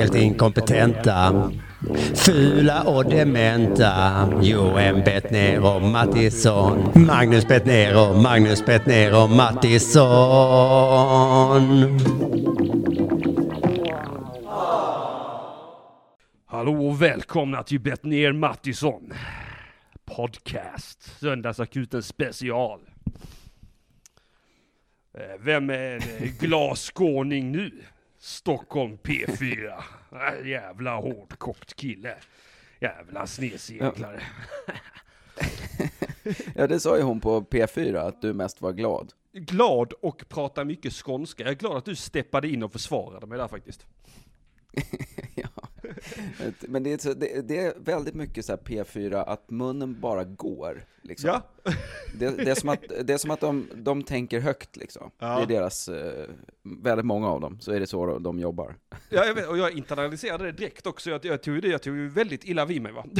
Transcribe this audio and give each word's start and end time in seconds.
helt 0.00 0.14
inkompetenta. 0.14 1.50
Fula 2.14 2.82
och 2.82 3.10
dementa. 3.10 4.28
Johan 4.42 5.02
Bettner 5.04 5.74
och 5.74 5.82
Mattisson. 5.82 6.92
Magnus 7.06 7.48
Bettner 7.48 8.10
och 8.10 8.16
Magnus 8.16 8.66
Bettner 8.66 9.22
och 9.22 9.30
Mattisson. 9.30 10.08
Hallå 16.46 16.88
och 16.88 17.02
välkomna 17.02 17.62
till 17.62 17.80
Bettner 17.80 18.32
Mattisson 18.32 19.12
Podcast, 20.16 21.20
Söndagsakuten 21.20 22.02
special. 22.02 22.80
Eh, 25.14 25.40
vem 25.40 25.70
är 25.70 25.92
en 25.94 26.02
glasskåning 26.40 27.52
nu? 27.52 27.72
Stockholm 28.20 28.98
P4. 29.02 29.82
Äh, 30.12 30.48
Jävla 30.48 30.96
hårdkokt 30.96 31.74
kille. 31.74 32.14
Jävla 32.80 33.26
snedseglare. 33.26 34.22
Ja, 36.54 36.66
det 36.66 36.80
sa 36.80 36.96
ju 36.96 37.02
hon 37.02 37.20
på 37.20 37.40
P4, 37.40 37.96
att 37.96 38.22
du 38.22 38.32
mest 38.32 38.60
var 38.60 38.72
glad. 38.72 39.12
Glad 39.32 39.92
och 39.92 40.24
pratar 40.28 40.64
mycket 40.64 40.92
skånska. 40.92 41.42
Jag 41.42 41.50
är 41.50 41.56
glad 41.56 41.76
att 41.76 41.84
du 41.84 41.96
steppade 41.96 42.48
in 42.48 42.62
och 42.62 42.72
försvarade 42.72 43.26
mig 43.26 43.38
där 43.38 43.48
faktiskt. 43.48 43.86
ja. 45.34 45.59
Men 46.60 46.82
det 46.82 46.92
är, 46.92 46.98
så, 46.98 47.14
det, 47.14 47.48
det 47.48 47.58
är 47.58 47.74
väldigt 47.76 48.14
mycket 48.14 48.44
så 48.44 48.52
här 48.52 48.58
P4, 48.58 49.24
att 49.26 49.50
munnen 49.50 50.00
bara 50.00 50.24
går. 50.24 50.84
Liksom. 51.02 51.30
Ja. 51.30 51.42
Det, 52.14 52.30
det 52.30 52.50
är 52.50 52.54
som 52.54 52.68
att, 52.68 52.80
det 53.04 53.12
är 53.12 53.18
som 53.18 53.30
att 53.30 53.40
de, 53.40 53.68
de 53.74 54.02
tänker 54.02 54.40
högt 54.40 54.76
liksom. 54.76 55.10
Ja. 55.18 55.36
Det 55.36 55.42
är 55.42 55.60
deras, 55.60 55.88
eh, 55.88 56.28
väldigt 56.62 57.06
många 57.06 57.28
av 57.28 57.40
dem, 57.40 57.60
så 57.60 57.72
är 57.72 57.80
det 57.80 57.86
så 57.86 58.06
de, 58.06 58.22
de 58.22 58.38
jobbar. 58.38 58.76
Ja, 59.08 59.24
jag 59.24 59.34
vet, 59.34 59.48
och 59.48 59.58
jag 59.58 59.72
internaliserade 59.72 60.44
det 60.44 60.52
direkt 60.52 60.86
också. 60.86 61.10
Jag, 61.10 61.24
jag 61.24 61.42
tog 61.42 61.62
det, 61.62 61.68
jag 61.68 61.82
tog 61.82 61.96
väldigt 61.96 62.44
illa 62.44 62.64
vid 62.64 62.82
mig 62.82 62.92
va. 62.92 63.04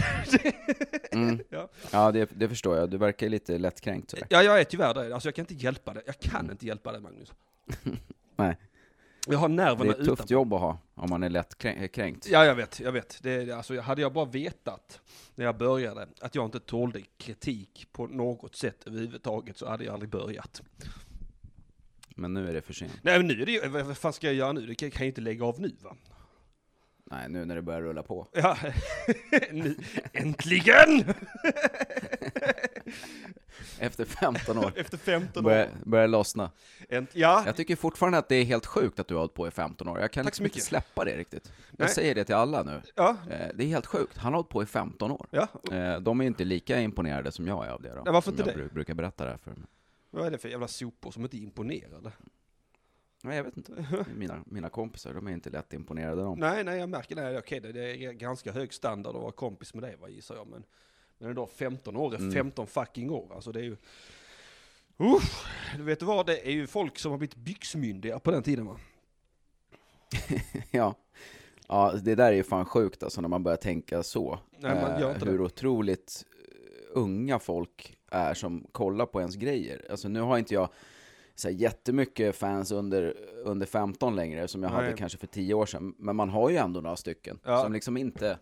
Mm. 1.13 1.39
Ja. 1.49 1.69
Ja, 1.91 2.13
det, 2.13 2.31
det 2.35 2.49
förstår 2.49 2.77
jag. 2.77 2.91
Du 2.91 2.99
verkar 2.99 3.29
lite 3.29 3.59
lättkränkt 3.59 4.11
sådär. 4.11 4.27
Ja, 4.31 4.43
jag 4.43 4.61
är 4.61 4.65
tyvärr 4.65 4.95
det. 4.95 5.15
Alltså 5.15 5.29
jag 5.29 5.35
kan 5.35 5.43
inte 5.43 5.55
hjälpa 5.55 5.95
det. 5.95 6.03
Jag 6.07 6.19
kan 6.19 6.51
inte 6.51 6.67
hjälpa 6.67 6.93
det 6.93 7.01
Magnus. 7.01 7.33
Nej, 8.37 8.57
Jag 9.27 9.39
har 9.39 9.49
det 9.49 9.55
nerverna 9.55 9.85
är 9.85 9.91
ett 9.91 9.97
tufft 9.97 10.13
utanpå. 10.13 10.33
jobb 10.33 10.55
att 10.55 10.61
ha, 10.61 10.79
om 10.95 11.11
man 11.11 11.23
är 11.23 11.29
lättkränkt. 11.29 12.27
Ja, 12.31 12.45
jag 12.45 12.55
vet, 12.55 12.81
jag 12.81 12.93
vet. 12.93 13.19
Det, 13.23 13.45
det- 13.45 13.53
alltså, 13.57 13.81
hade 13.81 14.03
jag 14.03 14.13
bara 14.13 14.25
vetat 14.25 15.01
när 15.35 15.45
jag 15.45 15.57
började 15.59 16.09
att 16.21 16.35
jag 16.35 16.45
inte 16.45 16.61
tålde 16.61 17.01
kritik 17.19 17.89
på 17.93 18.07
något 18.07 18.57
sätt 18.57 18.87
överhuvudtaget 18.87 19.57
så 19.59 19.69
hade 19.69 19.85
jag 19.85 19.93
aldrig 19.95 20.11
börjat. 20.11 20.63
Men 22.17 22.35
nu 22.35 22.49
är 22.49 22.53
det 22.55 22.63
för 22.63 22.73
sent. 22.73 22.93
Nej, 23.03 23.19
men 23.19 23.27
nu 23.27 23.43
är 23.43 23.47
det 23.47 23.53
ju, 23.53 23.69
vad 23.69 23.99
fan 23.99 24.13
ska 24.13 24.27
jag 24.27 24.35
göra 24.35 24.53
nu? 24.53 24.67
Det 24.67 24.75
kan, 24.75 24.91
jag 24.99 25.07
inte 25.07 25.21
lägga 25.21 25.45
av 25.45 25.61
nu 25.61 25.73
va? 25.83 25.97
Nej, 27.13 27.29
nu 27.29 27.45
när 27.45 27.55
det 27.55 27.63
börjar 27.63 27.83
rulla 27.83 28.03
på. 28.03 28.29
Ja, 28.33 28.57
nu, 29.53 29.77
äntligen! 30.13 31.05
Efter 33.79 34.05
15 34.05 34.59
år. 34.59 34.73
Efter 34.77 34.99
15 34.99 35.45
Börjar, 35.45 35.65
år. 35.65 35.71
börjar 35.85 36.09
lossna. 36.09 36.51
Änt, 36.89 37.11
ja, 37.15 37.43
Jag 37.47 37.57
tycker 37.57 37.77
fortfarande 37.77 38.19
att 38.19 38.29
det 38.29 38.35
är 38.37 38.45
helt 38.45 38.67
sjukt 38.67 39.01
att 39.01 39.09
du 39.09 39.15
har 39.15 39.21
hållit 39.21 39.35
på 39.35 39.49
i 39.49 39.51
15 39.51 39.89
år. 39.89 40.01
Jag 40.01 40.11
kan 40.13 40.25
liksom 40.27 40.45
inte 40.47 40.61
släppa 40.61 41.05
det 41.05 41.17
riktigt. 41.17 41.53
Nej. 41.55 41.65
Jag 41.77 41.91
säger 41.91 42.15
det 42.15 42.25
till 42.25 42.35
alla 42.35 42.63
nu. 42.63 42.83
ja, 42.95 43.17
Eh, 43.31 43.49
Det 43.55 43.65
är 43.65 43.69
helt 43.69 43.87
sjukt. 43.87 44.17
Han 44.17 44.33
har 44.33 44.39
hållit 44.39 44.49
på 44.51 44.63
i 44.63 44.67
15 44.67 45.11
år. 45.11 45.27
ja. 45.31 45.49
Eh, 45.73 46.01
De 46.01 46.21
är 46.21 46.25
inte 46.25 46.45
lika 46.45 46.81
imponerade 46.81 47.33
som 47.33 47.47
jag 47.47 47.67
är 47.67 47.71
av 47.71 47.83
det 47.83 47.95
då. 47.95 48.03
Ja, 48.05 48.13
varför 48.13 48.31
som 48.31 48.39
inte 48.41 48.51
jag 48.51 48.59
det? 48.59 48.65
bru- 48.65 48.75
brukar 48.75 48.95
berätta 48.95 49.25
det 49.25 49.31
här 49.31 49.39
för. 49.39 49.55
Vad 50.11 50.27
är 50.27 50.31
det 50.31 50.39
för 50.39 50.49
jävla 50.49 50.69
sopor 50.69 51.11
som 51.11 51.23
inte 51.23 51.37
är 51.37 51.41
imponerade? 51.43 52.13
Nej, 53.23 53.37
jag 53.37 53.45
vet 53.45 53.57
inte. 53.57 53.87
Mina, 54.17 54.43
mina 54.47 54.69
kompisar, 54.69 55.15
de 55.15 55.27
är 55.27 55.33
inte 55.33 55.51
lätt 55.51 55.73
imponerade 55.73 56.23
de. 56.23 56.39
Nej, 56.39 56.65
nej, 56.65 56.79
jag 56.79 56.89
märker 56.89 57.17
det. 57.17 57.39
Okej, 57.39 57.61
det, 57.61 57.97
är 57.97 58.13
ganska 58.13 58.53
hög 58.53 58.75
standard 58.75 59.17
att 59.17 59.23
vara 59.23 59.33
kompis 59.33 59.75
med 59.75 59.83
dig, 59.83 59.97
vad 60.01 60.11
gissar 60.11 60.35
jag. 60.35 60.47
Men, 60.47 60.65
men 61.19 61.29
ändå 61.29 61.47
15 61.47 61.97
år 61.97 62.15
är 62.15 62.19
Mm. 62.19 62.33
15 62.33 62.67
fucking 62.67 63.11
år. 63.11 63.33
Alltså 63.35 63.53
det 63.53 63.61
är 63.61 63.65
ju... 63.65 63.77
Usch, 65.01 65.47
du 65.77 65.83
vet 65.83 66.03
vad, 66.03 66.27
det 66.27 66.49
är 66.49 66.53
ju 66.53 66.67
folk 66.67 66.99
som 66.99 67.11
har 67.11 67.19
blivit 67.19 67.37
byxmyndiga 67.37 68.19
på 68.19 68.31
den 68.31 68.43
tiden 68.43 68.67
va? 68.67 68.77
Ja. 70.71 70.95
Ja, 71.69 71.93
det 72.03 72.15
där 72.15 72.33
är 72.33 72.37
ju 72.37 72.43
fan 72.43 72.65
sjukt 72.65 73.03
alltså 73.03 73.21
när 73.21 73.29
man 73.29 73.43
börjar 73.43 73.57
tänka 73.57 74.03
så. 74.03 74.39
Nej, 74.59 74.75
man 74.75 75.01
gör 75.01 75.15
inte 75.15 75.27
hur 75.27 75.39
det. 75.39 75.45
otroligt 75.45 76.25
eh, 76.31 76.91
unga 76.93 77.39
folk 77.39 77.97
är 78.11 78.35
som 78.35 78.67
kollar 78.73 79.07
på 79.07 79.21
ens 79.21 79.37
grejer. 79.37 79.87
Alltså 79.91 80.09
nu 80.09 80.21
har 80.21 80.39
inte 80.39 80.55
jag 80.55 80.69
så 81.35 81.49
här, 81.49 81.55
jättemycket 81.55 82.37
fans 82.37 82.73
under, 82.73 83.15
under 83.45 83.67
15 83.67 84.17
längre 84.17 84.49
som 84.49 84.63
jag 84.63 84.73
Nej. 84.73 84.83
hade 84.83 84.97
kanske 84.97 85.19
för 85.19 85.27
10 85.27 85.55
år 85.55 85.67
sedan. 85.67 85.95
Men 85.99 86.17
man 86.17 86.29
har 86.29 86.51
ju 86.51 86.57
ändå 86.57 86.81
några 86.81 86.97
stycken 86.97 87.39
Ja. 87.45 87.63
som 87.63 87.73
liksom 87.73 87.97
inte 87.97 88.39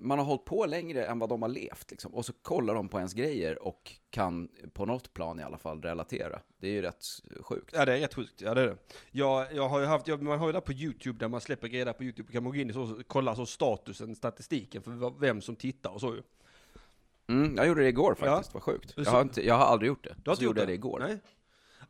man 0.00 0.18
har 0.18 0.26
hållit 0.26 0.44
på 0.44 0.66
längre 0.66 1.04
än 1.06 1.18
vad 1.18 1.28
de 1.28 1.42
har 1.42 1.48
levt 1.48 1.90
liksom. 1.90 2.14
Och 2.14 2.24
så 2.24 2.32
kollar 2.32 2.74
de 2.74 2.88
på 2.88 2.98
ens 2.98 3.14
grejer 3.14 3.62
och 3.62 3.92
kan 4.10 4.48
på 4.72 4.86
något 4.86 5.14
plan 5.14 5.40
i 5.40 5.42
alla 5.42 5.58
fall 5.58 5.82
relatera. 5.82 6.40
Det 6.58 6.68
är 6.68 6.72
ju 6.72 6.82
rätt 6.82 7.04
sjukt. 7.40 7.70
Ja 7.76 7.84
det 7.84 7.96
är 7.96 8.00
rätt 8.00 8.14
sjukt, 8.14 8.40
ja 8.40 8.54
det 8.54 8.60
är 8.60 8.66
det. 8.66 8.76
Jag, 9.10 9.46
jag 9.54 9.68
har 9.68 9.80
ju 9.80 9.86
haft, 9.86 10.08
jag, 10.08 10.22
man 10.22 10.38
har 10.38 10.46
ju 10.46 10.52
där 10.52 10.60
på 10.60 10.72
YouTube, 10.72 11.18
där 11.18 11.28
man 11.28 11.40
släpper 11.40 11.68
grejer 11.68 11.84
där 11.84 11.92
på 11.92 12.04
YouTube, 12.04 12.32
kan 12.32 12.42
man 12.42 12.52
gå 12.52 12.58
in 12.58 12.76
och 12.76 12.88
så, 12.88 13.02
kolla 13.06 13.34
så 13.36 13.46
statusen, 13.46 14.14
statistiken 14.14 14.82
för 14.82 15.20
vem 15.20 15.40
som 15.40 15.56
tittar 15.56 15.90
och 15.90 16.00
så 16.00 16.14
ju. 16.14 16.22
Mm, 17.26 17.56
jag 17.56 17.66
gjorde 17.68 17.82
det 17.82 17.88
igår 17.88 18.16
Ja. 18.20 18.26
faktiskt, 18.26 18.54
vad 18.54 18.62
sjukt. 18.62 18.92
Jag 18.96 19.06
Så- 19.06 19.12
har, 19.12 19.22
inte, 19.22 19.46
jag 19.46 19.54
har 19.54 19.64
aldrig 19.64 19.88
gjort 19.88 20.04
det. 20.04 20.14
Du 20.24 20.30
har 20.30 20.36
så 20.36 20.42
inte 20.42 20.44
gjort 20.44 20.48
gjorde 20.50 20.60
jag 20.60 20.68
det 20.68 20.74
igår. 20.74 20.98
Nej. 21.08 21.18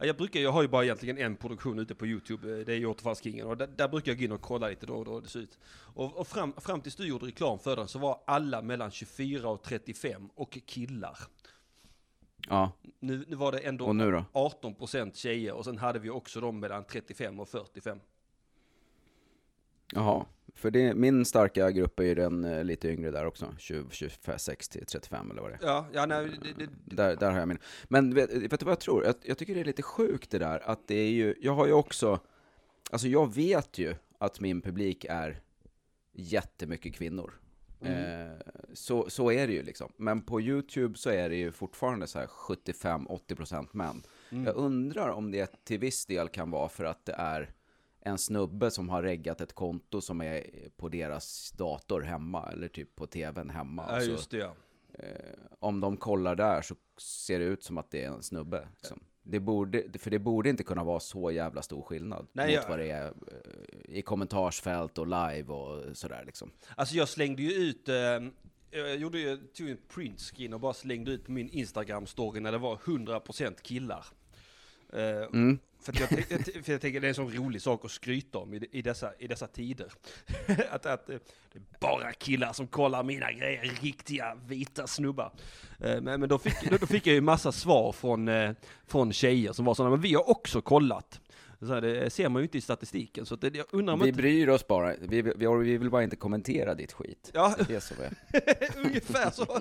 Ja, 0.03 0.07
Jag 0.07 0.17
brukar, 0.17 0.41
jag 0.41 0.53
har 0.53 0.63
ju 0.63 0.69
bara 0.69 0.85
egentligen 0.85 1.19
en 1.19 1.37
produktion 1.37 1.79
ute 1.79 1.95
på 1.95 2.07
YouTube, 2.07 2.59
eh, 2.59 2.67
det 2.67 2.73
är 2.73 2.77
ju 2.77 2.87
Återfallskingen, 2.87 3.47
och 3.47 3.57
där, 3.57 3.67
där 3.67 3.89
brukar 3.89 4.13
jag 4.13 4.19
gå 4.19 4.25
in 4.25 4.33
och 4.33 4.41
kolla 4.41 4.69
lite 4.69 4.87
då 4.87 4.95
och 4.95 5.05
då 5.05 5.15
hur 5.15 5.21
det 5.21 5.29
ser 5.29 5.41
ut. 5.41 5.59
Och, 5.95 6.17
och 6.17 6.27
fram, 6.27 6.53
fram 6.53 6.81
tills 6.81 6.97
du 6.97 7.07
gjorde 7.07 7.27
reklam 7.27 7.59
för 7.59 7.77
den 7.77 7.89
så 7.89 7.99
var 7.99 8.21
alla 8.27 8.63
mellan 8.63 8.91
24 8.91 9.49
och 9.49 9.63
35 9.63 10.31
och 10.35 10.59
killar. 10.67 11.19
Ja, 12.49 12.73
Nu, 13.01 13.25
nu 13.29 13.37
var 13.37 13.53
det 13.53 13.59
ändå 13.59 13.87
och 13.87 13.97
nu 13.97 14.11
då? 14.11 14.25
18% 14.33 15.15
tjejer 15.15 15.53
och 15.53 15.65
sen 15.65 15.79
hade 15.79 15.99
vi 15.99 16.11
också 16.11 16.41
de 16.41 16.61
mellan 16.61 16.85
35 16.85 17.41
och 17.41 17.49
45. 17.49 18.01
Jaha, 19.93 20.27
för 20.55 20.71
det, 20.71 20.95
min 20.95 21.25
starka 21.25 21.71
grupp 21.71 22.01
är 22.01 22.05
ju 22.05 22.15
den 22.15 22.45
eh, 22.45 22.65
lite 22.65 22.89
yngre 22.89 23.11
där 23.11 23.27
också, 23.27 23.55
20, 23.59 23.91
26 23.91 24.69
till 24.69 24.87
35 24.87 25.31
eller 25.31 25.43
vad 25.43 25.51
det 25.51 25.55
är. 25.55 25.67
Ja, 25.67 25.87
ja 25.93 26.07
nej, 26.07 26.31
det, 26.43 26.65
det, 26.65 26.97
Där, 26.97 27.17
där 27.17 27.31
har 27.31 27.39
jag 27.39 27.49
min. 27.49 27.59
Men 27.85 28.15
vet, 28.15 28.31
vet 28.31 28.61
du 28.61 28.65
vad 28.65 28.73
jag 28.73 28.81
tror? 28.81 29.05
Jag, 29.05 29.15
jag 29.23 29.39
tycker 29.39 29.55
det 29.55 29.61
är 29.61 29.65
lite 29.65 29.83
sjukt 29.83 30.31
det 30.31 30.39
där, 30.39 30.63
att 30.65 30.89
det 30.89 30.95
är 30.95 31.11
ju, 31.11 31.35
jag 31.41 31.55
har 31.55 31.67
ju 31.67 31.73
också, 31.73 32.21
alltså 32.91 33.09
jag 33.09 33.35
vet 33.35 33.79
ju 33.79 33.95
att 34.19 34.41
min 34.41 34.63
publik 34.63 35.07
är 35.09 35.41
jättemycket 36.13 36.95
kvinnor. 36.95 37.33
Eh, 37.81 38.33
så, 38.73 39.11
så 39.11 39.33
är 39.33 39.47
det 39.47 39.53
ju 39.53 39.63
liksom. 39.63 39.93
Men 39.97 40.23
på 40.23 40.41
YouTube 40.41 40.99
så 40.99 41.11
är 41.11 41.29
det 41.29 41.37
ju 41.37 41.53
fortfarande 41.53 42.07
så 42.07 42.19
här 42.19 42.27
75-80% 42.27 43.69
män. 43.73 44.03
Jag 44.31 44.57
undrar 44.57 45.09
om 45.09 45.31
det 45.31 45.65
till 45.65 45.79
viss 45.79 46.07
del 46.07 46.29
kan 46.29 46.51
vara 46.51 46.69
för 46.69 46.85
att 46.85 47.05
det 47.05 47.13
är 47.13 47.51
en 48.05 48.19
snubbe 48.19 48.71
som 48.71 48.89
har 48.89 49.03
reggat 49.03 49.41
ett 49.41 49.53
konto 49.53 50.01
som 50.01 50.21
är 50.21 50.47
på 50.77 50.89
deras 50.89 51.53
dator 51.53 52.01
hemma, 52.01 52.51
eller 52.53 52.69
typ 52.69 52.97
på 52.97 53.07
tvn 53.07 53.51
hemma. 53.51 53.85
ja 53.89 53.97
Och 53.97 54.03
så, 54.03 54.11
just 54.11 54.31
det 54.31 54.37
ja. 54.37 54.55
eh, 54.99 55.05
om 55.59 55.81
de 55.81 55.97
kollar 55.97 56.35
där 56.37 56.63
så 56.63 56.75
ser 56.99 57.39
det 57.39 57.45
ut 57.45 57.63
som 57.65 57.79
att 57.79 57.91
det 57.91 58.03
är 58.05 58.09
en 58.09 58.23
snubbe. 58.23 58.69
Liksom. 58.77 59.01
Det 59.23 59.41
borde, 59.41 59.85
för 59.99 60.11
det 60.11 60.19
borde 60.19 60.51
inte 60.51 60.63
kunna 60.65 60.85
vara 60.85 61.01
så 61.01 61.31
jävla 61.31 61.63
stor 61.63 61.83
skillnad 61.83 62.27
Nej, 62.33 62.47
mot 62.47 62.55
jag- 62.63 62.69
vad 62.69 62.79
det 62.79 62.91
är 62.91 63.07
eh, 63.07 63.97
i 63.97 64.03
kommentarsfält 64.03 64.99
och 64.99 65.07
live 65.07 65.45
och 65.53 65.97
sådär 65.97 66.23
liksom. 66.27 66.51
Alltså 66.77 66.95
jag 66.95 67.09
slängde 67.09 67.43
ju 67.43 67.53
ut, 67.53 67.89
eh, 67.89 67.95
jag 68.71 68.97
gjorde 68.97 69.19
ju, 69.19 69.37
tog 69.37 69.69
en 69.71 69.79
printscreen 69.95 70.53
och 70.55 70.61
bara 70.61 70.73
slängde 70.75 71.11
ut 71.13 71.25
på 71.25 71.33
min 71.33 71.51
Instagram-story 71.51 72.41
när 72.41 72.53
det 72.53 72.59
var 72.59 72.77
100% 72.77 73.63
killar. 73.63 74.07
Eh, 74.93 75.23
Mm. 75.33 75.59
För, 75.83 76.01
jag, 76.01 76.09
för 76.65 76.73
jag 76.73 76.81
tänker 76.81 77.01
det 77.01 77.07
är 77.07 77.09
en 77.09 77.15
sån 77.15 77.33
rolig 77.33 77.63
sak 77.63 77.85
att 77.85 77.91
skryta 77.91 78.39
om 78.39 78.55
i, 78.55 78.69
i, 78.73 78.83
dessa, 78.83 79.13
i 79.19 79.27
dessa 79.27 79.47
tider. 79.47 79.93
att, 80.71 80.87
att 80.87 81.09
eh, 81.09 81.17
det 81.53 81.59
är 81.59 81.63
bara 81.81 82.13
killar 82.13 82.53
som 82.53 82.67
kollar 82.67 83.03
mina 83.03 83.33
grejer, 83.33 83.63
riktiga 83.83 84.37
vita 84.47 84.87
snubbar. 84.87 85.33
Eh, 85.81 86.01
Men, 86.01 86.21
men 86.21 86.29
då, 86.29 86.39
fick, 86.39 86.71
då, 86.71 86.77
då 86.77 86.87
fick 86.87 87.07
jag 87.07 87.15
ju 87.15 87.21
massa 87.21 87.53
svar 87.53 87.93
från, 87.93 88.29
eh, 88.29 88.51
från 88.87 89.13
tjejer 89.13 89.53
som 89.53 89.65
var 89.65 89.75
sådana, 89.75 89.91
men 89.91 90.01
vi 90.01 90.15
har 90.15 90.31
också 90.31 90.61
kollat. 90.63 91.21
Så 91.61 91.75
här, 91.75 91.81
det 91.81 92.11
ser 92.11 92.29
man 92.29 92.43
ju 92.43 92.45
inte 92.45 92.59
i 92.59 92.61
statistiken, 92.61 93.27
så 93.27 93.37
det, 93.37 93.55
jag 93.57 93.67
undrar 93.71 93.95
om 93.95 94.01
Vi 94.01 94.09
inte... 94.09 94.17
bryr 94.17 94.49
oss 94.49 94.67
bara, 94.67 94.95
vi, 95.01 95.23
vi, 95.23 95.33
vi 95.37 95.79
vill 95.79 95.91
bara 95.91 96.03
inte 96.05 96.17
kommentera 96.17 96.75
ditt 96.75 96.93
skit. 96.93 97.31
Ja. 97.35 97.55
Det 97.69 97.75
är 97.75 97.81
som 97.81 97.97
är. 98.01 98.15
Ungefär 98.87 99.31
så. 99.31 99.61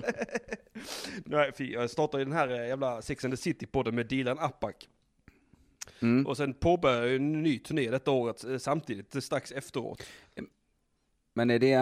Nej, 1.25 1.51
jag 1.57 1.90
startade 1.90 2.24
ju 2.24 2.25
den 2.25 2.38
här 2.38 2.48
jävla 2.48 3.01
Sex 3.01 3.25
and 3.25 3.34
the 3.34 3.38
City-podden 3.38 3.92
med 3.92 4.06
Dilan 4.06 4.40
Apak. 4.40 4.88
Mm. 6.01 6.28
Och 6.28 6.38
sen 6.38 6.54
påbörjade 6.54 7.07
jag 7.07 7.16
en 7.16 7.44
ny 7.44 7.60
turné 7.60 7.89
detta 7.92 8.12
året 8.12 8.44
eh, 8.44 8.57
samtidigt, 8.57 9.16
eh, 9.16 9.22
strax 9.22 9.51
efteråt. 9.51 10.04
Men 11.33 11.50
är 11.50 11.60
det, 11.60 11.74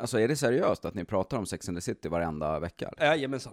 alltså 0.00 0.20
är 0.20 0.28
det 0.28 0.36
seriöst 0.36 0.84
att 0.84 0.94
ni 0.94 1.04
pratar 1.04 1.36
om 1.38 1.46
Sex 1.46 1.68
and 1.68 1.76
the 1.78 1.82
City 1.82 2.08
varenda 2.08 2.58
vecka? 2.60 2.92
Jajamensan. 3.00 3.52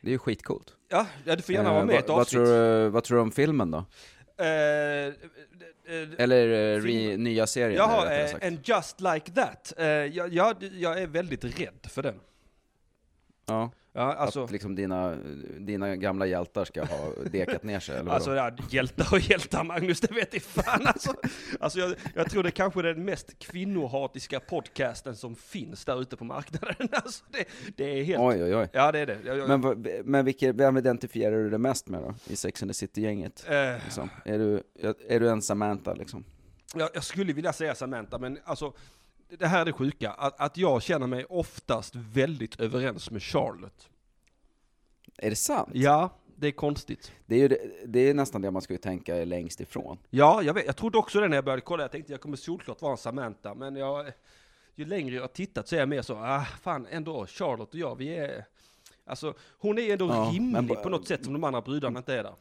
Det 0.00 0.08
är 0.08 0.12
ju 0.12 0.18
skitcoolt. 0.18 0.74
Ja, 0.88 1.06
du 1.24 1.42
får 1.42 1.54
gärna 1.54 1.70
vara 1.70 1.80
Eh, 1.80 1.86
med 1.86 1.94
i 1.94 1.98
ett 1.98 2.08
vad, 2.08 2.16
vad, 2.16 2.20
avsnitt. 2.20 2.32
tror, 2.44 2.82
du- 2.84 2.88
vad 2.88 3.04
tror 3.04 3.16
du 3.18 3.22
om 3.22 3.32
filmen 3.32 3.70
då? 3.70 3.84
Eh, 4.38 4.46
eh, 4.46 5.06
eh, 5.06 6.08
Eller 6.18 6.74
eh, 6.76 6.80
re, 6.82 7.16
nya 7.16 7.46
serien 7.46 7.76
Jaha, 7.76 8.14
eh. 8.14 8.46
And 8.46 8.58
Just 8.64 9.00
Like 9.00 9.32
That. 9.32 9.72
Eh, 9.76 9.86
jag, 9.86 10.32
jag, 10.34 10.56
jag 10.62 11.02
är 11.02 11.06
väldigt 11.06 11.44
rädd 11.44 11.86
för 11.88 12.02
den. 12.02 12.20
Ja, 13.46 13.70
Ja, 13.96 14.14
alltså, 14.14 14.44
att 14.44 14.50
liksom 14.50 14.74
dina, 14.74 15.16
dina 15.58 15.96
gamla 15.96 16.26
hjältar 16.26 16.64
ska 16.64 16.84
ha 16.84 17.12
dekat 17.30 17.62
ner 17.62 17.80
sig, 17.80 17.96
eller 17.98 18.10
alltså 18.10 18.34
ja, 18.34 18.50
hjältar 18.70 19.08
och 19.12 19.20
hjältar 19.20 19.64
Magnus, 19.64 20.00
det 20.00 20.14
vet 20.14 20.34
jag 20.34 20.42
fan 20.42 20.86
alltså. 20.86 21.14
alltså 21.60 21.78
jag, 21.78 21.94
jag 22.14 22.30
tror 22.30 22.42
det 22.42 22.50
kanske 22.50 22.80
är 22.80 22.84
den 22.84 23.04
mest 23.04 23.38
kvinnohatiska 23.38 24.40
podcasten 24.40 25.16
som 25.16 25.36
finns 25.36 25.84
där 25.84 26.00
ute 26.02 26.16
på 26.16 26.24
marknaden. 26.24 26.76
Alltså 26.92 27.24
det, 27.30 27.44
det 27.76 28.00
är 28.00 28.04
helt... 28.04 28.22
Oj, 28.22 28.44
oj, 28.44 28.56
oj. 28.56 28.68
Ja 28.72 28.92
det 28.92 28.98
är 28.98 29.06
det. 29.06 29.18
Jag, 29.24 29.38
jag, 29.38 29.60
Men, 29.60 29.86
men 30.04 30.24
vilka, 30.24 30.52
vem 30.52 30.76
identifierar 30.76 31.36
du 31.36 31.50
dig 31.50 31.58
mest 31.58 31.88
med 31.88 32.02
då, 32.02 32.14
i 32.32 32.36
Sex 32.36 32.62
and 32.62 32.70
the 32.70 32.74
City-gänget? 32.74 33.44
eh, 33.48 33.84
Liksom? 33.84 34.10
Är, 34.24 34.38
du, 34.38 34.62
är 35.08 35.20
du 35.20 35.28
en 35.28 35.42
Samantha 35.42 35.94
liksom? 35.94 36.24
jag, 36.74 36.90
jag 36.94 37.04
skulle 37.04 37.32
vilja 37.32 37.52
säga 37.52 37.74
Samantha, 37.74 38.18
men 38.18 38.38
alltså 38.44 38.72
det 39.28 39.46
här 39.46 39.60
är 39.60 39.64
det 39.64 39.72
sjuka, 39.72 40.10
att, 40.10 40.40
att 40.40 40.56
jag 40.56 40.82
känner 40.82 41.06
mig 41.06 41.24
oftast 41.24 41.94
väldigt 41.94 42.60
överens 42.60 43.10
med 43.10 43.22
Charlotte. 43.22 43.88
Är 45.18 45.30
det 45.30 45.36
sant? 45.36 45.70
Ja, 45.72 46.10
det 46.36 46.46
är 46.46 46.52
konstigt. 46.52 47.12
Det 47.26 47.34
är 47.34 47.38
ju 47.38 47.48
det, 47.48 47.58
det 47.86 48.00
är 48.00 48.14
nästan 48.14 48.42
det 48.42 48.50
man 48.50 48.62
skulle 48.62 48.78
tänka 48.78 49.16
är 49.16 49.26
längst 49.26 49.60
ifrån. 49.60 49.98
Ja, 50.10 50.42
jag, 50.42 50.54
vet, 50.54 50.66
jag 50.66 50.76
trodde 50.76 50.98
också 50.98 51.20
det 51.20 51.28
när 51.28 51.36
jag 51.36 51.44
började 51.44 51.62
kolla. 51.62 51.82
Jag 51.82 51.92
tänkte 51.92 52.12
jag 52.12 52.20
kommer 52.20 52.36
solklart 52.36 52.82
vara 52.82 52.92
en 52.92 52.98
Samantha, 52.98 53.54
men 53.54 53.76
jag, 53.76 54.06
ju 54.74 54.84
längre 54.84 55.14
jag 55.14 55.22
har 55.22 55.28
tittat 55.28 55.68
så 55.68 55.74
är 55.74 55.80
jag 55.80 55.88
mer 55.88 56.02
så, 56.02 56.14
ah, 56.14 56.44
fan 56.62 56.86
ändå, 56.90 57.26
Charlotte 57.26 57.74
och 57.74 57.80
jag, 57.80 57.96
vi 57.96 58.16
är... 58.16 58.44
Alltså, 59.04 59.34
hon 59.58 59.78
är 59.78 59.92
ändå 59.92 60.06
Ja, 60.06 60.30
rimlig 60.34 60.82
på 60.82 60.88
något 60.88 61.08
sätt 61.08 61.24
som 61.24 61.32
de 61.32 61.44
andra 61.44 61.60
brudarna 61.60 61.98
inte 61.98 62.14
är 62.14 62.22
där. 62.22 62.34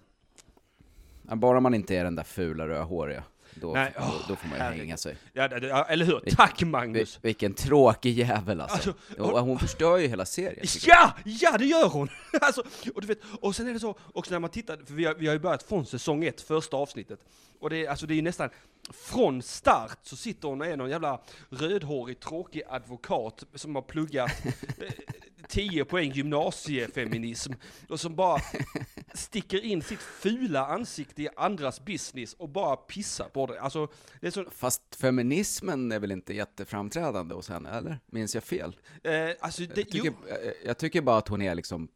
Bara 1.35 1.59
man 1.59 1.73
inte 1.73 1.95
är 1.95 2.03
den 2.03 2.15
där 2.15 2.23
fula 2.23 2.67
rödhåriga, 2.67 3.23
då, 3.55 3.73
Nej, 3.73 3.93
då, 3.97 4.03
åh, 4.03 4.25
då 4.27 4.35
får 4.35 4.47
man 4.47 4.57
ju 4.57 4.63
herregud. 4.63 4.81
hänga 4.85 4.97
sig. 4.97 5.17
Ja, 5.33 5.43
eller 5.43 6.05
hur? 6.05 6.19
Tack 6.19 6.61
Magnus! 6.61 7.19
Vi, 7.21 7.27
vilken 7.27 7.53
tråkig 7.53 8.17
jävel 8.19 8.61
alltså. 8.61 8.93
Alltså, 9.19 9.39
hon 9.39 9.59
förstör 9.59 9.97
ju 9.97 10.07
hela 10.07 10.25
serien. 10.25 10.65
Ja! 10.85 11.13
Ja, 11.25 11.57
det 11.57 11.65
gör 11.65 11.89
hon! 11.89 12.09
alltså, 12.41 12.63
och, 12.95 13.01
du 13.01 13.07
vet, 13.07 13.19
och 13.41 13.55
sen 13.55 13.67
är 13.67 13.73
det 13.73 13.79
så, 13.79 13.97
också 14.13 14.31
när 14.31 14.39
man 14.39 14.49
tittar, 14.49 14.77
för 14.85 14.93
vi 14.93 15.05
har, 15.05 15.13
vi 15.13 15.27
har 15.27 15.33
ju 15.33 15.39
börjat 15.39 15.63
från 15.63 15.85
säsong 15.85 16.25
ett, 16.25 16.41
första 16.41 16.77
avsnittet. 16.77 17.19
Och 17.59 17.69
det 17.69 17.85
är, 17.85 17.89
alltså, 17.89 18.05
det 18.05 18.13
är 18.13 18.15
ju 18.15 18.21
nästan, 18.21 18.49
från 18.93 19.41
start 19.41 19.97
så 20.03 20.15
sitter 20.15 20.47
hon 20.47 20.61
och 20.61 20.67
är 20.67 20.77
någon 20.77 20.89
jävla 20.89 21.21
rödhårig, 21.49 22.19
tråkig 22.19 22.61
advokat 22.69 23.43
som 23.55 23.75
har 23.75 23.81
pluggat 23.81 24.31
10 25.47 25.85
poäng 25.85 26.11
gymnasiefeminism 26.11 27.53
och 27.89 27.99
som 27.99 28.15
bara 28.15 28.41
sticker 29.13 29.65
in 29.65 29.81
sitt 29.81 29.99
fula 29.99 30.65
ansikte 30.67 31.23
i 31.23 31.29
andras 31.35 31.85
business 31.85 32.33
och 32.33 32.49
bara 32.49 32.75
pissar 32.75 33.29
på 33.29 33.45
det. 33.45 33.61
Alltså, 33.61 33.87
det 34.21 34.27
är 34.27 34.31
så, 34.31 34.45
Fast 34.51 34.95
feminismen 34.95 35.91
är 35.91 35.99
väl 35.99 36.11
inte 36.11 36.33
jätteframträdande 36.33 37.35
hos 37.35 37.49
henne, 37.49 37.69
eller? 37.69 37.99
Minns 38.05 38.35
jag 38.35 38.43
fel? 38.43 38.75
eh, 39.03 39.29
alltså, 39.39 39.61
det, 39.61 39.67
Jag 39.77 39.89
tycker, 39.91 40.13
jag, 40.29 40.53
jag 40.65 40.77
tycker 40.77 41.01
bara 41.01 41.17
att 41.17 41.27
hon 41.27 41.41
är 41.41 41.55
liksom 41.55 41.87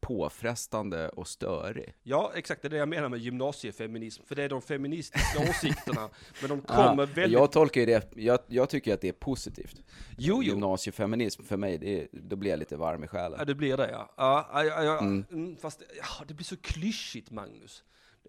påfrestande 0.00 1.08
och 1.08 1.28
störig. 1.28 1.94
Ja, 2.02 2.32
exakt, 2.34 2.62
det 2.62 2.68
är 2.68 2.70
det 2.70 2.76
jag 2.76 2.88
menar 2.88 3.08
med 3.08 3.20
gymnasiefeminism, 3.20 4.22
för 4.26 4.34
det 4.34 4.42
är 4.42 4.48
de 4.48 4.62
feministiska 4.62 5.38
åsikterna, 5.50 6.08
men 6.40 6.50
de 6.50 6.60
kommer 6.60 7.02
Ja, 7.02 7.06
väldigt... 7.14 7.30
Jag 7.38 7.52
tolkar 7.52 7.80
ju 7.80 7.86
det, 7.86 8.12
jag, 8.16 8.38
jag 8.46 8.68
tycker 8.68 8.94
att 8.94 9.00
det 9.00 9.08
är 9.08 9.12
positivt. 9.12 9.82
Jo, 10.18 10.42
jo. 10.42 10.42
Gymnasiefeminism 10.42 11.42
för 11.42 11.56
mig, 11.56 11.78
det 11.78 12.08
då 12.12 12.36
blir 12.36 12.50
jag 12.50 12.58
lite 12.58 12.76
varm 12.76 13.02
i 13.04 13.06
Ja, 13.06 13.08
själen. 13.10 13.46
det 13.46 13.54
blir 13.54 13.76
det 13.76 13.90
ja. 13.90 14.14
Ja, 14.16 14.50
ja, 14.52 14.64
ja, 14.64 14.82
ja. 14.84 14.98
Mm. 14.98 15.24
Mm, 15.30 15.56
fast 15.56 15.82
ja, 15.98 16.24
det 16.28 16.34
blir 16.34 16.44
så 16.44 16.56
klyschigt, 16.56 17.30
Magnus. 17.30 17.84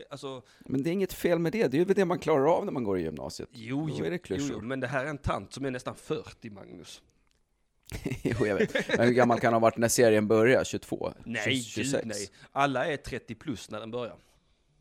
Alltså, 0.10 0.42
Men 0.60 0.83
det 0.83 0.89
är 0.89 0.92
inget 0.92 1.13
fel 1.13 1.39
med 1.39 1.51
det, 1.51 1.68
det 1.68 1.80
är 1.80 1.86
väl 1.86 1.95
det 1.95 2.06
man 2.06 2.19
klarar 2.19 2.57
av 2.57 2.65
när 2.65 2.72
man 2.72 2.83
går 2.83 3.00
i 3.00 3.01
gymnasiet. 3.01 3.50
jo, 3.54 3.89
jo, 3.89 4.18
jo, 4.30 4.38
jo, 4.51 4.62
men 4.62 4.80
det 4.80 4.88
här 4.88 5.06
är 5.06 5.10
en 5.10 5.18
tant 5.18 5.54
som 5.54 5.65
är 5.65 5.72
nästan 5.72 5.95
40, 5.95 6.50
Magnus. 6.50 7.01
jo, 8.24 8.45
jag 8.47 8.56
vet. 8.56 8.97
Men 8.97 9.07
hur 9.07 9.13
gammal 9.13 9.39
kan 9.39 9.53
han 9.53 9.62
ha 9.62 9.68
varit 9.68 9.77
när 9.77 9.88
serien 9.88 10.27
började? 10.27 10.65
22? 10.65 11.13
Nej, 11.24 11.62
26? 11.63 11.91
gud 12.03 12.07
nej. 12.07 12.30
Alla 12.51 12.86
är 12.86 12.97
30 12.97 13.36
plus 13.36 13.69
när 13.71 13.80
den 13.80 13.91
börjar. 13.91 14.15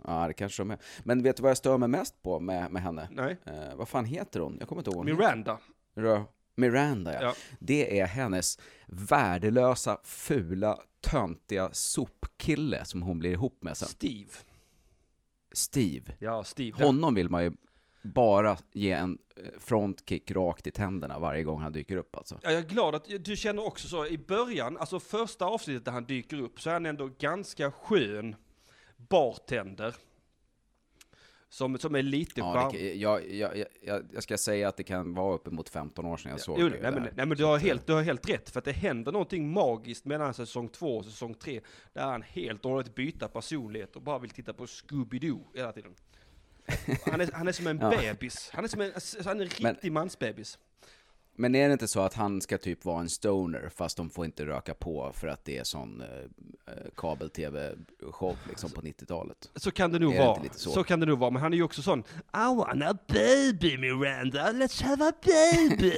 Ja, 0.05 0.27
det 0.27 0.33
kanske 0.33 0.61
de 0.61 0.71
är. 0.71 0.79
Men 1.05 1.23
vet 1.23 1.37
du 1.37 1.43
vad 1.43 1.51
jag 1.51 1.57
stör 1.57 1.79
mig 1.79 1.89
mest 1.89 2.23
på 2.23 2.41
med, 2.41 2.71
med 2.71 2.83
henne? 2.83 3.09
Nej. 3.13 3.37
Eh, 3.47 3.75
vad 3.77 3.89
fan 3.89 4.05
heter 4.05 4.41
hon? 4.41 4.57
Jag 4.59 4.69
kommer 4.69 4.81
inte 4.81 4.91
ihåg. 4.91 5.05
Miranda. 5.05 5.59
Rö- 5.95 6.25
Miranda, 6.57 7.15
ja. 7.15 7.23
Ja. 7.23 7.35
Det 7.59 8.01
är 8.01 8.07
hennes 8.07 8.59
värdelösa, 8.87 9.99
fula, 10.05 10.79
töntiga 11.01 11.69
sopkille 11.73 12.85
som 12.85 13.03
hon 13.03 13.19
blir 13.19 13.31
ihop 13.31 13.59
med 13.63 13.77
sen. 13.77 13.89
Steve. 13.89 14.31
Steve. 15.53 16.13
Ja, 16.19 16.45
Steve. 16.45 16.85
Honom 16.85 17.15
vill 17.15 17.29
man 17.29 17.45
ju 17.45 17.53
bara 18.15 18.57
ge 18.73 18.93
en 18.93 19.19
eh, 19.37 19.43
frontkick 19.61 20.31
rakt 20.31 20.67
i 20.67 20.71
tänderna 20.71 21.19
varje 21.19 21.43
gång 21.43 21.61
han 21.61 21.73
dyker 21.73 21.97
upp 21.97 22.17
alltså. 22.17 22.39
Ja, 22.43 22.51
jag 22.51 22.61
är 22.65 22.69
glad 22.69 22.95
att 22.95 23.09
du 23.21 23.37
känner 23.37 23.67
också 23.67 23.89
så, 23.89 24.07
i 24.07 24.19
början, 24.19 24.77
alltså 24.77 25.01
första 25.01 25.45
avsnittet 25.47 25.85
där 25.85 25.93
han 25.93 26.05
dyker 26.05 26.41
upp, 26.41 26.61
så 26.61 26.69
är 26.71 26.73
han 26.75 26.87
ändå 26.87 27.11
ganska 27.19 27.71
skön 27.71 28.37
bartender. 28.97 29.95
Som, 31.51 31.79
som 31.79 31.95
är 31.95 32.03
lite 32.03 32.41
Ja, 32.41 32.71
det, 32.73 32.79
kan- 32.79 33.01
jag, 33.01 33.31
jag, 33.35 33.65
jag, 33.83 34.05
jag 34.13 34.23
ska 34.23 34.39
säga 34.39 34.69
att 34.69 34.77
det 34.77 34.83
kan 34.83 35.15
vara 35.15 35.35
uppemot 35.35 35.69
15 35.69 36.07
år 36.07 36.17
sedan 36.17 36.31
jag 36.31 36.41
såg 36.41 36.59
Jo, 36.61 36.69
det 36.69 36.79
nej, 36.83 36.93
men, 36.93 37.03
nej 37.03 37.27
men 37.27 37.37
du 37.37 37.45
har, 37.45 37.59
helt, 37.59 37.87
du 37.87 37.93
har 37.93 38.03
helt 38.03 38.29
rätt, 38.31 38.51
för 38.51 38.59
att 38.59 38.65
det 38.65 38.73
händer 38.73 39.13
någonting 39.13 39.53
magiskt 39.53 40.05
mellan 40.05 40.35
säsong 40.35 40.69
två 40.69 40.97
och 40.97 41.05
säsong 41.05 41.35
tre, 41.35 41.61
där 41.93 42.03
han 42.03 42.23
helt 42.23 42.65
och 42.65 42.71
hållet 42.71 42.95
byter 42.95 43.29
personlighet 43.29 43.97
och 43.97 44.03
bara 44.03 44.19
vill 44.19 44.31
titta 44.31 44.53
på 44.53 44.67
Scooby-Doo 44.67 45.41
hela 45.55 45.73
tiden. 45.73 45.95
Han 47.11 47.21
är, 47.21 47.31
han 47.33 47.49
är 47.49 47.53
som 47.53 47.67
en 47.67 47.79
Ja. 47.83 47.91
bebis, 47.91 48.51
han 48.53 48.65
är 48.65 48.69
som 48.69 48.81
en, 48.81 48.91
alltså, 48.95 49.19
han 49.25 49.41
är 49.41 49.45
en 49.45 49.51
Men- 49.61 49.73
riktig 49.75 49.93
mansbebis. 49.93 50.59
Men 51.41 51.55
är 51.55 51.67
det 51.69 51.73
inte 51.73 51.89
så 51.89 52.01
att 52.01 52.15
han 52.15 52.41
ska 52.41 52.59
typ 52.59 52.85
vara 52.85 53.01
en 53.01 53.09
stoner 53.09 53.71
fast 53.77 53.97
de 53.97 54.11
får 54.11 54.25
inte 54.25 54.47
röka 54.47 54.75
på 54.75 55.13
för 55.15 55.29
att 55.29 55.45
det 55.45 55.59
är 55.59 55.65
sån 55.65 56.01
eh, 56.01 56.09
eh, 56.09 56.91
kabel-tv-show 56.97 58.37
liksom 58.49 58.71
på 58.71 58.81
90-talet? 58.81 59.51
Så 59.55 59.71
kan 59.71 59.93
det 59.93 59.99
nog 59.99 60.15
Är 60.15 60.19
det 60.21 60.27
vara. 60.27 60.43
lite 60.43 60.59
Så? 60.59 60.71
så? 60.71 60.85
kan 60.85 61.01
det 61.01 61.07
nog 61.07 61.19
vara, 61.19 61.31
men 61.31 61.43
han 61.43 61.53
är 61.53 61.57
ju 61.57 61.63
också 61.63 61.83
sån 61.83 62.01
I 62.01 62.57
want 62.57 62.83
a 62.85 62.97
baby 63.09 63.79
Miranda, 63.79 64.53
let's 64.53 64.83
have 64.83 65.05
a 65.09 65.13
baby! 65.25 65.93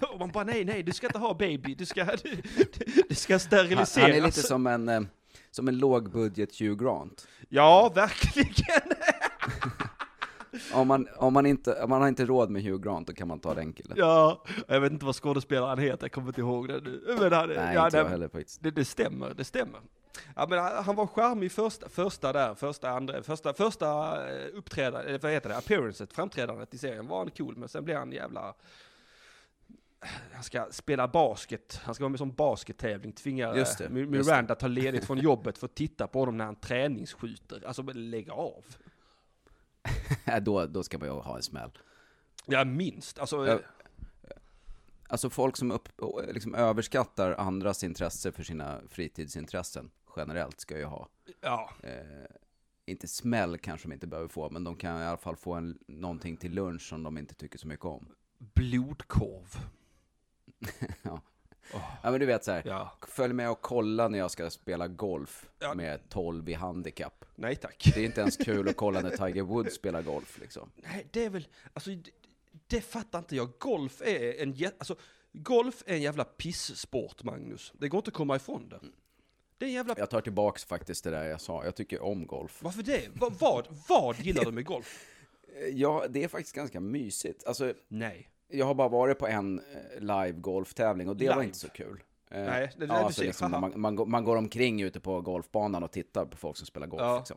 och 0.12 0.18
man 0.18 0.30
bara 0.32 0.44
nej, 0.44 0.64
nej, 0.64 0.82
du 0.82 0.92
ska 0.92 1.06
inte 1.06 1.18
ha 1.18 1.34
baby, 1.34 1.74
du 1.74 1.86
ska, 1.86 2.04
du, 2.04 2.42
du 3.08 3.14
ska 3.14 3.32
Han, 3.32 3.40
steriliseras. 3.40 3.96
han 3.96 4.10
är 4.10 4.20
lite 4.20 4.42
som 4.42 4.66
en, 4.66 4.88
eh, 4.88 5.00
som 5.50 5.68
en 5.68 5.78
lågbudget 5.78 6.60
Hugh 6.60 6.84
Grant. 6.84 7.26
Ja, 7.48 7.92
verkligen! 7.94 8.82
Om 10.72 10.88
man, 10.88 11.08
om, 11.16 11.32
man 11.32 11.46
inte, 11.46 11.82
om 11.82 11.90
man 11.90 12.00
har 12.00 12.08
inte 12.08 12.26
råd 12.26 12.50
med 12.50 12.62
Hugh 12.62 12.84
Grant, 12.84 13.06
då 13.06 13.12
kan 13.12 13.28
man 13.28 13.40
ta 13.40 13.54
den 13.54 13.72
killen. 13.72 13.96
ja, 13.98 14.44
jag 14.68 14.80
vet 14.80 14.92
inte 14.92 15.06
vad 15.06 15.16
skådespelaren 15.16 15.78
heter, 15.78 16.04
jag 16.04 16.12
kommer 16.12 16.28
inte 16.28 16.40
ihåg 16.40 16.68
det 16.68 16.80
nu. 16.80 17.16
Men 17.20 17.32
han, 17.32 17.48
Nej, 17.48 17.74
ja, 17.74 17.84
inte 17.84 17.96
jag 17.96 18.04
heller 18.04 18.28
faktiskt. 18.28 18.62
det, 18.62 18.70
det 18.70 18.84
stämmer, 18.84 19.34
det 19.34 19.44
stämmer. 19.44 19.80
Ja, 20.36 20.46
men 20.48 20.58
han 20.58 20.96
var 20.96 21.06
charmig 21.06 21.52
första, 21.52 21.88
första 21.88 22.32
där, 22.32 22.54
första, 22.54 22.90
andra, 22.90 23.22
första, 23.22 23.54
första 23.54 23.86
eh, 24.30 24.46
uppträdandet, 24.54 25.08
eller 25.08 25.18
vad 25.18 25.32
heter 25.32 25.48
det, 25.48 25.56
appearancet, 25.56 26.12
framträdandet 26.12 26.74
i 26.74 26.78
serien 26.78 27.06
var 27.06 27.18
han 27.18 27.30
cool, 27.30 27.56
men 27.56 27.68
sen 27.68 27.84
blev 27.84 27.98
han 27.98 28.12
jävla... 28.12 28.54
Han 30.32 30.42
ska 30.42 30.66
spela 30.70 31.08
basket, 31.08 31.80
han 31.84 31.94
ska 31.94 32.04
vara 32.04 32.10
med 32.10 32.18
som 32.18 32.32
baskettävling, 32.32 33.12
tvingar 33.12 33.54
Just 33.54 33.78
det, 33.78 33.84
eh, 33.84 33.90
Miranda 33.90 34.54
ta 34.54 34.66
ledigt 34.66 35.04
från 35.04 35.18
jobbet 35.18 35.58
för 35.58 35.66
att 35.66 35.74
titta 35.74 36.06
på 36.06 36.18
honom 36.18 36.36
när 36.36 36.44
han 36.44 36.56
träningsskjuter. 36.56 37.62
Alltså 37.66 37.82
lägg 37.82 38.30
av. 38.30 38.64
Då, 40.42 40.66
då 40.66 40.82
ska 40.82 40.98
man 40.98 41.08
ju 41.08 41.14
ha 41.14 41.36
en 41.36 41.42
smäll. 41.42 41.70
Ja, 42.46 42.64
minst. 42.64 43.18
Alltså, 43.18 43.46
Ja. 43.46 43.60
Alltså 45.08 45.30
folk 45.30 45.56
som 45.56 45.70
upp, 45.70 45.88
liksom 46.28 46.54
överskattar 46.54 47.32
andras 47.32 47.84
intresse 47.84 48.32
för 48.32 48.42
sina 48.42 48.80
fritidsintressen 48.88 49.90
generellt 50.16 50.60
ska 50.60 50.78
ju 50.78 50.84
ha. 50.84 51.08
ja. 51.40 51.70
Eh, 51.82 52.26
inte 52.86 53.08
smäll 53.08 53.58
kanske 53.58 53.88
de 53.88 53.94
inte 53.94 54.06
behöver 54.06 54.28
få, 54.28 54.50
men 54.50 54.64
de 54.64 54.76
kan 54.76 55.00
i 55.00 55.04
alla 55.04 55.16
fall 55.16 55.36
få 55.36 55.54
en, 55.54 55.78
någonting 55.86 56.36
till 56.36 56.54
lunch 56.54 56.82
som 56.88 57.02
de 57.02 57.18
inte 57.18 57.34
tycker 57.34 57.58
så 57.58 57.66
mycket 57.66 57.84
om. 57.84 58.08
Blodkorv. 58.38 59.56
ja. 61.02 61.20
Ja, 61.72 62.10
men 62.10 62.20
du 62.20 62.26
vet 62.26 62.44
så 62.44 62.52
här. 62.52 62.62
Ja. 62.66 62.92
Följ 63.08 63.34
med 63.34 63.50
och 63.50 63.60
kolla 63.60 64.08
när 64.08 64.18
jag 64.18 64.30
ska 64.30 64.50
spela 64.50 64.88
golf 64.88 65.48
Ja. 65.58 65.74
med 65.74 66.08
12 66.08 66.48
i 66.48 66.52
handikapp. 66.54 67.24
Nej 67.34 67.56
tack. 67.56 67.90
Det 67.94 68.00
är 68.00 68.04
inte 68.04 68.20
ens 68.20 68.36
kul 68.36 68.68
att 68.68 68.76
kolla 68.76 69.00
när 69.00 69.10
Tiger 69.10 69.42
Woods 69.42 69.74
spelar 69.74 70.02
golf 70.02 70.38
liksom. 70.40 70.70
Nej, 70.76 71.06
det 71.10 71.24
är 71.24 71.30
väl, 71.30 71.48
alltså 71.72 71.90
det, 71.90 72.10
det 72.66 72.80
fattar 72.80 73.18
inte 73.18 73.36
jag. 73.36 73.48
Golf 73.58 74.02
är 74.02 74.42
en 74.42 74.70
alltså 74.78 74.96
golf 75.32 75.82
är 75.86 75.94
en 75.94 76.02
jävla 76.02 76.24
pisssport 76.24 77.22
Magnus. 77.22 77.72
Det 77.78 77.88
går 77.88 77.98
inte 77.98 78.08
att 78.08 78.14
komma 78.14 78.36
ifrån 78.36 78.68
det. 78.68 78.80
Det 79.58 79.64
är 79.64 79.70
jävla, 79.70 79.94
Jag 79.98 80.10
tar 80.10 80.20
tillbaks 80.20 80.64
faktiskt 80.64 81.04
det 81.04 81.10
där 81.10 81.24
jag 81.24 81.40
sa. 81.40 81.64
Jag 81.64 81.76
tycker 81.76 82.02
om 82.02 82.26
golf. 82.26 82.58
varför 82.62 82.82
det? 82.82 83.08
Va, 83.14 83.30
vad, 83.40 83.66
vad 83.88 84.18
gillar 84.20 84.44
du 84.44 84.52
med 84.52 84.64
golf? 84.64 85.06
Ja, 85.72 86.04
det 86.08 86.24
är 86.24 86.28
faktiskt 86.28 86.54
ganska 86.56 86.80
mysigt. 86.80 87.46
Alltså, 87.46 87.74
Nej. 87.88 88.30
Jag 88.48 88.66
har 88.66 88.74
bara 88.74 88.88
varit 88.88 89.18
på 89.18 89.26
en 89.26 89.58
eh, 89.58 90.00
live 90.00 90.32
golftävling 90.32 91.08
och 91.08 91.16
det 91.16 91.28
var 91.28 91.34
Live? 91.34 91.44
inte 91.44 91.58
så 91.58 91.68
kul. 91.68 92.02
Eh, 92.30 92.44
Nej, 92.44 92.72
det 92.78 92.84
är 92.84 92.88
det 92.88 92.94
ja, 92.94 93.12
ser. 93.12 93.24
liksom, 93.24 93.50
man, 93.50 93.72
man, 93.80 93.96
går, 93.96 94.06
man 94.06 94.24
går 94.24 94.36
omkring 94.36 94.82
ute 94.82 95.00
på 95.00 95.20
golfbanan 95.20 95.82
och 95.82 95.92
tittar 95.92 96.24
på 96.24 96.36
folk 96.36 96.56
som 96.56 96.66
spelar 96.66 96.86
golf. 96.86 97.00
Ja. 97.02 97.18
Liksom. 97.18 97.36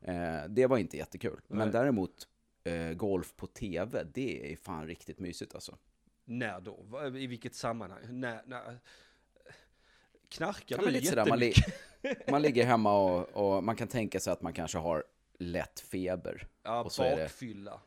Eh, 0.00 0.44
det 0.48 0.66
var 0.66 0.78
inte 0.78 0.96
jättekul. 0.96 1.40
Nej. 1.46 1.58
Men 1.58 1.70
däremot 1.70 2.28
eh, 2.64 2.92
golf 2.96 3.34
på 3.36 3.46
tv, 3.46 4.04
det 4.14 4.52
är 4.52 4.56
fan 4.56 4.86
riktigt 4.86 5.18
mysigt 5.18 5.54
alltså. 5.54 5.76
När 6.24 6.60
då? 6.60 7.06
I 7.18 7.26
vilket 7.26 7.54
sammanhang? 7.54 8.00
När, 8.08 8.42
när... 8.46 8.78
Knarkar 10.28 10.78
Ja, 10.82 10.90
du 10.90 11.02
sådär, 11.02 11.26
man, 11.28 11.38
li- 11.38 11.46
jättemycket? 11.56 12.28
man 12.30 12.42
ligger 12.42 12.64
hemma 12.66 12.98
och, 12.98 13.28
och 13.56 13.64
man 13.64 13.76
kan 13.76 13.88
tänka 13.88 14.20
sig 14.20 14.32
att 14.32 14.42
man 14.42 14.52
kanske 14.52 14.78
har 14.78 15.04
lätt 15.38 15.80
feber. 15.80 16.46
Ja, 16.62 16.82
och 16.84 16.92
så 16.92 17.02
är 17.02 17.16
det- 17.16 17.22
bakfylla. 17.22 17.80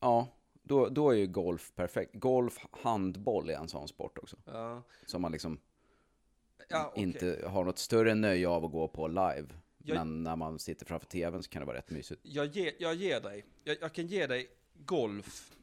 Ja, 0.00 0.28
då, 0.70 0.88
då 0.88 1.10
är 1.10 1.14
ju 1.16 1.26
golf 1.26 1.72
perfekt. 1.74 2.14
Golf, 2.14 2.58
handboll 2.82 3.50
är 3.50 3.54
en 3.54 3.68
sån 3.68 3.88
sport 3.88 4.18
också. 4.18 4.36
Ja. 4.44 4.82
Som 5.06 5.22
man 5.22 5.32
liksom 5.32 5.58
Ja, 6.68 6.88
okej. 6.92 7.02
inte 7.02 7.44
har 7.46 7.64
något 7.64 7.78
större 7.78 8.14
nöje 8.14 8.48
av 8.48 8.64
att 8.64 8.72
gå 8.72 8.88
på 8.88 9.08
live. 9.08 9.46
Jag- 9.78 9.96
Men 9.96 10.22
när 10.22 10.36
man 10.36 10.58
sitter 10.58 10.86
framför 10.86 11.06
tvn 11.06 11.42
så 11.42 11.50
kan 11.50 11.60
det 11.62 11.66
vara 11.66 11.76
rätt 11.76 11.90
mysigt. 11.90 12.20
Jag, 12.24 12.46
ger, 12.46 12.72
jag 12.78 12.94
ger 12.94 13.20
dig, 13.20 13.44
jag, 13.64 13.76
jag 13.80 13.92
kan 13.94 14.06
ge 14.06 14.26
dig 14.26 14.48
golf, 14.74 15.56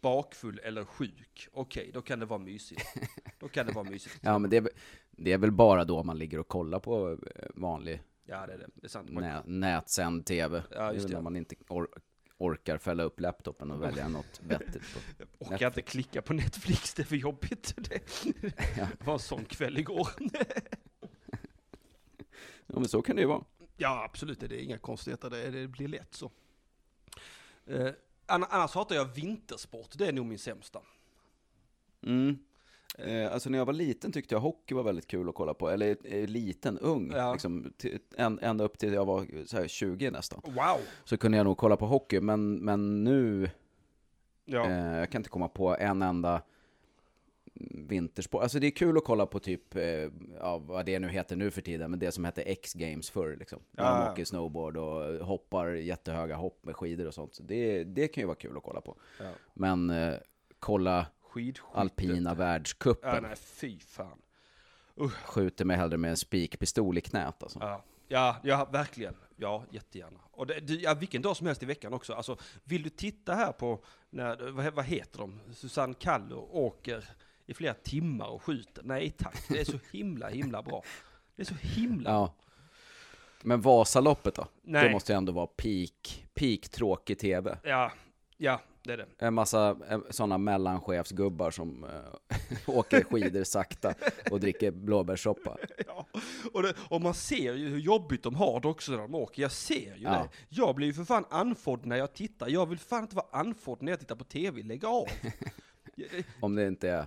bakfull 0.00 0.60
eller 0.64 0.84
sjuk. 0.84 1.48
Okej, 1.52 1.90
då 1.94 2.02
kan 2.02 2.18
det 2.20 2.26
vara 2.26 2.38
mysigt. 2.38 2.82
Då 3.38 3.48
kan 3.48 3.66
det 3.66 3.72
vara 3.72 3.84
mysigt. 3.90 4.18
Ja, 4.22 4.38
men 4.38 4.50
det 4.50 4.56
är, 4.56 4.68
det 5.10 5.32
är 5.32 5.38
väl 5.38 5.50
bara 5.52 5.84
då 5.84 6.02
man 6.02 6.18
ligger 6.18 6.38
och 6.38 6.48
kollar 6.48 6.78
på 6.80 7.10
eh, 7.12 7.46
vanlig 7.54 8.02
Ja, 8.24 8.46
det 8.46 8.52
är 8.52 8.58
det. 8.58 8.66
Det 8.74 8.86
är 8.86 8.88
sant. 8.88 9.10
Man, 9.10 9.22
nä, 9.22 9.42
nätsänd 9.46 10.26
tv. 10.26 10.62
Ja, 10.70 10.92
just 10.92 11.06
Det 11.06 11.08
är 11.08 11.08
det. 11.08 11.14
När 11.14 11.22
man 11.22 11.36
inte 11.36 11.54
or 11.68 11.88
orkar 12.42 12.78
fälla 12.78 13.02
upp 13.02 13.20
laptopen 13.20 13.70
och 13.70 13.82
välja 13.82 14.08
något 14.08 14.40
vettigt. 14.42 14.82
På. 15.38 15.44
orkar 15.44 15.66
inte 15.66 15.82
klicka 15.82 16.22
på 16.22 16.32
Netflix, 16.32 16.94
det 16.94 17.02
är 17.02 17.06
för 17.06 17.16
jobbigt. 17.16 17.74
Det, 17.88 18.88
var 19.04 19.12
en 19.12 19.18
sån 19.18 19.44
kväll 19.44 19.78
igår. 19.78 20.08
Ja, 22.66 22.74
men 22.80 22.88
så 22.88 23.02
kan 23.02 23.16
det 23.16 23.22
ju 23.22 23.28
vara. 23.28 23.44
Ja, 23.76 24.04
absolut. 24.04 24.40
Det 24.40 24.46
är 24.46 24.52
inga 24.62 24.78
konstigheter. 24.78 25.30
Det, 25.30 25.68
blir 25.68 25.88
lätt 25.88 26.14
så. 26.14 26.30
Eh, 27.66 27.90
ann- 28.26 28.46
annars 28.50 28.74
hatar 28.74 28.94
jag 28.94 29.04
vintersport. 29.14 29.88
Det 29.98 30.06
är 30.06 30.12
nog 30.12 30.26
min 30.26 30.38
sämsta. 30.38 30.80
Mm. 32.02 32.38
Eh, 32.98 33.32
alltså 33.32 33.50
när 33.50 33.58
jag 33.58 33.64
var 33.64 33.72
liten 33.72 34.12
tyckte 34.12 34.34
jag 34.34 34.40
hockey 34.40 34.74
var 34.74 34.82
väldigt 34.82 35.06
kul 35.06 35.28
att 35.28 35.34
kolla 35.34 35.54
på. 35.54 35.68
Eller 35.70 35.96
eh, 36.04 36.26
liten, 36.26 36.78
ung. 36.78 37.12
Ja. 37.14 37.32
Liksom, 37.32 37.72
till, 37.76 37.98
en, 38.16 38.38
ända 38.42 38.64
upp 38.64 38.78
till 38.78 38.92
jag 38.92 39.04
var 39.04 39.20
här, 39.56 39.68
20 39.68 40.10
nästan. 40.10 40.40
Wow! 40.44 40.80
Så 41.04 41.16
kunde 41.16 41.36
jag 41.38 41.44
nog 41.44 41.56
kolla 41.58 41.76
på 41.76 41.86
hockey. 41.86 42.20
Men, 42.20 42.54
men 42.56 43.04
nu, 43.04 43.50
Ja. 44.44 44.66
eh, 44.70 44.98
jag 44.98 45.10
kan 45.10 45.18
inte 45.20 45.30
komma 45.30 45.48
på 45.48 45.76
en 45.76 46.02
enda 46.02 46.42
vintersport. 47.70 48.42
Alltså 48.42 48.58
det 48.60 48.66
är 48.66 48.70
kul 48.70 48.96
att 48.96 49.04
kolla 49.04 49.26
på 49.26 49.38
typ, 49.38 49.76
eh, 49.76 49.82
ja, 50.40 50.58
vad 50.58 50.86
det 50.86 50.98
nu 50.98 51.08
heter 51.08 51.36
nu 51.36 51.50
för 51.50 51.60
tiden, 51.62 51.90
men 51.90 52.00
det 52.00 52.12
som 52.12 52.24
hette 52.24 52.42
X-games 52.42 53.10
förr 53.10 53.36
liksom. 53.38 53.58
När 53.70 53.84
Ja. 53.84 54.04
de 54.04 54.12
åker 54.12 54.24
snowboard 54.24 54.76
och 54.76 55.26
hoppar 55.26 55.66
jättehöga 55.68 56.36
hopp 56.36 56.64
med 56.64 56.76
skidor 56.76 57.06
och 57.06 57.14
sånt. 57.14 57.34
Så 57.34 57.42
det, 57.42 57.84
det 57.84 58.08
kan 58.08 58.20
ju 58.22 58.26
vara 58.26 58.36
kul 58.36 58.56
att 58.56 58.62
kolla 58.62 58.80
på. 58.80 58.96
ja. 59.18 59.30
Men 59.54 59.90
eh, 59.90 60.14
kolla 60.58 61.06
Skidskyttet. 61.32 61.78
alpina 61.78 62.34
världscupen. 62.34 63.14
Ja, 63.14 63.20
nej, 63.20 63.36
fy 63.36 63.78
fan. 63.80 64.18
Skjuter 65.24 65.64
mig 65.64 65.76
hellre 65.76 65.96
med 65.96 66.10
en 66.10 66.16
spikpistol 66.16 66.98
i 66.98 67.00
knät 67.00 67.42
alltså. 67.42 67.58
Ja, 67.58 67.84
ja, 68.08 68.36
ja 68.42 68.68
verkligen. 68.72 69.14
Ja, 69.36 69.64
jättegärna. 69.70 70.18
Och 70.30 70.46
det, 70.46 70.70
ja, 70.74 70.94
vilken 70.94 71.22
dag 71.22 71.36
som 71.36 71.46
helst 71.46 71.62
i 71.62 71.66
veckan 71.66 71.92
också. 71.92 72.12
Alltså, 72.12 72.36
vill 72.64 72.82
du 72.82 72.90
titta 72.90 73.34
här 73.34 73.52
på, 73.52 73.84
när, 74.10 74.50
vad, 74.50 74.74
vad 74.74 74.84
heter 74.84 75.18
de? 75.18 75.40
Susanne 75.54 75.94
Kallo 75.94 76.48
åker 76.52 77.04
i 77.46 77.54
flera 77.54 77.74
timmar 77.74 78.26
och 78.26 78.42
skjuter. 78.42 78.82
Nej 78.82 79.10
tack, 79.10 79.48
det 79.48 79.60
är 79.60 79.64
så 79.64 79.78
himla, 79.92 80.28
himla 80.28 80.62
bra. 80.62 80.82
Det 81.36 81.42
är 81.42 81.46
så 81.46 81.54
himla 81.54 82.10
Ja. 82.10 82.34
Men 83.42 83.60
Vasaloppet 83.60 84.34
då? 84.34 84.46
Nej. 84.62 84.84
Det 84.84 84.92
måste 84.92 85.12
ju 85.12 85.16
ändå 85.16 85.32
vara 85.32 85.46
peak, 85.46 86.26
peak 86.34 86.68
tråkig 86.68 87.18
tv. 87.18 87.58
Ja, 87.62 87.92
ja, 88.36 88.60
det 88.84 88.92
är 88.92 88.96
det. 88.96 89.06
En 89.18 89.34
massa 89.34 89.76
sådana 90.10 90.38
mellanchefsgubbar 90.38 91.50
som 91.50 91.84
eh, 91.84 92.50
åker 92.76 93.04
skidor 93.04 93.44
sakta 93.44 93.94
och 94.30 94.40
dricker 94.40 94.70
blåbärssoppa. 94.70 95.56
Ja, 95.86 96.06
och, 96.52 96.62
det, 96.62 96.74
och 96.88 97.00
man 97.00 97.14
ser 97.14 97.54
ju 97.54 97.68
hur 97.68 97.78
jobbigt 97.78 98.22
de 98.22 98.34
har 98.34 98.60
det 98.60 98.68
också 98.68 98.92
när 98.92 98.98
de 98.98 99.14
åker. 99.14 99.42
Jag 99.42 99.52
ser 99.52 99.96
ju 99.96 100.02
Ja. 100.02 100.10
det. 100.10 100.28
Jag 100.48 100.74
blir 100.74 100.86
ju 100.86 100.92
för 100.94 101.04
fan 101.04 101.24
andfådd 101.30 101.86
när 101.86 101.96
jag 101.96 102.12
tittar. 102.14 102.48
Jag 102.48 102.66
vill 102.66 102.78
fan 102.78 103.02
inte 103.02 103.16
vara 103.16 103.26
andfådd 103.32 103.82
när 103.82 103.92
jag 103.92 103.98
tittar 104.00 104.16
på 104.16 104.24
tv. 104.24 104.62
Lägg 104.62 104.84
av! 104.84 105.06
Om 106.40 106.54
det 106.54 106.66
inte 106.66 106.88
är... 106.90 107.06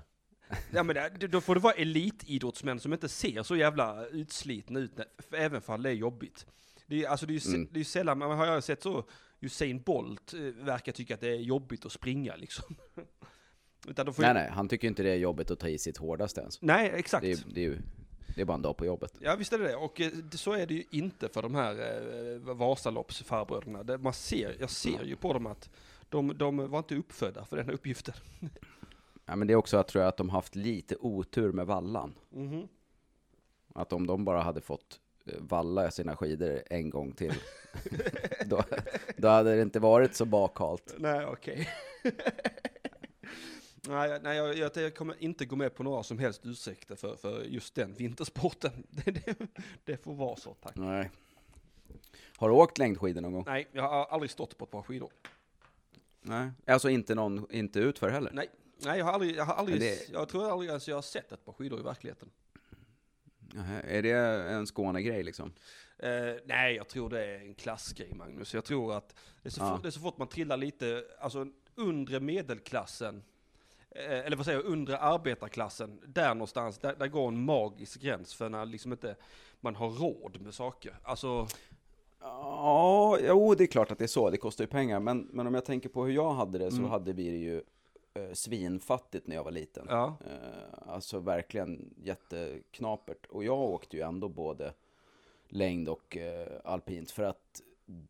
Ja 0.74 0.84
men 0.84 0.96
det, 1.20 1.28
då 1.28 1.42
får 1.42 1.56
det 1.56 1.62
vara 1.62 1.74
elitidrottsmän 1.74 2.80
som 2.80 2.94
inte 2.94 3.10
ser 3.10 3.44
så 3.44 3.56
jävla 3.56 4.06
utslitna 4.08 4.80
ut, 4.80 4.92
även 5.32 5.62
fall 5.62 5.84
det 5.84 5.90
är 5.90 5.94
jobbigt. 5.94 6.46
Det 6.88 7.04
är, 7.04 7.10
alltså 7.10 7.26
det 7.26 7.34
är 7.34 7.48
ju 7.50 7.56
Mm. 7.56 7.68
det 7.72 7.80
är 7.80 7.84
sällan, 7.84 8.18
man 8.18 8.38
har 8.38 8.46
jag 8.46 8.64
sett 8.64 8.84
så, 8.84 9.06
Usain 9.40 9.82
Bolt 9.82 10.34
eh, 10.34 10.40
verkar 10.40 10.92
tycka 10.92 11.14
att 11.14 11.22
det 11.22 11.30
är 11.30 11.40
jobbigt 11.40 11.86
att 11.86 11.92
springa 11.92 12.36
liksom. 12.36 12.76
Utan 13.88 14.14
får 14.14 14.24
Nej, 14.24 14.34
nej, 14.34 14.50
han 14.50 14.68
tycker 14.68 14.88
inte 14.88 15.04
det 15.04 15.12
är 15.12 15.16
jobbigt 15.16 15.52
att 15.52 15.60
ta 15.60 15.68
i 15.68 15.78
sitt 15.78 15.98
hårdaste 15.98 16.42
ens. 16.42 16.62
nej, 16.62 16.92
exakt. 16.96 17.22
Det 17.22 17.32
är, 17.32 17.40
det 17.54 17.60
är 17.60 17.66
ju 17.66 17.78
det 18.36 18.42
är 18.42 18.46
bara 18.46 18.54
en 18.54 18.62
dag 18.62 18.78
på 18.78 18.86
jobbet. 18.86 19.14
Ja 19.20 19.36
visst 19.36 19.54
är 19.54 19.60
det 19.60 19.68
det, 19.68 19.76
och 19.76 20.02
eh, 20.02 20.12
så 20.32 20.54
är 20.54 20.68
det 20.68 20.74
ju 20.74 20.84
inte 20.92 21.30
för 21.30 21.42
de 21.42 21.56
här 21.56 21.72
eh, 22.34 22.56
Vasaloppsfarbröderna. 22.56 23.98
Man 23.98 24.14
ser, 24.14 24.58
jag 24.60 24.70
ser 24.70 25.04
ju 25.04 25.16
på 25.16 25.34
dem 25.34 25.46
att 25.46 25.70
de, 26.10 26.38
de 26.38 26.58
var 26.58 26.80
inte 26.80 26.96
uppfödda 26.96 27.46
för 27.46 27.58
den 27.58 27.66
här 27.66 27.74
uppgiften. 27.74 28.16
Ja, 29.28 29.36
men 29.36 29.48
det 29.48 29.54
är 29.54 29.56
också 29.56 29.78
att, 29.78 29.88
tror 29.88 30.02
jag, 30.02 30.10
att 30.10 30.18
de 30.18 30.30
haft 30.30 30.56
lite 30.56 30.96
otur 31.00 31.52
med 31.52 31.68
vallan. 31.68 32.14
Mhm. 32.30 32.68
Att 33.76 33.94
om 33.94 34.08
de 34.08 34.26
bara 34.26 34.42
hade 34.42 34.62
fått 34.62 35.00
valla 35.26 35.92
sina 35.92 36.16
skidor 36.16 36.62
en 36.70 36.90
gång 36.90 37.12
till, 37.12 37.34
då, 38.46 38.64
då 39.18 39.28
hade 39.28 39.56
det 39.56 39.62
inte 39.62 39.80
varit 39.80 40.16
så 40.16 40.26
bakhalt. 40.26 40.96
Nej, 40.98 41.26
okej. 41.26 41.70
nej, 43.88 44.20
nej 44.24 44.38
jag, 44.38 44.58
jag, 44.58 44.72
jag 44.76 44.96
kommer 44.96 45.16
inte 45.24 45.46
gå 45.46 45.56
med 45.56 45.76
på 45.76 45.84
några 45.84 46.04
som 46.04 46.20
helst 46.20 46.42
ursäkter 46.46 46.96
för, 46.96 47.16
för 47.16 47.42
just 47.44 47.76
den 47.76 47.94
vintersporten. 47.94 48.72
Det, 48.90 49.12
det, 49.12 49.36
det 49.86 49.98
får 50.04 50.14
vara 50.14 50.36
så, 50.36 50.54
tack. 50.54 50.76
Nej. 50.76 51.12
Har 52.38 52.50
du 52.50 52.56
åkt 52.56 52.78
längdskidor 52.78 53.22
någon 53.22 53.34
gång? 53.34 53.44
Nej, 53.48 53.68
jag 53.72 53.84
har 53.84 54.06
aldrig 54.06 54.32
stått 54.32 54.58
på 54.58 54.66
ett 54.66 54.72
par 54.72 54.82
skidor. 54.82 55.10
Nej. 56.22 56.50
Alltså 56.66 56.90
inte, 56.90 57.16
någon, 57.16 57.48
inte 57.52 57.80
utför 57.80 58.10
heller? 58.10 58.32
Nej, 58.34 58.48
nej 58.78 58.98
jag 59.00 59.06
har 59.06 59.14
aldrig, 59.14 59.36
jag 59.36 59.46
har 59.46 59.54
aldrig, 59.54 59.80
det- 59.80 60.10
jag 60.14 60.30
tror 60.30 60.52
aldrig 60.52 60.70
ens 60.70 60.88
jag 60.88 60.96
har 60.96 61.02
sett 61.02 61.32
ett 61.32 61.46
par 61.46 61.54
skidor 61.54 61.80
i 61.80 61.84
verkligheten. 61.84 62.30
Är 63.88 64.02
det 64.02 64.12
en 64.52 64.68
Skåne-grej 64.68 65.24
liksom? 65.24 65.54
Eh, 66.00 66.10
nej, 66.46 66.76
jag 66.76 66.88
tror 66.88 67.10
det 67.10 67.26
är 67.26 67.40
en 67.40 67.56
klassgrej, 67.56 68.14
Magnus. 68.16 68.54
Jag 68.54 68.66
tror 68.66 68.94
att 68.94 69.16
det 69.42 69.50
är 69.50 69.52
så, 69.52 69.62
Ja. 69.62 69.74
fort, 69.74 69.82
det 69.84 69.90
är 69.90 69.92
så 69.92 70.00
fort 70.00 70.18
man 70.18 70.28
trillar 70.28 70.58
lite, 70.58 71.04
alltså 71.20 71.48
undre 71.76 72.20
medelklassen, 72.20 73.24
eh, 73.92 74.20
eller 74.26 74.36
vad 74.38 74.46
säger 74.46 74.58
jag, 74.60 74.66
undre 74.66 74.98
arbetarklassen, 74.98 76.00
där 76.06 76.34
någonstans, 76.36 76.78
där, 76.78 76.96
där 76.96 77.08
går 77.08 77.28
en 77.28 77.46
magisk 77.46 78.02
gräns 78.02 78.34
för 78.34 78.50
när 78.50 78.66
liksom 78.66 78.92
inte 78.92 79.16
man 79.60 79.76
har 79.76 79.90
råd 79.90 80.42
med 80.42 80.54
saker. 80.54 81.00
Alltså, 81.04 81.48
Ja, 82.20 83.18
jo 83.22 83.56
det 83.56 83.64
är 83.64 83.68
klart 83.68 83.92
att 83.92 83.98
det 83.98 84.06
är 84.06 84.08
så, 84.08 84.30
det 84.30 84.38
kostar 84.38 84.64
ju 84.64 84.68
pengar. 84.68 85.00
Men, 85.00 85.28
men 85.32 85.48
om 85.48 85.54
jag 85.54 85.66
tänker 85.66 85.90
på 85.90 86.06
hur 86.06 86.14
jag 86.14 86.34
hade 86.34 86.58
det 86.58 86.72
så 86.72 86.78
Mm. 86.78 86.90
hade 86.90 87.14
vi 87.14 87.30
det 87.32 87.38
ju 87.38 87.64
svinfattigt 88.34 89.28
när 89.28 89.36
jag 89.36 89.44
var 89.44 89.52
liten. 89.52 89.86
ja, 89.90 90.18
Eh, 90.26 90.94
alltså 90.94 91.20
verkligen 91.20 91.94
jätteknapert. 92.04 93.26
Och 93.26 93.44
jag 93.44 93.60
åkte 93.60 93.98
ju 93.98 94.04
ändå 94.04 94.30
både 94.30 94.74
längd 95.48 95.90
och 95.90 96.18
eh, 96.18 96.48
alpint 96.64 97.12
för 97.12 97.24
att 97.24 97.62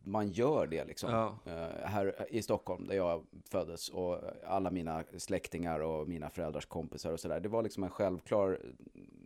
man 0.04 0.30
gör 0.32 0.68
det 0.68 0.86
liksom. 0.86 1.12
Ja. 1.12 1.38
Eh, 1.46 1.88
här 1.88 2.26
i 2.30 2.42
Stockholm 2.42 2.88
där 2.88 2.96
jag 2.96 3.26
föddes 3.50 3.90
och 3.90 4.20
alla 4.48 4.72
mina 4.72 5.04
släktingar 5.18 5.80
och 5.80 6.08
mina 6.08 6.30
föräldrars 6.30 6.66
kompisar 6.66 7.12
och 7.12 7.20
sådär. 7.20 7.40
Det 7.40 7.50
var 7.50 7.64
liksom 7.64 7.84
en 7.84 7.90
självklar, 7.90 8.60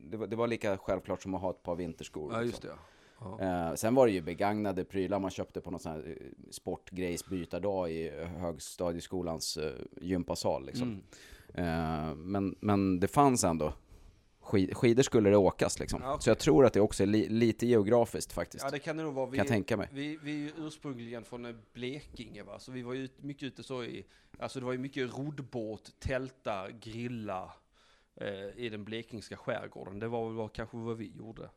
det 0.10 0.18
var, 0.18 0.28
det 0.28 0.36
var 0.36 0.48
lika 0.48 0.78
självklart 0.78 1.22
som 1.22 1.34
att 1.34 1.42
ha 1.42 1.50
ett 1.50 1.64
par 1.64 1.76
vinterskor. 1.76 2.34
ja 2.34 2.42
liksom. 2.42 2.50
just 2.50 2.62
det. 2.62 2.99
Ja. 3.20 3.40
Eh, 3.42 3.76
sen 3.76 3.96
var 3.96 4.08
det 4.08 4.14
ju 4.14 4.22
begagnade 4.22 4.86
prylar 4.86 5.20
man 5.20 5.32
köpte 5.32 5.62
på 5.62 5.72
någon 5.72 5.80
sån 5.80 5.92
här 5.92 6.08
eh, 6.08 6.28
sportgrejsbytardag 6.52 7.92
i 7.92 8.10
högstadieskolans 8.26 9.58
eh, 9.58 9.74
gympasal 10.02 10.66
liksom. 10.66 10.88
Mm. 10.88 12.10
Eh, 12.10 12.16
men, 12.16 12.56
men 12.60 13.00
det 13.00 13.08
fanns 13.08 13.44
ändå, 13.44 13.74
skid, 14.40 14.78
skidor 14.78 15.04
skulle 15.04 15.30
det 15.30 15.38
åkas 15.38 15.80
liksom. 15.80 16.02
Ja, 16.04 16.14
okej. 16.14 16.24
Så 16.24 16.30
jag 16.30 16.40
tror 16.40 16.66
att 16.66 16.74
det 16.74 16.82
också 16.82 17.04
är 17.04 17.08
li, 17.08 17.30
lite 17.30 17.66
geografiskt 17.68 18.34
faktiskt. 18.34 18.64
Ja, 18.64 18.72
det 18.72 18.80
kan 18.80 18.98
det 18.98 19.04
nog 19.04 19.14
vara. 19.14 19.26
Vi, 19.26 19.38
kan 19.38 19.46
jag 19.46 19.54
tänka 19.54 19.78
mig. 19.78 19.90
Vi, 19.92 20.20
vi 20.24 20.32
är 20.32 20.38
ju 20.38 20.52
ursprungligen 20.58 21.24
från 21.24 21.46
eh, 21.46 21.56
Blekinge 21.74 22.44
va, 22.44 22.60
så 22.60 22.72
vi 22.72 22.82
var 22.82 22.94
ju 22.94 23.10
mycket 23.18 23.44
ute 23.44 23.64
så 23.64 23.84
i, 23.84 24.06
alltså 24.40 24.60
det 24.60 24.66
var 24.66 24.72
ju 24.72 24.78
mycket 24.78 25.18
roddbåt, 25.18 26.00
tälta, 26.00 26.72
grilla 26.72 27.54
eh, 28.16 28.58
i 28.58 28.70
den 28.70 28.86
blekingska 28.86 29.38
skärgården. 29.38 30.00
Det 30.00 30.08
var 30.08 30.30
väl 30.30 30.50
kanske 30.50 30.78
vad 30.78 30.98
vi 30.98 31.12
gjorde. 31.18 31.50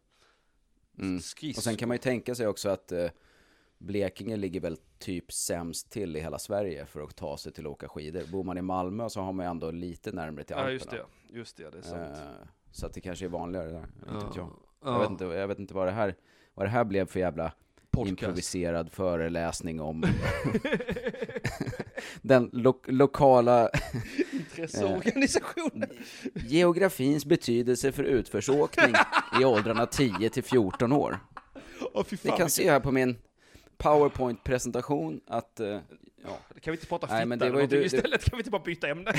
Mm. 0.99 1.17
Och 1.57 1.63
sen 1.63 1.77
kan 1.77 1.89
man 1.89 1.95
ju 1.95 1.99
tänka 1.99 2.35
sig 2.35 2.47
också 2.47 2.69
att 2.69 2.93
eh, 2.93 3.07
Blekinge 3.79 4.37
ligger 4.37 4.61
väl 4.61 4.77
typ 4.99 5.33
sämst 5.33 5.91
till 5.91 6.17
i 6.17 6.21
hela 6.21 6.39
Sverige 6.39 6.87
för 6.87 7.01
att 7.01 7.17
ta 7.17 7.37
sig 7.37 7.53
till 7.53 7.67
att 7.67 7.73
åka 7.73 7.89
skidor. 7.89 8.23
Bor 8.33 8.45
man 8.45 8.59
i 8.59 8.63
Malmö 8.63 9.09
så 9.09 9.21
har 9.21 9.33
man 9.33 9.47
ju 9.47 9.51
ändå 9.51 9.71
lite 9.71 10.13
närmare 10.13 10.45
till 10.45 10.57
Ja, 10.57 10.63
Alperna. 10.63 10.73
just 10.75 10.91
det. 10.91 11.05
Just 11.39 11.57
det, 11.57 11.71
det 11.71 11.79
är 11.79 11.83
sant. 11.83 12.17
Eh, 12.19 12.47
så 12.71 12.87
att 12.87 12.95
det 12.95 13.01
kanske 13.01 13.25
är 13.25 13.29
vanligare 13.29 13.71
där. 13.71 13.87
Inte 14.13 14.27
vet 14.27 14.37
jag. 14.37 14.49
Ja. 14.85 14.93
Jag, 14.93 15.01
vet 15.01 15.11
inte, 15.11 15.25
jag 15.25 15.49
vet 15.49 15.59
inte 15.59 15.75
vad 15.75 15.87
det 15.87 15.93
här, 15.93 16.15
vad 16.55 16.67
det 16.67 16.71
här 16.71 16.85
blev 16.85 17.07
för 17.07 17.21
jävla 17.21 17.53
podcast. 17.91 18.11
improviserad 18.11 18.93
föreläsning 18.93 19.81
om 19.81 20.03
den 22.23 22.51
lo 22.53 22.81
lokala 22.87 23.71
Intresseorganisationen. 24.59 25.91
geografins 26.35 27.25
betydelse 27.27 27.93
för 27.93 28.05
utförsåkning 28.05 28.95
i 29.41 29.45
åldrarna 29.45 29.87
10 29.87 30.31
till 30.31 30.43
14 30.45 30.93
år. 30.93 31.19
Fy 32.07 32.17
Ni 32.23 32.31
kan 32.31 32.51
se 32.51 32.71
här 32.71 32.81
på 32.81 32.91
min 32.93 33.17
powerpoint-presentation 33.79 35.21
att, 35.27 35.61
eh, 35.61 35.67
ja, 35.69 36.39
Kan 36.61 36.73
vi 36.73 36.73
inte 36.73 36.87
prata 36.87 37.07
Nej, 37.07 37.17
fitta 37.17 37.27
men 37.27 37.39
det 37.39 37.51
var 37.51 37.61
ju 37.61 37.67
du- 37.67 37.85
istället? 37.85 38.25
Kan 38.25 38.37
vi 38.37 38.41
inte 38.41 38.51
bara 38.51 38.63
byta 38.63 38.89
ämne? 38.89 39.13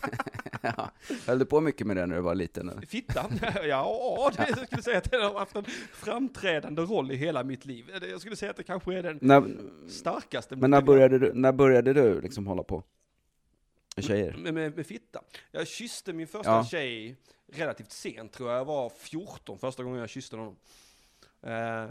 ja, 0.60 0.90
höll 1.26 1.38
du 1.38 1.44
på 1.44 1.60
mycket 1.60 1.86
med 1.86 1.96
det 1.96 2.06
när 2.06 2.16
du 2.16 2.22
var 2.22 2.34
liten? 2.34 2.80
Fitta? 2.88 3.26
Ja, 3.68 4.30
det, 4.36 4.46
jag 4.48 4.66
skulle 4.66 4.82
säga 4.82 4.98
att 4.98 5.10
den 5.10 5.22
har 5.22 5.38
haft 5.38 5.56
en 5.56 5.64
framträdande 5.92 6.82
roll 6.82 7.10
i 7.12 7.16
hela 7.16 7.44
mitt 7.44 7.64
liv. 7.64 7.84
Det- 8.00 8.06
Jag 8.08 8.20
skulle 8.20 8.36
säga 8.36 8.50
att 8.50 8.56
det 8.56 8.62
kanske 8.62 8.94
är 8.98 9.02
den 9.02 9.18
När, 9.22 9.44
starkaste. 9.88 10.56
men 10.56 10.70
när 10.70 10.80
började 10.82 11.18
du, 11.18 11.32
när 11.34 11.52
började 11.52 11.92
du 11.92 12.20
liksom 12.20 12.46
hålla 12.46 12.62
på? 12.62 12.82
Tjejer? 14.02 14.32
Med, 14.36 14.54
med, 14.54 14.76
med 14.76 14.86
fitta. 14.86 15.22
Jag 15.50 15.66
kysste 15.68 16.12
min 16.12 16.26
första 16.26 16.50
Ja. 16.50 16.64
tjej 16.64 17.16
relativt 17.52 17.92
sent, 17.92 18.32
tror 18.32 18.50
jag. 18.50 18.58
Jag 18.58 18.64
var 18.64 18.88
14 18.90 19.58
första 19.58 19.82
gången 19.82 20.00
jag 20.00 20.08
kysste 20.10 20.36
någon. 20.36 20.56
Eh, 21.42 21.90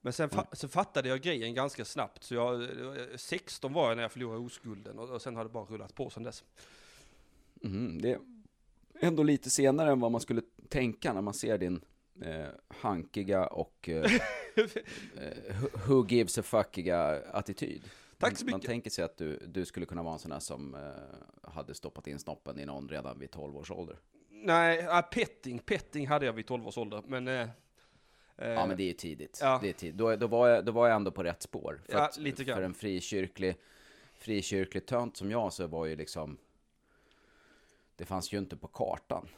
men 0.00 0.12
sen, 0.12 0.30
fa- 0.30 0.54
sen 0.54 0.68
fattade 0.70 1.08
jag 1.08 1.20
grejen 1.20 1.54
ganska 1.54 1.84
snabbt. 1.84 2.24
Så 2.24 2.34
jag, 2.34 2.62
eh, 2.62 2.68
16 3.16 3.72
var 3.72 3.88
jag 3.88 3.96
när 3.96 4.02
jag 4.02 4.12
förlorade 4.12 4.40
oskulden 4.40 4.98
och, 4.98 5.10
och 5.10 5.22
sen 5.22 5.36
har 5.36 5.44
det 5.44 5.50
bara 5.50 5.64
rullat 5.64 5.94
på 5.94 6.10
sen 6.10 6.22
dess. 6.22 6.44
Mhm, 7.54 8.00
det 8.02 8.10
är 8.12 8.18
ändå 9.00 9.22
lite 9.22 9.50
senare 9.50 9.90
än 9.92 10.00
vad 10.00 10.12
man 10.12 10.20
skulle 10.20 10.42
tänka 10.68 11.12
när 11.12 11.20
man 11.22 11.34
ser 11.34 11.58
din 11.58 11.80
eh, 12.22 12.46
hankiga 12.68 13.46
och 13.46 13.88
eh, 13.88 14.10
who 15.86 16.06
gives 16.08 16.38
a 16.38 16.42
fuckiga 16.42 17.22
attityd. 17.32 17.82
Tack 18.24 18.38
så 18.38 18.44
Man- 18.44 18.50
Man 18.50 18.58
mycket. 18.58 18.68
tänker 18.70 18.90
sig 18.90 19.04
att 19.04 19.16
du, 19.16 19.38
du 19.46 19.64
skulle 19.64 19.86
kunna 19.86 20.02
vara 20.02 20.12
en 20.12 20.18
sån 20.18 20.32
här 20.32 20.40
som 20.40 20.74
eh, 20.74 21.50
hade 21.50 21.74
stoppat 21.74 22.06
in 22.06 22.18
snoppen 22.18 22.58
i 22.58 22.64
någon 22.66 22.88
redan 22.88 23.18
vid 23.18 23.30
12 23.30 23.56
års 23.56 23.70
ålder. 23.70 23.96
Nej, 24.30 24.78
äh, 24.78 25.00
petting, 25.02 25.58
petting 25.58 26.06
hade 26.08 26.26
jag 26.26 26.32
vid 26.32 26.46
12 26.46 26.66
års 26.68 26.78
ålder. 26.78 27.02
Men, 27.06 27.28
eh, 27.28 27.40
eh, 28.36 28.48
Ja, 28.50 28.66
men 28.66 28.76
det 28.76 28.82
är 28.82 28.86
ju 28.86 28.92
tidigt. 28.92 29.38
ja. 29.42 29.58
Det 29.62 29.68
är 29.68 29.72
tidigt. 29.72 29.98
Då, 29.98 30.16
då, 30.16 30.26
var 30.26 30.48
jag, 30.48 30.64
då 30.64 30.72
var 30.72 30.88
jag 30.88 30.96
ändå 30.96 31.10
på 31.10 31.22
rätt 31.22 31.42
spår. 31.42 31.80
För, 31.88 31.98
Ja, 31.98 32.10
lite 32.18 32.44
grann. 32.44 32.56
för 32.56 32.62
en 32.62 32.74
frikyrklig, 32.74 33.56
frikyrklig 34.18 34.86
tönt 34.86 35.16
som 35.16 35.30
jag 35.30 35.52
så 35.52 35.66
var 35.66 35.86
ju 35.86 35.96
liksom... 35.96 36.36
Det 37.96 38.04
fanns 38.04 38.32
ju 38.32 38.38
inte 38.38 38.56
på 38.56 38.68
kartan 38.68 39.28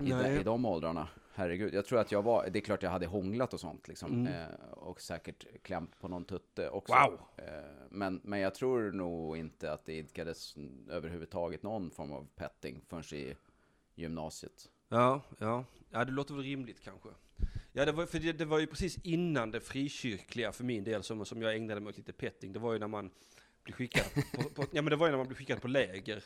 i, 0.00 0.10
de, 0.10 0.26
i 0.26 0.42
de 0.42 0.64
åldrarna. 0.64 1.08
Herregud, 1.38 1.74
jag 1.74 1.86
tror 1.86 1.98
att 1.98 2.12
jag 2.12 2.22
var, 2.22 2.48
det 2.50 2.58
är 2.58 2.60
klart 2.60 2.82
jag 2.82 2.90
hade 2.90 3.06
hånglat 3.06 3.54
och 3.54 3.60
sånt 3.60 3.88
liksom. 3.88 4.12
Mm. 4.12 4.32
Eh, 4.32 4.70
och 4.70 5.00
säkert 5.00 5.62
klämt 5.62 5.98
på 6.00 6.08
någon 6.08 6.24
tutte 6.24 6.70
också. 6.70 6.92
Wow. 6.92 7.20
Eh, 7.36 7.44
men, 7.90 8.20
men 8.24 8.40
jag 8.40 8.54
tror 8.54 8.92
nog 8.92 9.36
inte 9.36 9.72
att 9.72 9.84
det 9.84 9.92
idkades 9.92 10.54
överhuvudtaget 10.90 11.62
någon 11.62 11.90
form 11.90 12.12
av 12.12 12.28
petting 12.36 12.80
förrän 12.88 13.20
i 13.20 13.34
gymnasiet. 13.94 14.70
Ja, 14.88 15.22
ja. 15.38 15.64
Ja, 15.90 16.04
det 16.04 16.12
låter 16.12 16.34
väl 16.34 16.42
rimligt 16.42 16.80
kanske. 16.80 17.08
Ja, 17.72 17.84
det 17.84 17.92
var, 17.92 18.06
för 18.06 18.18
det, 18.18 18.32
det 18.32 18.44
var 18.44 18.58
ju 18.58 18.66
precis 18.66 18.98
innan 19.02 19.50
det 19.50 19.60
frikyrkliga 19.60 20.52
för 20.52 20.64
min 20.64 20.84
del 20.84 21.02
som, 21.02 21.24
som 21.24 21.42
jag 21.42 21.56
ägnade 21.56 21.80
mig 21.80 21.90
åt 21.90 21.96
lite 21.96 22.12
petting. 22.12 22.52
Det 22.52 22.58
var 22.58 22.72
ju 22.72 22.78
när 22.78 22.88
man 22.88 23.10
blev 23.64 23.74
skickad 23.74 24.04
på, 24.34 24.42
på, 24.42 24.62
ja, 24.72 24.82
men 24.82 24.90
det 24.90 24.96
var 24.96 25.06
ju 25.06 25.10
när 25.10 25.18
man 25.18 25.26
blev 25.26 25.36
skickad 25.36 25.62
på 25.62 25.68
läger. 25.68 26.24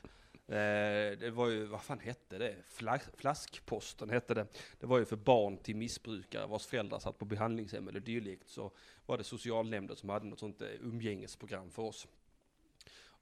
Eh, 0.50 1.18
det 1.18 1.30
var 1.34 1.48
ju, 1.48 1.64
vad 1.64 1.82
fan 1.82 1.98
hette 2.00 2.38
det? 2.38 2.56
Fla, 2.68 2.98
flaskposten 3.16 4.10
hette 4.10 4.34
det. 4.34 4.46
Det 4.80 4.86
var 4.86 4.98
ju 4.98 5.04
för 5.04 5.16
barn 5.16 5.56
till 5.58 5.76
missbrukare 5.76 6.46
vars 6.46 6.66
föräldrar 6.66 6.98
satt 6.98 7.18
på 7.18 7.24
behandlingshem 7.24 7.88
eller 7.88 8.00
dylikt. 8.00 8.48
Så 8.48 8.72
var 9.06 9.18
det 9.18 9.24
socialnämnden 9.24 9.96
som 9.96 10.08
hade 10.08 10.26
något 10.26 10.38
sånt 10.38 10.62
eh, 10.62 10.68
umgängesprogram 10.80 11.70
för 11.70 11.82
oss. 11.82 12.08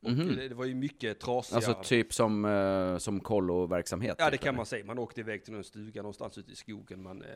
Och 0.00 0.10
Mhm. 0.12 0.36
det, 0.36 0.48
det 0.48 0.54
var 0.54 0.64
ju 0.64 0.74
mycket 0.74 1.20
trasiga... 1.20 1.56
Alltså 1.56 1.82
typ 1.82 2.12
som, 2.14 2.44
eh, 2.44 2.98
som 2.98 3.20
kolloverksamhet? 3.20 4.16
Ja, 4.18 4.24
det 4.24 4.30
typ, 4.30 4.40
kan 4.40 4.48
eller? 4.48 4.56
man 4.56 4.66
säga. 4.66 4.84
Man 4.84 4.98
åkte 4.98 5.20
iväg 5.20 5.44
till 5.44 5.52
någon 5.52 5.64
stuga 5.64 6.02
någonstans 6.02 6.38
ute 6.38 6.52
i 6.52 6.56
skogen. 6.56 7.02
Man 7.02 7.22
eh, 7.22 7.28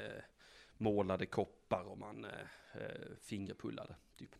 målade 0.78 1.26
koppar 1.26 1.84
och 1.84 1.98
man 1.98 2.24
eh, 2.24 2.30
eh, 2.82 3.16
fingerpullade. 3.20 3.94
Typ. 4.18 4.34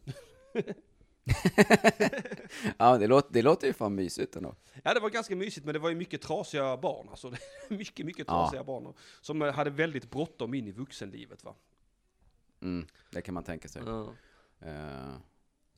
ja, 2.79 2.99
det 2.99 3.07
låter, 3.07 3.33
det 3.33 3.43
låter 3.43 3.67
ju 3.67 3.73
fan 3.73 3.95
mysigt 3.95 4.37
ändå. 4.37 4.55
Ja, 4.83 4.95
det 4.95 5.01
var 5.01 5.11
ganska 5.11 5.37
mysigt, 5.37 5.67
men 5.67 5.73
det 5.73 5.79
var 5.79 5.89
ju 5.89 5.95
mycket 5.95 6.23
trasiga 6.23 6.77
barn. 6.77 7.09
Alltså, 7.09 7.35
mycket, 7.69 8.07
mycket 8.07 8.25
Ja. 8.29 8.33
trasiga 8.45 8.65
barn. 8.65 8.95
Som 9.21 9.41
hade 9.41 9.71
väldigt 9.71 10.11
bråttom 10.11 10.55
in 10.55 10.67
i 10.69 10.73
vuxenlivet. 10.73 11.45
Va? 11.45 11.55
Mm, 12.61 12.87
det 13.11 13.23
kan 13.23 13.35
man 13.35 13.45
tänka 13.45 13.69
sig. 13.69 13.83
Eh, 14.61 15.15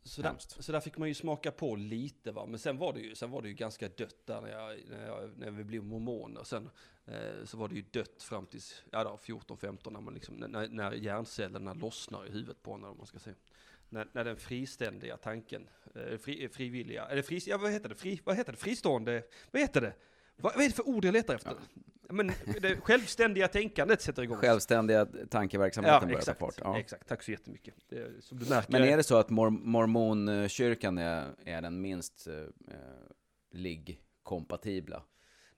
Så, 0.02 0.22
där, 0.22 0.34
så 0.38 0.72
där 0.72 0.80
fick 0.80 0.98
man 0.98 1.08
ju 1.08 1.14
smaka 1.14 1.50
på 1.50 1.76
lite 1.76 2.32
va, 2.32 2.46
men 2.46 2.58
sen 2.58 2.78
var 2.78 2.92
det 2.92 3.00
ju, 3.00 3.14
sen 3.14 3.30
var 3.30 3.42
det 3.42 3.48
ju 3.48 3.54
ganska 3.54 3.88
dött 3.88 4.26
där 4.26 4.40
när, 4.40 4.48
jag, 4.50 4.78
när, 4.90 5.06
jag, 5.06 5.30
när 5.38 5.50
vi 5.50 5.64
blev 5.64 5.84
mormoner. 5.84 6.44
Sen 6.44 6.70
eh, 7.06 7.44
så 7.44 7.56
var 7.56 7.68
det 7.68 7.74
ju 7.74 7.82
dött 7.90 8.22
fram 8.22 8.46
till 8.46 8.60
ja, 8.90 9.04
då, 9.04 9.18
14-15 9.24 9.90
när, 9.90 10.00
man 10.00 10.14
liksom, 10.14 10.34
när, 10.34 10.68
när 10.68 10.92
hjärncellerna 10.92 11.74
lossnar 11.74 12.26
i 12.26 12.30
huvudet 12.30 12.62
på 12.62 12.72
en, 12.72 12.84
om 12.84 12.96
man 12.98 13.06
ska 13.06 13.18
säga. 13.18 13.36
När, 13.88 14.08
när 14.12 14.24
den 14.24 14.36
friständiga 14.36 15.16
tanken, 15.16 15.68
eh, 15.94 16.18
fri, 16.18 16.48
frivilliga, 16.48 17.06
eller 17.06 17.22
fri, 17.22 17.40
ja, 17.46 17.58
vad 17.58 17.70
heter 17.72 17.88
det, 17.88 17.94
fri, 17.94 18.20
vad 18.24 18.36
heter 18.36 18.52
det, 18.52 18.58
fristående, 18.58 19.22
vad 19.50 19.62
heter 19.62 19.80
det? 19.80 19.92
Vad, 20.36 20.54
vad 20.54 20.64
är 20.64 20.68
det 20.68 20.74
för 20.74 20.88
ord 20.88 21.04
jag 21.04 21.12
letar 21.12 21.34
efter? 21.34 21.54
Men 22.08 22.32
det 22.60 22.76
självständiga 22.80 23.48
tänkandet 23.48 24.00
sätter 24.02 24.22
igång. 24.22 24.36
självständiga 24.36 25.06
tankeverksamheten 25.30 25.94
ja, 25.94 26.00
börjar 26.00 26.14
ta 26.14 26.18
exakt, 26.20 26.40
fart. 26.40 26.54
Ja. 26.58 26.78
exakt. 26.78 27.08
Tack 27.08 27.22
så 27.22 27.30
jättemycket. 27.30 27.74
Det, 27.88 28.24
som 28.24 28.38
du 28.38 28.48
märker. 28.48 28.72
Men 28.72 28.82
är 28.82 28.96
det 28.96 29.02
så 29.02 29.16
att 29.16 29.30
mor 29.30 29.50
mormonkyrkan 29.50 30.98
är, 30.98 31.34
är 31.44 31.62
den 31.62 31.80
minst 31.80 32.26
eh, 32.26 32.34
ligg-kompatibla 33.50 35.02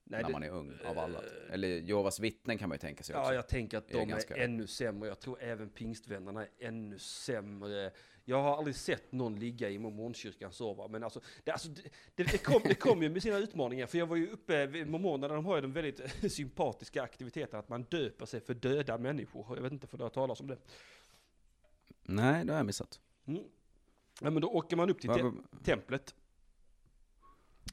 Nej, 0.04 0.20
när 0.20 0.26
det- 0.28 0.32
man 0.32 0.42
är 0.42 0.50
ung 0.50 0.72
av 0.84 0.98
alla? 0.98 1.20
Eller 1.50 1.68
Jehovas 1.68 2.20
vittnen 2.20 2.58
kan 2.58 2.68
man 2.68 2.74
ju 2.76 2.80
tänka 2.80 3.02
sig 3.04 3.16
också. 3.16 3.30
Ja, 3.30 3.34
jag 3.34 3.48
tänker 3.48 3.78
att 3.78 3.90
är 3.90 3.94
de 3.94 4.00
är, 4.00 4.06
ganska- 4.06 4.36
ännu 4.36 4.66
sämre. 4.66 5.08
Jag 5.08 5.20
tror 5.20 5.42
även 5.42 5.68
pingstvännerna 5.70 6.42
är 6.42 6.48
ännu 6.58 6.98
sämre. 6.98 7.90
Jag 8.28 8.42
har 8.42 8.56
aldrig 8.56 8.76
sett 8.76 9.12
någon 9.12 9.38
ligga 9.38 9.70
i 9.70 9.78
mormonkyrkan 9.78 10.52
så 10.52 10.74
va, 10.74 10.88
men 10.88 11.04
alltså, 11.04 11.20
det, 11.44 11.50
alltså, 11.50 11.68
det, 11.68 11.82
det, 12.14 12.22
det, 12.24 12.38
kom, 12.38 12.60
det 12.64 12.74
kom 12.74 13.02
ju 13.02 13.08
med 13.08 13.22
sina 13.22 13.38
utmaningar, 13.38 13.86
för 13.86 13.98
jag 13.98 14.06
var 14.06 14.16
ju 14.16 14.30
uppe 14.30 14.84
mormonerna, 14.84 15.34
de 15.34 15.44
har 15.44 15.56
ju 15.56 15.60
den 15.62 15.72
väldigt 15.72 16.00
sympatiska 16.32 17.02
aktiviteten 17.02 17.58
att 17.58 17.68
man 17.68 17.82
döper 17.82 18.26
sig 18.26 18.40
för 18.40 18.54
döda 18.54 18.98
människor. 18.98 19.56
Jag 19.56 19.62
vet 19.62 19.72
inte 19.72 19.86
för 19.86 19.98
det 19.98 20.04
har 20.04 20.10
talas 20.10 20.40
om 20.40 20.46
det. 20.46 20.58
Nej, 22.02 22.44
det 22.44 22.52
har 22.52 22.58
jag 22.58 22.66
missat. 22.66 23.00
Mm. 23.26 23.42
Ja, 24.20 24.30
men 24.30 24.42
då 24.42 24.48
åker 24.48 24.76
man 24.76 24.90
upp 24.90 25.00
till 25.00 25.10
te- 25.10 25.62
templet 25.64 26.14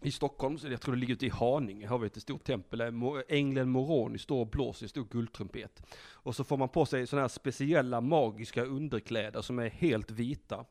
i 0.02 0.12
Stockholm, 0.12 0.58
jag 0.64 0.82
tror 0.82 0.94
det 0.96 1.00
ligger 1.00 1.14
ute 1.14 1.26
i 1.26 1.30
Haninge, 1.30 1.88
har 1.88 1.98
vi 1.98 2.08
ett 2.08 2.22
stort 2.22 2.44
tempel, 2.44 2.80
där 2.80 3.24
ängeln 3.32 3.70
Moroni 3.70 4.18
står 4.18 4.40
och 4.42 4.48
blåser 4.48 4.86
i 4.86 4.90
stor 4.90 5.08
guldtrumpet. 5.12 5.84
Och 6.12 6.36
så 6.36 6.44
får 6.44 6.58
man 6.58 6.70
på 6.70 6.86
sig 6.86 7.08
sådana 7.08 7.24
här 7.24 7.28
speciella 7.30 8.02
magiska 8.02 8.64
underkläder 8.64 9.42
som 9.42 9.60
är 9.60 9.70
helt 9.70 10.12
vita. 10.12 10.66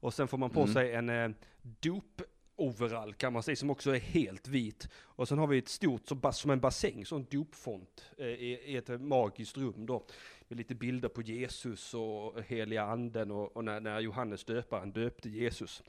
Och 0.00 0.14
sen 0.14 0.28
får 0.28 0.38
man 0.38 0.50
på 0.50 0.60
Mm. 0.60 0.72
sig 0.74 0.94
en 0.94 1.08
eh, 1.08 1.30
dop 1.62 2.22
overall 2.56 3.14
kan 3.14 3.32
man 3.32 3.42
säga, 3.42 3.56
som 3.56 3.70
också 3.70 3.94
är 3.94 3.98
helt 3.98 4.48
vit. 4.48 4.88
Och 5.02 5.28
sen 5.28 5.38
har 5.38 5.46
vi 5.46 5.58
ett 5.58 5.68
stort, 5.68 6.06
som, 6.08 6.32
som 6.32 6.50
en 6.50 6.60
bassäng, 6.60 7.06
sån 7.06 7.26
dopfont 7.30 8.10
eh, 8.18 8.26
i, 8.26 8.60
i 8.64 8.76
ett 8.76 9.00
magiskt 9.00 9.56
rum 9.56 9.86
då. 9.86 10.06
Med 10.48 10.58
lite 10.58 10.74
bilder 10.74 11.08
på 11.08 11.22
Jesus 11.22 11.94
och 11.94 12.42
heliga 12.42 12.82
anden 12.82 13.30
och, 13.30 13.56
och 13.56 13.64
när, 13.64 13.80
när 13.80 14.00
Johannes 14.00 14.44
döparen 14.44 14.92
döpte 14.92 15.28
Jesus. 15.28 15.82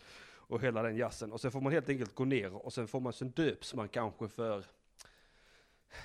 Och 0.50 0.62
hela 0.62 0.82
den 0.82 0.98
jazzen. 0.98 1.32
Och 1.32 1.42
sen 1.42 1.52
får 1.52 1.62
man 1.62 1.72
helt 1.72 1.90
enkelt 1.90 2.16
gå 2.16 2.26
ner 2.26 2.54
och 2.54 2.74
sen 2.74 2.88
får 2.88 3.00
man, 3.00 3.14
sen 3.14 3.30
döps 3.30 3.74
man 3.74 3.90
kanske 3.90 4.28
för 4.28 4.66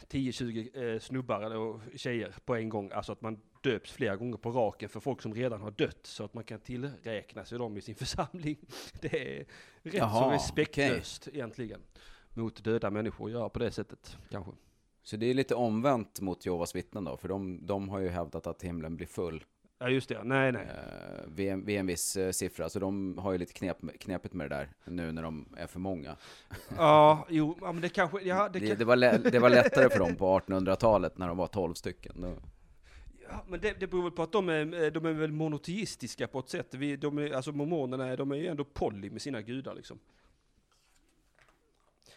10-20 0.08 0.94
eh, 0.94 1.00
snubbar 1.00 1.40
eller 1.40 1.96
tjejer 1.96 2.34
på 2.44 2.54
en 2.54 2.68
gång. 2.68 2.90
Alltså 2.92 3.12
att 3.12 3.20
man 3.20 3.40
döps 3.60 3.92
flera 3.92 4.16
gånger 4.16 4.36
på 4.36 4.50
raken 4.50 4.88
för 4.88 5.00
folk 5.00 5.22
som 5.22 5.34
redan 5.34 5.60
har 5.60 5.70
dött. 5.70 6.06
Så 6.06 6.24
att 6.24 6.34
man 6.34 6.44
kan 6.44 6.60
tillräkna 6.60 7.44
sig 7.44 7.58
dem 7.58 7.76
i 7.76 7.80
sin 7.80 7.94
församling. 8.04 8.56
Det 9.00 9.38
är 9.38 9.46
rätt 9.82 9.94
Jaha, 9.94 10.22
så 10.22 10.30
respektlöst 10.30 11.28
egentligen. 11.28 11.80
Mot 12.34 12.64
döda 12.64 12.90
människor 12.90 13.26
att 13.26 13.32
göra 13.32 13.48
på 13.48 13.58
det 13.58 13.70
sättet 13.70 14.16
kanske. 14.30 14.52
Så 15.02 15.16
det 15.16 15.26
är 15.26 15.34
lite 15.34 15.54
omvänt 15.54 16.20
mot 16.20 16.46
Jehovas 16.46 16.74
vittnen 16.74 17.04
då, 17.04 17.16
för 17.16 17.28
de, 17.28 17.66
de 17.66 17.88
har 17.88 17.98
ju 17.98 18.08
hävdat 18.08 18.46
att 18.46 18.62
himlen 18.62 18.96
blir 18.96 19.06
full 19.06 19.44
Ja 19.84 19.90
just 19.90 20.08
det, 20.08 20.24
nej 20.24 20.52
nej. 20.52 20.62
eh, 20.62 21.24
vid, 21.26 21.48
en, 21.48 21.64
vid 21.64 21.78
en 21.78 21.86
viss 21.86 22.16
eh, 22.16 22.30
siffra, 22.30 22.68
så 22.68 22.78
de 22.78 23.18
har 23.18 23.32
ju 23.32 23.38
lite 23.38 23.52
knep, 23.52 23.78
knepigt 24.00 24.34
med 24.34 24.50
det 24.50 24.56
där 24.56 24.68
nu 24.84 25.12
när 25.12 25.22
de 25.22 25.46
är 25.56 25.66
för 25.66 25.80
många. 25.80 26.16
Ja, 26.76 27.26
jo, 27.30 27.58
ja, 27.60 27.72
men 27.72 27.82
det 27.82 27.88
kanske, 27.88 28.20
ja 28.22 28.48
det, 28.48 28.58
Det, 28.58 28.74
det, 28.74 28.84
var, 28.84 28.96
lä, 28.96 29.18
det 29.18 29.38
var 29.38 29.50
lättare 29.50 29.90
för 29.90 29.98
dem 29.98 30.16
på 30.16 30.38
1800-talet 30.38 31.18
när 31.18 31.28
de 31.28 31.36
var 31.36 31.46
12 31.46 31.74
stycken. 31.74 32.20
Då, 32.20 32.34
ja, 33.28 33.44
men 33.48 33.60
det, 33.60 33.80
det 33.80 33.86
beror 33.86 34.02
väl 34.02 34.12
på 34.12 34.22
att 34.22 34.32
de 34.32 34.48
är, 34.48 34.90
de 34.90 35.06
är 35.06 35.12
väl 35.12 35.32
monoteistiska 35.32 36.26
på 36.26 36.38
ett 36.38 36.48
sätt. 36.48 36.74
Vi, 36.74 36.96
de 36.96 37.18
är, 37.18 37.32
alltså 37.32 37.52
mormonerna, 37.52 38.16
de 38.16 38.32
är 38.32 38.36
ju 38.36 38.46
ändå 38.46 38.64
poly 38.64 39.10
med 39.10 39.22
sina 39.22 39.42
gudar 39.42 39.74
liksom. 39.74 39.98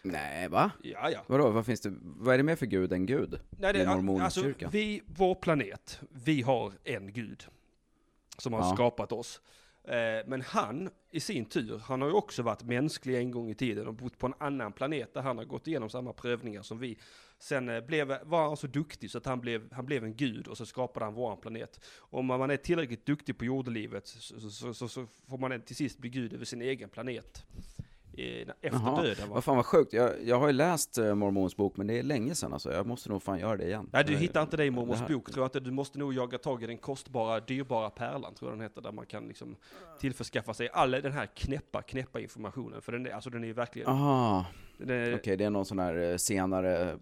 nej, 0.02 0.48
va? 0.48 0.70
Ja, 0.82 1.10
ja. 1.10 1.20
Vadå, 1.26 1.50
vad 1.50 1.66
finns 1.66 1.80
det, 1.80 1.94
vad 2.02 2.34
är 2.34 2.38
det 2.38 2.44
mer 2.44 2.56
för 2.56 2.66
gud 2.66 2.92
än 2.92 3.06
gud? 3.06 3.40
Nej, 3.50 3.72
det, 3.72 3.86
alltså, 3.86 4.52
vi, 4.70 5.02
vår 5.06 5.34
planet, 5.34 6.00
vi 6.10 6.42
har 6.42 6.72
en 6.84 7.12
gud 7.12 7.44
som 8.38 8.52
har 8.52 8.60
Ja. 8.60 8.74
skapat 8.74 9.12
oss. 9.12 9.40
Eh, 9.84 10.26
Men 10.26 10.40
han, 10.42 10.90
i 11.10 11.20
sin 11.20 11.44
tur, 11.44 11.78
han 11.78 12.00
har 12.02 12.08
ju 12.08 12.14
också 12.14 12.42
varit 12.42 12.62
mänsklig 12.62 13.16
en 13.18 13.30
gång 13.30 13.50
i 13.50 13.54
tiden 13.54 13.86
och 13.86 13.94
bott 13.94 14.18
på 14.18 14.26
en 14.26 14.34
annan 14.38 14.72
planet 14.72 15.14
där 15.14 15.20
han 15.22 15.38
har 15.38 15.44
gått 15.44 15.66
igenom 15.66 15.90
samma 15.90 16.12
prövningar 16.12 16.62
som 16.62 16.78
vi. 16.78 16.98
Sen 17.38 17.68
eh, 17.68 17.80
blev, 17.80 18.18
var 18.24 18.46
han 18.48 18.56
så 18.56 18.66
duktig 18.66 19.10
så 19.10 19.18
att 19.18 19.26
han 19.26 19.40
blev, 19.40 19.72
han 19.72 19.86
blev 19.86 20.04
en 20.04 20.14
gud 20.16 20.48
och 20.48 20.56
så 20.56 20.66
skapade 20.66 21.06
han 21.06 21.14
våran 21.14 21.40
planet. 21.40 21.80
Om 21.98 22.26
man 22.26 22.50
är 22.50 22.56
tillräckligt 22.56 23.06
duktig 23.06 23.38
på 23.38 23.44
jordelivet 23.44 24.06
så, 24.06 24.50
så, 24.50 24.74
så, 24.74 24.88
så 24.88 25.06
får 25.28 25.38
man 25.38 25.60
till 25.62 25.76
sist 25.76 25.98
bli 25.98 26.10
gud 26.10 26.32
över 26.32 26.44
sin 26.44 26.62
egen 26.62 26.88
planet. 26.88 27.44
Eh, 28.18 28.48
Efter 28.60 29.02
döden 29.02 29.28
va? 29.28 29.34
Vad 29.34 29.44
fan 29.44 29.56
vad 29.56 29.66
sjukt. 29.66 29.92
Jag, 29.92 30.10
jag 30.24 30.38
har 30.38 30.46
ju 30.46 30.52
läst 30.52 30.98
uh, 30.98 31.14
Mormons 31.14 31.56
bok, 31.56 31.76
men 31.76 31.86
det 31.86 31.98
är 31.98 32.02
länge 32.02 32.34
sedan 32.34 32.52
alltså. 32.52 32.72
Jag 32.72 32.86
måste 32.86 33.08
nog 33.08 33.22
fan 33.22 33.38
göra 33.38 33.56
det 33.56 33.64
igen. 33.64 33.88
Nej, 33.92 34.04
du 34.04 34.12
Eh, 34.12 34.18
hittar 34.18 34.42
inte 34.42 34.56
det 34.56 34.62
i 34.64 34.66
det 34.66 34.70
mormors 34.76 34.98
här- 34.98 35.08
bok, 35.08 35.30
tror 35.32 35.42
jag 35.42 35.46
inte. 35.46 35.60
Du 35.60 35.70
måste 35.70 35.98
nog 35.98 36.14
jaga 36.14 36.38
tag 36.38 36.62
i 36.62 36.66
den 36.66 36.78
kostbara, 36.78 37.40
dyrbara 37.40 37.90
pärlan, 37.90 38.34
tror 38.34 38.50
jag 38.50 38.58
den 38.58 38.62
heter, 38.62 38.80
där 38.82 38.92
man 38.92 39.06
kan 39.06 39.28
liksom 39.28 39.56
tillförskaffa 40.00 40.54
sig 40.54 40.68
all 40.72 40.90
den 40.90 41.12
här 41.12 41.26
knäppa, 41.26 41.82
knäppa 41.82 42.20
informationen. 42.20 42.82
För 42.82 42.92
den 42.92 43.06
är, 43.06 43.10
alltså 43.10 43.30
den 43.30 43.44
är 43.44 43.52
verkligen... 43.52 43.88
Aha, 43.88 44.44
okej 45.14 45.36
det 45.36 45.44
är 45.44 45.50
någon 45.50 45.64
sån 45.64 45.78
här 45.78 46.10
eh, 46.10 46.16
senare, 46.16 46.82
mm, 46.82 46.98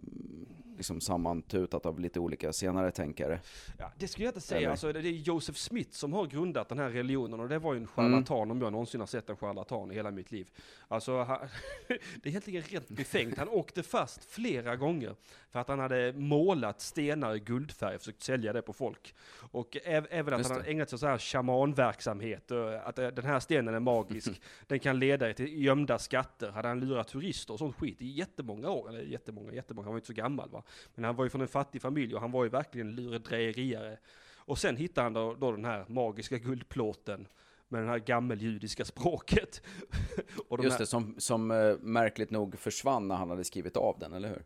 liksom 0.76 1.00
sammantutat 1.00 1.86
av 1.86 2.00
lite 2.00 2.20
olika 2.20 2.52
senare 2.52 2.90
tänkare. 2.90 3.40
ja, 3.78 3.92
det 3.98 4.08
skulle 4.08 4.24
jag 4.24 4.30
inte 4.30 4.40
säga. 4.40 4.60
Eller? 4.60 4.70
Alltså, 4.70 4.92
det 4.92 4.98
är 4.98 5.12
Joseph 5.12 5.58
Smith 5.58 5.90
som 5.90 6.12
har 6.12 6.26
grundat 6.26 6.68
den 6.68 6.78
här 6.78 6.90
religionen 6.90 7.40
och 7.40 7.48
det 7.48 7.58
var 7.58 7.74
ju 7.74 7.80
en 7.80 7.86
charlatan 7.86 8.50
om 8.50 8.60
jag 8.60 8.72
någonsin 8.72 9.00
har 9.00 9.06
sett 9.06 9.30
en 9.30 9.36
charlatan 9.36 9.90
i 9.90 9.94
hela 9.94 10.10
mitt 10.10 10.32
liv. 10.32 10.50
Alltså, 10.88 11.22
han, 11.22 11.38
det 11.88 11.94
är 12.22 12.28
egentligen 12.28 12.62
rätt 12.62 12.88
befängt. 12.88 13.38
Han 13.38 13.48
åkte 13.48 13.82
fast 13.82 14.24
flera 14.24 14.76
gånger 14.76 15.14
för 15.50 15.60
att 15.60 15.68
han 15.68 15.78
hade 15.78 16.12
målat 16.12 16.80
stenar 16.80 17.34
i 17.34 17.38
guldfärg 17.38 17.94
och 17.94 18.00
försökt 18.00 18.22
sälja 18.22 18.52
det 18.52 18.62
på 18.62 18.72
folk. 18.72 19.14
Och 19.50 19.76
äv, 19.84 20.06
även 20.10 20.34
att 20.34 20.40
Just 20.40 20.50
han 20.50 20.58
hade 20.58 20.70
ägnat 20.70 20.90
sig 20.90 20.96
åt 20.96 21.00
så 21.00 21.06
här 21.06 21.18
shamanverksamhet, 21.18 22.52
att 22.84 22.98
eh, 22.98 23.08
den 23.08 23.24
här 23.24 23.40
stenen 23.40 23.74
är 23.74 23.80
magisk, 23.80 24.40
den 24.66 24.78
kan 24.78 24.98
leda 24.98 25.32
till 25.32 25.62
gömda 25.62 25.98
skatter. 25.98 26.50
Hade 26.50 26.68
han 26.68 26.80
lurat 26.80 27.08
turister 27.08 27.52
och 27.52 27.58
sånt 27.58 27.76
skit 27.76 28.02
i 28.02 28.06
jättemånga 28.06 28.70
år, 28.70 28.88
eller 28.88 29.00
jättemånga, 29.00 29.52
jättemånga, 29.52 29.86
han 29.86 29.92
var 29.92 29.98
inte 29.98 30.06
så 30.06 30.12
gammal 30.12 30.50
va. 30.50 30.62
Men 30.94 31.04
han 31.04 31.16
var 31.16 31.24
ju 31.24 31.30
från 31.30 31.40
en 31.40 31.48
fattig 31.48 31.82
familj 31.82 32.14
och 32.14 32.20
han 32.20 32.30
var 32.30 32.44
ju 32.44 32.50
verkligen 32.50 32.90
lurendrejeriare. 32.90 33.98
Och 34.36 34.58
sen 34.58 34.76
hittade 34.76 35.04
han 35.04 35.12
då, 35.12 35.34
då 35.34 35.52
den 35.52 35.64
här 35.64 35.84
magiska 35.88 36.38
guldplåten 36.38 37.28
med 37.68 37.82
det 37.82 37.88
här 37.88 37.98
gammeljudiska 37.98 38.84
språket. 38.84 39.62
och 40.48 40.56
de 40.56 40.64
Just 40.64 40.74
här, 40.74 40.78
det, 40.78 40.86
som, 40.86 41.14
som 41.18 41.50
eh, 41.50 41.76
märkligt 41.80 42.30
nog 42.30 42.58
försvann 42.58 43.08
när 43.08 43.14
han 43.14 43.30
hade 43.30 43.44
skrivit 43.44 43.76
av 43.76 43.98
den, 43.98 44.12
eller 44.12 44.28
hur? 44.28 44.42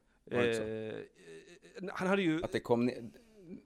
Så? 0.55 0.63
eh, 0.63 1.91
han 1.93 2.09
hade 2.09 2.23
ju... 2.23 2.45
Att 2.45 2.53
det 2.53 2.61
kom, 2.61 2.91
ne- 2.91 3.13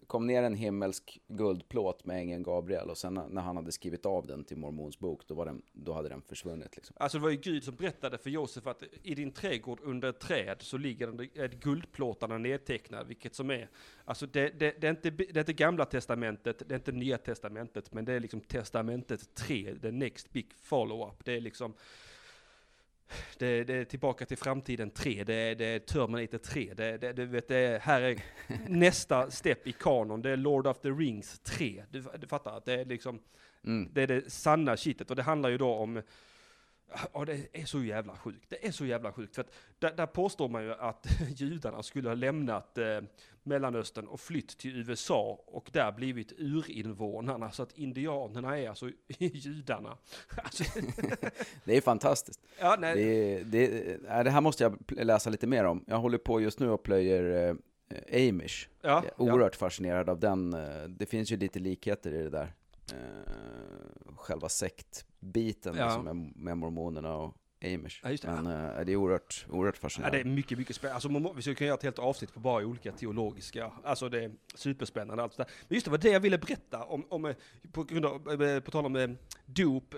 kom 0.07 0.27
ner 0.27 0.43
en 0.43 0.55
himmelsk 0.55 1.21
guldplåt 1.29 2.05
med 2.05 2.19
ängeln 2.19 2.43
Gabriel 2.43 2.91
och 2.91 2.99
sen 2.99 3.15
när- 3.15 3.43
han 3.43 3.57
hade 3.57 3.73
skrivit 3.73 4.07
av 4.07 4.27
den 4.27 4.45
till 4.45 4.57
Mormons 4.57 4.99
bok, 4.99 5.27
då, 5.27 5.35
var 5.35 5.47
den, 5.47 5.63
då 5.73 5.93
hade 5.93 6.09
den 6.09 6.23
försvunnit 6.23 6.77
liksom. 6.77 6.97
Alltså 7.01 7.19
det 7.19 7.23
var 7.23 7.31
ju 7.31 7.37
Gud 7.37 7.65
som 7.65 7.75
berättade 7.75 8.19
för 8.19 8.31
Josef 8.31 8.67
att 8.67 8.83
i 9.03 9.15
din 9.15 9.33
trädgård 9.33 9.81
under 9.83 10.09
ett 10.09 10.21
träd 10.21 10.57
så 10.61 10.79
ligger 10.79 11.09
en, 11.09 11.51
guldplåtarna 11.61 12.39
nedtecknad, 12.39 13.07
vilket 13.07 13.35
som 13.35 13.51
är, 13.51 13.69
alltså 14.05 14.27
det, 14.27 14.59
det, 14.59 14.81
det, 14.81 14.87
är 14.87 14.91
inte, 14.91 15.11
det 15.11 15.37
är 15.37 15.39
inte 15.39 15.53
gamla 15.53 15.85
testamentet, 15.85 16.63
det 16.69 16.75
är 16.75 16.79
inte 16.79 16.93
nya 16.93 17.19
testamentet, 17.19 17.93
men 17.93 18.05
det 18.05 18.13
är 18.13 18.21
liksom 18.21 18.41
testamentet 18.41 19.35
3, 19.35 19.75
the 19.83 19.91
next 19.91 20.33
big 20.33 20.53
follow-up. 20.55 21.25
Det 21.25 21.33
är 21.33 21.41
liksom, 21.41 21.75
det, 23.39 23.65
det 23.65 23.75
är 23.75 23.85
tillbaka 23.85 24.27
till 24.27 24.39
framtiden 24.39 24.91
3, 24.91 25.25
det 25.25 25.55
det 25.55 25.65
är 25.65 25.79
Terminator 25.79 26.39
3, 26.39 26.75
det, 26.75 26.99
det, 26.99 27.13
du 27.13 27.27
vet, 27.27 27.49
det 27.49 27.57
är, 27.57 27.79
här 27.79 28.03
är 28.03 28.23
nästa 28.69 29.31
step 29.31 29.67
i 29.67 29.73
kanon, 29.73 30.23
det 30.23 30.31
är 30.31 30.37
Lord 30.37 30.67
of 30.67 30.79
the 30.79 30.89
Rings 30.89 31.39
3. 31.39 31.85
Du, 31.91 32.05
du 32.19 32.27
fattar 32.27 32.57
att 32.57 32.65
det 32.65 32.73
är 32.81 32.85
liksom, 32.85 33.21
Mm. 33.67 33.89
det 33.93 34.03
är 34.03 34.07
det 34.07 34.33
sanna 34.33 34.77
shitet 34.77 35.11
och 35.11 35.17
det 35.17 35.23
handlar 35.23 35.51
ju 35.51 35.59
då 35.59 35.75
om 35.75 36.03
Ja, 37.13 37.25
det 37.25 37.47
är 37.53 37.65
så 37.65 37.83
jävla 37.85 38.17
sjukt. 38.17 38.45
Det 38.51 38.67
är 38.67 38.71
så 38.71 38.87
jävla 38.87 39.13
sjukt. 39.13 39.35
För 39.35 39.43
att 39.43 39.51
där, 39.79 39.93
där 39.97 40.07
påstår 40.07 40.49
man 40.49 40.65
ju 40.65 40.73
att 40.75 41.07
judarna 41.37 41.83
skulle 41.83 42.09
ha 42.09 42.15
lämnat 42.15 42.79
eh, 42.79 43.01
Mellanöstern 43.43 44.07
och 44.07 44.21
flytt 44.21 44.59
till 44.59 44.77
USA 44.77 45.43
och 45.47 45.71
där 45.73 45.93
blivit 45.93 46.33
urinvånarna. 46.39 47.51
Så 47.51 47.63
att 47.63 47.79
indianerna 47.79 48.59
är 48.59 48.69
alltså 48.69 48.91
judarna. 49.19 49.97
Alltså, 50.45 50.65
Det 51.65 51.77
är 51.77 51.81
fantastiskt. 51.81 52.41
ja, 52.61 52.77
nej, 52.79 52.95
Det, 52.97 53.43
det, 53.45 53.97
det 54.25 54.31
här 54.31 54.41
måste 54.41 54.65
jag 54.65 54.79
läsa 55.05 55.31
lite 55.31 55.47
mer 55.47 55.65
om. 55.65 55.85
Jag 55.87 55.99
håller 55.99 56.19
på 56.19 56.41
just 56.41 56.61
nu 56.61 56.71
och 56.71 56.83
plöjer 56.83 57.49
eh, 57.49 58.29
Amish. 58.29 58.69
ja, 58.83 58.89
Jag 58.89 59.05
är 59.05 59.11
ja. 59.19 59.33
oerhört 59.35 59.57
fascinerad 59.57 60.09
av 60.09 60.21
den. 60.21 60.53
eh, 60.55 60.83
Det 60.89 61.07
finns 61.07 61.33
ju 61.33 61.37
lite 61.37 61.59
likheter 61.59 62.13
i 62.15 62.23
det 62.23 62.31
där. 62.31 62.53
Eh, 62.93 64.15
själva 64.17 64.49
sektbiten 64.49 65.75
Ja. 65.77 65.85
liksom, 65.85 66.05
med, 66.05 66.37
med 66.37 66.59
mormonerna 66.59 67.17
och 67.17 67.35
Amish. 67.65 68.01
Ja, 68.03 68.09
det. 68.09 68.25
Men 68.25 68.47
eh, 68.47 68.85
det 68.85 68.93
är 68.93 68.97
oerhört, 68.97 69.47
oerhört 69.51 69.75
Ja, 69.77 69.81
fascinerande. 69.81 70.19
det 70.19 70.23
är 70.23 70.25
mycket, 70.25 70.59
mycket 70.59 70.77
spännande. 70.77 70.95
Alltså, 70.95 71.33
vi 71.37 71.43
skulle 71.43 71.55
kunna 71.57 71.67
göra 71.67 71.77
ett 71.77 71.83
helt 71.83 71.99
avsnitt 71.99 72.35
på 72.35 72.41
bara 72.41 72.65
olika 72.67 72.93
teologiska, 72.93 73.73
alltså 73.85 74.09
det 74.09 74.25
är 74.25 74.33
superspännande 74.55 75.23
allt 75.23 75.37
det 75.37 75.43
där. 75.43 75.51
Men 75.69 75.75
just 75.75 75.85
det 75.85 75.91
var 75.91 75.99
det 75.99 76.09
jag 76.09 76.21
ville 76.21 76.39
berätta 76.39 76.85
om, 76.85 77.07
om 77.11 77.25
eh, 77.25 77.37
på 77.73 77.85
grund 77.85 78.07
av, 78.07 78.43
eh, 78.43 78.61
på 78.61 78.71
tal 78.71 78.87
om 78.87 79.17
dop, 79.47 79.95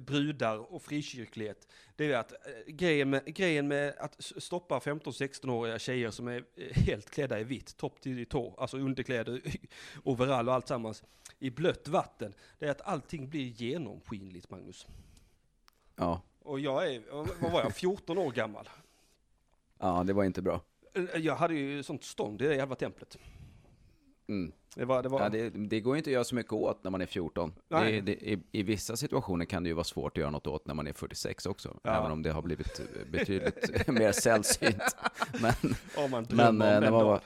brudar 0.00 0.72
och 0.74 0.82
frikyrklighet. 0.82 1.68
Det 1.96 2.12
är 2.12 2.18
att 2.18 2.32
grejen 2.66 3.10
med, 3.10 3.24
grejen 3.34 3.68
med 3.68 3.94
att 3.98 4.16
stoppa 4.20 4.78
15-16-åriga 4.78 5.78
tjejer 5.78 6.10
som 6.10 6.28
är 6.28 6.44
helt 6.86 7.10
klädda 7.10 7.40
i 7.40 7.44
vitt, 7.44 7.76
topp 7.76 8.00
till 8.00 8.26
tå, 8.26 8.54
alltså 8.58 8.78
underkläder, 8.78 9.40
overall 10.04 10.48
och 10.48 10.54
allt 10.54 10.68
sammans, 10.68 11.02
i 11.40 11.50
blött 11.50 11.88
vatten, 11.88 12.34
det 12.58 12.66
är 12.66 12.70
att 12.70 12.80
allting 12.80 13.28
blir 13.28 13.44
genomskinligt, 13.46 14.50
Magnus. 14.50 14.86
Ja. 15.96 16.22
Och 16.42 16.60
jag 16.60 16.94
är, 16.94 17.02
vad 17.40 17.52
var 17.52 17.60
jag, 17.60 17.74
14 17.74 18.18
år 18.18 18.32
gammal. 18.32 18.68
ja, 19.78 20.04
det 20.04 20.12
var 20.12 20.24
inte 20.24 20.42
bra. 20.42 20.60
Eh, 20.94 21.04
Jag 21.16 21.36
hade 21.36 21.54
ju 21.54 21.82
sånt 21.82 22.04
stånd 22.04 22.42
i 22.42 22.46
det 22.46 22.54
jävla 22.54 22.74
templet. 22.74 23.18
Mm. 24.26 24.52
Det 24.76 24.84
var, 24.84 25.02
det 25.02 25.08
var, 25.08 25.20
Ja, 25.20 25.28
det, 25.28 25.50
det 25.50 25.80
går 25.80 25.94
ju 25.94 25.98
inte 25.98 26.10
att 26.10 26.14
göra 26.14 26.24
så 26.24 26.34
mycket 26.34 26.52
åt 26.52 26.84
när 26.84 26.90
man 26.90 27.00
är 27.00 27.06
14. 27.06 27.52
Nej. 27.68 28.00
Det, 28.00 28.12
i, 28.12 28.42
I 28.52 28.62
vissa 28.62 28.96
situationer 28.96 29.44
kan 29.44 29.62
det 29.62 29.68
ju 29.68 29.74
vara 29.74 29.84
svårt 29.84 30.16
att 30.16 30.20
göra 30.20 30.30
något 30.30 30.46
åt 30.46 30.66
när 30.66 30.74
man 30.74 30.86
är 30.86 30.92
46 30.92 31.46
också. 31.46 31.80
Ja. 31.82 31.98
Även 31.98 32.10
om 32.12 32.22
det 32.22 32.30
har 32.30 32.42
blivit 32.42 32.80
eh, 32.80 32.86
betydligt 33.10 33.86
mer 33.88 34.12
sällsynt. 34.12 34.82
Men 35.42 35.74
om 36.04 36.10
man 36.10 36.26
Men, 36.30 36.62
eh, 36.62 36.80
när 36.80 36.80
man 36.80 36.92
var- 36.92 37.04
var 37.04 37.20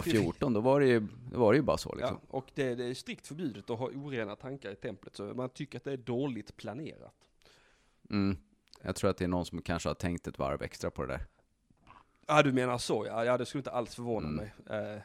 ofrivilligt- 0.00 0.10
14, 0.10 0.52
då 0.52 0.60
var 0.60 0.80
det 0.80 0.86
ju, 0.86 1.06
var 1.32 1.52
det 1.52 1.56
ju 1.56 1.62
bara 1.62 1.76
så 1.78 1.94
liksom. 1.94 2.18
Ja, 2.22 2.36
och 2.36 2.50
det, 2.54 2.74
det 2.74 2.84
är 2.84 2.94
strikt 2.94 3.26
förbjudet 3.26 3.70
att 3.70 3.78
ha 3.78 3.86
orena 3.86 4.36
tankar 4.36 4.70
i 4.72 4.76
templet, 4.76 5.16
så 5.16 5.22
man 5.24 5.48
tycker 5.48 5.78
att 5.78 5.84
det 5.84 5.92
är 5.92 5.96
dåligt 5.96 6.56
planerat. 6.56 7.14
Mm. 8.10 8.36
Jag 8.82 8.96
tror 8.96 9.10
att 9.10 9.16
det 9.16 9.24
är 9.24 9.28
någon 9.28 9.46
som 9.46 9.62
kanske 9.62 9.88
har 9.88 9.94
tänkt 9.94 10.26
ett 10.26 10.38
varv 10.38 10.62
extra 10.62 10.90
på 10.90 11.02
det 11.06 11.08
där. 11.12 11.20
Ja, 12.26 12.42
du 12.42 12.52
menar 12.52 12.78
så 12.78 13.04
ja, 13.06 13.24
ja 13.24 13.38
det 13.38 13.46
skulle 13.46 13.60
inte 13.60 13.70
alls 13.70 13.94
förvåna 13.94 14.28
Mm. 14.28 14.36
mig. 14.36 14.52
Eh, 14.94 15.00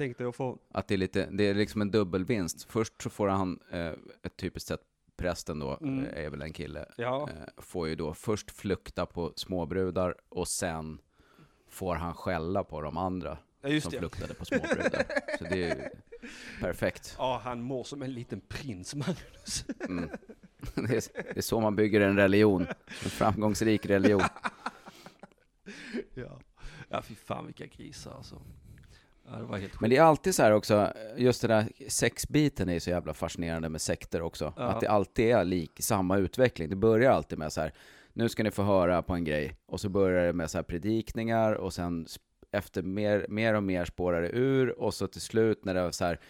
tänk 0.00 0.18
dig 0.18 0.26
att 0.26 0.36
få, 0.36 0.58
Att 0.72 0.88
det 0.88 0.94
är 0.94 0.98
lite, 0.98 1.28
det 1.30 1.44
är 1.44 1.54
liksom 1.54 1.80
en 1.80 1.90
dubbelvinst. 1.90 2.64
Först 2.70 3.02
så 3.02 3.10
får 3.10 3.28
han, 3.28 3.58
eh, 3.70 3.92
ett 4.22 4.36
typiskt 4.36 4.68
sätt, 4.68 4.80
prästen 5.16 5.58
då, 5.58 5.78
Mm. 5.80 6.04
eh, 6.04 6.24
är 6.24 6.30
väl 6.30 6.42
en 6.42 6.52
kille, 6.52 6.86
ja, 6.96 7.28
eh, 7.30 7.62
får 7.62 7.88
ju 7.88 7.94
då 7.94 8.14
först 8.14 8.50
flukta 8.50 9.06
på 9.06 9.32
småbrudar 9.36 10.14
och 10.28 10.48
sen 10.48 11.00
får 11.68 11.94
han 11.94 12.14
skälla 12.14 12.64
på 12.64 12.80
de 12.80 12.96
andra 12.96 13.38
ja 13.62 13.80
som 13.80 13.90
det. 13.92 13.98
fluktade 13.98 14.34
på 14.34 14.44
småbrudar. 14.44 15.02
Så 15.38 15.44
det 15.44 15.64
är 15.64 15.76
ju 15.76 15.82
perfekt. 16.60 17.14
Ja, 17.18 17.40
han 17.44 17.62
mår 17.62 17.84
som 17.84 18.02
en 18.02 18.12
liten 18.14 18.40
prins, 18.40 18.94
Magnus. 18.94 19.64
Mm. 19.88 20.10
Det, 20.74 20.80
är, 20.96 21.22
det 21.22 21.36
är 21.36 21.40
så 21.42 21.60
man 21.60 21.76
bygger 21.76 22.00
en 22.00 22.16
religion, 22.16 22.66
en 22.86 23.10
framgångsrik 23.10 23.86
religion. 23.86 24.22
ja. 26.14 26.40
ja, 26.88 27.02
fy 27.02 27.14
fan 27.14 27.46
vilka 27.46 27.66
grisar 27.66 28.12
alltså. 28.14 28.42
Det. 29.30 29.80
Men 29.80 29.90
det 29.90 29.96
är 29.96 30.02
alltid 30.02 30.34
så 30.34 30.42
här 30.42 30.52
också, 30.52 30.92
just 31.16 31.42
den 31.42 31.50
där 31.50 31.88
sexbiten 31.88 32.68
är 32.68 32.78
så 32.78 32.90
jävla 32.90 33.14
fascinerande 33.14 33.68
med 33.68 33.80
sekter 33.80 34.22
också. 34.22 34.52
Ja. 34.56 34.62
Att 34.62 34.80
det 34.80 34.86
alltid 34.86 35.30
är 35.30 35.44
lik, 35.44 35.72
samma 35.80 36.16
utveckling. 36.18 36.70
Det 36.70 36.76
börjar 36.76 37.12
alltid 37.12 37.38
med 37.38 37.52
så 37.52 37.60
här, 37.60 37.72
nu 38.12 38.28
ska 38.28 38.42
ni 38.42 38.50
få 38.50 38.62
höra 38.62 39.02
på 39.02 39.14
en 39.14 39.24
grej. 39.24 39.56
Och 39.66 39.80
så 39.80 39.88
börjar 39.88 40.26
det 40.26 40.32
med 40.32 40.50
så 40.50 40.58
här 40.58 40.62
predikningar 40.62 41.52
och 41.52 41.72
sen 41.72 42.06
efter 42.52 42.82
mer, 42.82 43.26
mer 43.28 43.54
och 43.54 43.62
mer 43.62 43.84
spårar 43.84 44.22
det 44.22 44.28
ur. 44.28 44.80
Och 44.80 44.94
så 44.94 45.06
till 45.06 45.20
slut 45.20 45.64
när 45.64 45.74
det 45.74 45.80
är 45.80 45.90
så 45.90 46.04
här, 46.04 46.20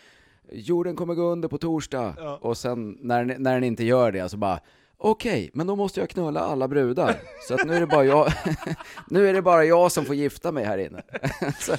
jorden 0.52 0.96
kommer 0.96 1.14
gå 1.14 1.22
under 1.22 1.48
på 1.48 1.58
torsdag. 1.58 2.14
Ja. 2.18 2.38
Och 2.42 2.56
sen 2.56 2.98
när, 3.00 3.24
när 3.24 3.54
den 3.54 3.64
inte 3.64 3.84
gör 3.84 4.12
det, 4.12 4.28
så 4.28 4.36
bara, 4.36 4.60
okej, 5.00 5.50
men 5.54 5.66
då 5.66 5.76
måste 5.76 6.00
jag 6.00 6.10
knulla 6.10 6.40
alla 6.40 6.68
brudar. 6.68 7.16
Så 7.48 7.54
att 7.54 7.66
nu 7.66 7.74
är 7.74 7.80
det 7.80 7.86
bara 7.86 8.04
jag, 8.04 8.32
nu 9.10 9.28
är 9.28 9.34
det 9.34 9.42
bara 9.42 9.64
jag 9.64 9.92
som 9.92 10.04
får 10.04 10.14
gifta 10.14 10.52
mig 10.52 10.64
här 10.64 10.78
inne. 10.78 11.02
så? 11.60 11.76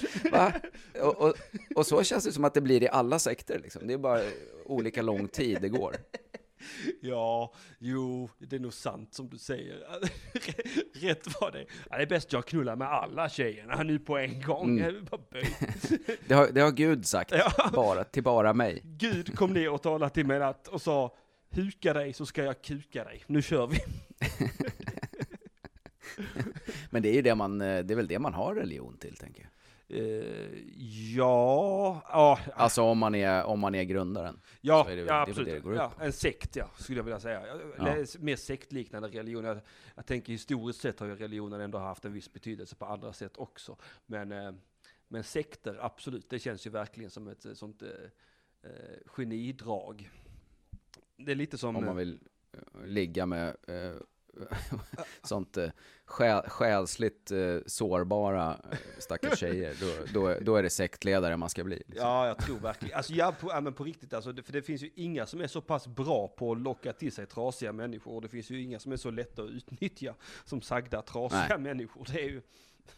Och, 1.01 1.21
och, 1.21 1.34
och 1.75 1.86
så 1.86 2.03
känns 2.03 2.23
det 2.23 2.31
som 2.31 2.45
att 2.45 2.53
det 2.53 2.62
blir 2.62 2.84
i 2.84 2.88
alla 2.89 3.19
sekter 3.19 3.60
liksom. 3.60 3.88
Det 3.88 3.93
är 3.93 3.97
bara 3.97 4.21
olika 4.65 5.01
lång 5.01 5.27
tid 5.27 5.57
det 5.62 5.69
går. 5.69 5.95
Ja, 7.01 7.53
jo, 7.79 8.29
det 8.38 8.55
är 8.55 8.60
nog 8.60 8.73
sant 8.73 9.13
som 9.13 9.29
du 9.29 9.38
säger. 9.38 9.77
Rätt 10.93 11.41
var 11.41 11.51
det. 11.51 11.65
Ja, 11.89 11.97
det 11.97 12.03
är 12.03 12.07
bäst 12.07 12.34
jag 12.34 12.45
knullar 12.45 12.75
med 12.75 12.88
alla 12.88 13.29
tjejerna 13.29 13.84
nu 13.84 13.99
på 13.99 14.17
en 14.17 14.41
gång. 14.41 14.79
Mm. 14.79 15.05
Det 16.27 16.34
har, 16.34 16.47
det 16.47 16.62
har 16.62 16.71
Gud 16.71 17.05
sagt, 17.05 17.31
Ja. 17.31 17.69
bara, 17.73 18.03
till 18.03 18.23
bara 18.23 18.53
mig. 18.53 18.81
Gud 18.84 19.36
kom 19.36 19.53
ner 19.53 19.69
och 19.69 19.81
talade 19.81 20.13
till 20.13 20.25
mig 20.25 20.39
natt 20.39 20.67
och 20.67 20.81
sa 20.81 21.15
Huka 21.51 21.93
dig 21.93 22.13
så 22.13 22.25
ska 22.25 22.43
jag 22.43 22.61
kuka 22.61 23.03
dig. 23.03 23.23
Nu 23.27 23.41
kör 23.41 23.67
vi. 23.67 23.79
Men 26.89 27.01
det 27.01 27.09
är 27.09 27.13
ju 27.13 27.21
det 27.21 27.35
man, 27.35 27.61
eh, 27.61 27.83
det 27.83 27.93
är 27.93 27.95
väl 27.95 28.07
det 28.07 28.19
man 28.19 28.33
har 28.33 28.55
religion 28.55 28.97
till, 28.97 29.15
tänker 29.15 29.41
jag. 29.41 29.51
Eh, 29.93 30.59
ja, 31.15 32.01
ja, 32.09 32.39
Alltså 32.53 32.81
om 32.81 32.97
man 32.97 33.15
är, 33.15 33.43
om 33.43 33.59
man 33.59 33.75
är 33.75 33.83
grundaren. 33.83 34.41
ja, 34.61 34.83
så 34.83 34.91
är 34.91 34.95
det 34.95 35.01
ja 35.01 35.13
det 35.13 35.21
absolut. 35.21 35.63
det 35.63 35.75
ja, 35.75 35.91
en 35.99 36.13
sekt, 36.13 36.55
ja, 36.55 36.69
skulle 36.77 36.99
jag 36.99 37.03
vilja 37.03 37.19
säga. 37.19 37.43
Ja. 37.77 38.05
Mer 38.19 38.35
sektliknande 38.35 39.07
religion. 39.07 39.43
Jag, 39.43 39.59
jag 39.95 40.05
tänker 40.05 40.31
historiskt 40.31 40.81
sett 40.81 40.99
har 40.99 41.07
ju 41.07 41.15
religionen 41.15 41.61
ändå 41.61 41.77
haft 41.77 42.05
en 42.05 42.13
viss 42.13 42.33
betydelse 42.33 42.75
på 42.75 42.85
andra 42.85 43.13
sätt 43.13 43.37
också. 43.37 43.77
Men, 44.05 44.31
eh, 44.31 44.51
men 45.07 45.23
sekter, 45.23 45.77
absolut, 45.81 46.29
det 46.29 46.39
känns 46.39 46.67
ju 46.67 46.69
verkligen 46.69 47.11
som 47.11 47.27
ett 47.27 47.45
sånt 47.53 47.81
eh, 47.81 47.89
genidrag. 49.05 50.09
Det 51.25 51.31
är 51.31 51.36
lite 51.36 51.57
som... 51.57 51.75
Om 51.75 51.86
man 51.86 51.95
vill 51.95 52.19
eh, 52.53 52.86
ligga 52.86 53.25
med 53.25 53.55
eh, 53.67 54.01
sånt 55.23 55.57
eh, 55.57 55.69
själ, 56.05 56.41
själsligt 56.49 57.31
eh, 57.31 57.57
sårbara 57.65 58.60
eh, 58.71 58.77
stackars 58.97 59.39
tjejer, 59.39 59.75
då, 59.79 60.19
då, 60.19 60.38
då 60.41 60.55
är 60.55 60.63
det 60.63 60.69
sektledare 60.69 61.38
man 61.38 61.49
ska 61.49 61.63
bli. 61.63 61.75
Liksom. 61.75 62.07
Ja, 62.07 62.27
jag 62.27 62.38
tror 62.38 62.60
verkligen. 62.60 62.97
Alltså, 62.97 63.13
ja, 63.13 63.36
på, 63.39 63.49
ja, 63.49 63.62
men 63.62 63.73
på 63.73 63.84
riktigt 63.84 64.13
alltså, 64.13 64.31
det, 64.31 64.43
för 64.43 64.53
det 64.53 64.62
finns 64.62 64.81
ju 64.81 64.89
inga 64.95 65.25
som 65.25 65.41
är 65.41 65.47
så 65.47 65.62
pass 65.62 65.88
bra 65.88 66.27
på 66.27 66.51
att 66.51 66.62
locka 66.62 66.93
till 66.93 67.12
sig 67.12 67.25
trasiga 67.25 67.73
människor. 67.73 68.15
Och 68.15 68.21
det 68.21 68.29
finns 68.29 68.49
ju 68.49 68.62
inga 68.62 68.79
som 68.79 68.91
är 68.91 68.97
så 68.97 69.12
lätta 69.12 69.43
att 69.43 69.49
utnyttja 69.49 70.15
som 70.45 70.62
sagda 70.62 71.01
trasiga 71.01 71.47
Nej. 71.49 71.60
människor. 71.60 72.07
Det 72.12 72.21
är 72.21 72.29
ju, 72.29 72.41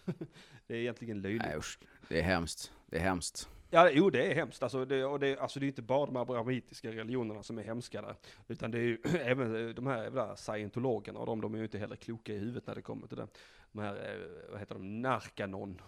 det 0.68 0.74
är 0.74 0.80
egentligen 0.80 1.22
löjligt. 1.22 1.44
Nej 1.46 1.58
usch, 1.58 1.80
det 2.10 2.20
är 2.20 2.24
hemskt. 2.24 2.72
Det 2.86 2.98
är 2.98 3.02
hemskt. 3.02 3.50
Ja, 3.74 3.90
jo, 3.90 4.10
det 4.10 4.32
är 4.32 4.36
hemskt. 4.36 4.64
Alltså, 4.64 4.86
det, 4.86 5.06
och 5.06 5.20
det, 5.20 5.38
alltså, 5.38 5.60
det 5.60 5.66
är 5.66 5.68
inte 5.68 5.82
bara 5.82 6.06
de 6.06 6.16
abrahamitiska 6.16 6.92
religionerna 6.92 7.44
som 7.44 7.58
är 7.58 7.64
hemska 7.64 8.02
där. 8.02 8.16
Utan 8.48 8.72
det 8.72 8.78
är 8.78 8.82
ju 8.82 8.98
även 9.04 9.68
eh, 9.68 9.74
de 9.76 9.88
här 9.88 10.04
jävla 10.04 10.36
scientologerna 10.36 11.20
och 11.20 11.26
de, 11.26 11.42
de 11.42 11.54
är 11.54 11.58
ju 11.58 11.64
inte 11.64 11.78
heller 11.78 11.96
kloka 11.96 12.34
i 12.34 12.38
huvudet 12.38 12.68
när 12.68 12.76
det 12.76 12.82
kommer 12.82 13.08
till 13.08 13.18
det. 13.18 13.28
De 13.72 13.82
här, 13.82 13.96
eh, 13.96 14.52
vad 14.52 14.60
heter 14.60 14.76
de, 14.76 15.02
narkanon. 15.02 15.82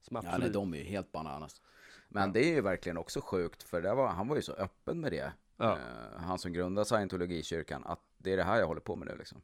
Som 0.00 0.16
Ja, 0.16 0.20
nej, 0.22 0.30
absolut... 0.32 0.52
de 0.52 0.74
är 0.74 0.78
ju 0.78 0.84
helt 0.84 1.12
bananas. 1.12 1.62
Men 2.08 2.32
det 2.32 2.44
är 2.44 2.54
ju 2.54 2.60
verkligen 2.60 2.96
också 2.96 3.20
sjukt, 3.20 3.62
för 3.62 3.82
det 3.82 3.94
var, 3.94 4.08
han 4.08 4.28
var 4.28 4.36
ju 4.36 4.42
så 4.42 4.52
öppen 4.52 5.00
med 5.00 5.12
det. 5.12 5.32
Ja. 5.56 5.72
Eh, 5.72 6.20
han 6.20 6.38
som 6.38 6.52
grundade 6.52 6.84
scientologikyrkan, 6.84 7.84
att 7.84 8.00
det 8.18 8.32
är 8.32 8.36
det 8.36 8.44
här 8.44 8.58
jag 8.58 8.66
håller 8.66 8.80
på 8.80 8.96
med 8.96 9.08
nu 9.08 9.16
liksom. 9.16 9.42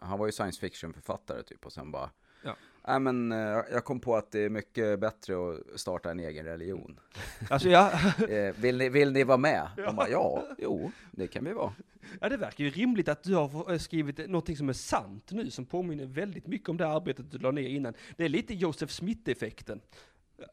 Han 0.00 0.18
var 0.18 0.26
ju 0.26 0.32
science 0.32 0.60
fiction-författare 0.60 1.42
typ, 1.42 1.66
och 1.66 1.72
sen 1.72 1.90
bara, 1.90 2.10
Ja. 2.42 2.56
Nej 2.86 3.00
men 3.00 3.32
eh, 3.32 3.38
jag 3.72 3.84
kom 3.84 4.00
på 4.00 4.16
att 4.16 4.30
det 4.30 4.40
är 4.40 4.48
mycket 4.48 5.00
bättre 5.00 5.34
att 5.34 5.80
starta 5.80 6.10
en 6.10 6.20
egen 6.20 6.44
religion. 6.44 7.00
Alltså, 7.50 7.68
ja, 7.68 7.92
Eh, 8.28 8.54
vill, 8.56 8.78
ni, 8.78 8.88
vill 8.88 9.12
ni 9.12 9.24
vara 9.24 9.38
med? 9.38 9.68
Ja. 9.76 9.92
Bara, 9.92 10.08
ja, 10.08 10.44
jo, 10.58 10.90
det 11.10 11.26
kan 11.26 11.44
vi 11.44 11.52
vara. 11.52 11.72
Ja, 12.20 12.28
det 12.28 12.36
verkar 12.36 12.64
ju 12.64 12.70
rimligt 12.70 13.08
att 13.08 13.22
du 13.22 13.34
har 13.34 13.72
eh, 13.72 13.78
skrivit 13.78 14.18
någonting 14.18 14.56
som 14.56 14.68
är 14.68 14.72
sant 14.72 15.30
nu, 15.30 15.50
som 15.50 15.66
påminner 15.66 16.06
väldigt 16.06 16.46
mycket 16.46 16.68
om 16.68 16.76
det 16.76 16.88
arbetet 16.88 17.30
du 17.30 17.38
la 17.38 17.50
ner 17.50 17.68
innan. 17.68 17.94
Det 18.16 18.24
är 18.24 18.28
lite 18.28 18.54
Joseph 18.54 18.92
Smith-effekten. 18.92 19.80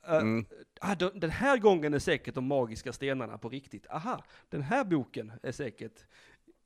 Mm. 0.08 0.46
ah, 0.80 0.96
den 0.96 1.30
här 1.30 1.58
gången 1.58 1.94
är 1.94 2.00
säkert 2.00 2.36
de 2.36 2.46
magiska 2.46 2.94
stenarna 2.94 3.38
på 3.38 3.50
riktigt. 3.50 3.88
Aha, 3.90 4.24
den 4.50 4.62
här 4.62 4.84
boken 4.84 5.32
är 5.44 5.52
säkert 5.52 6.06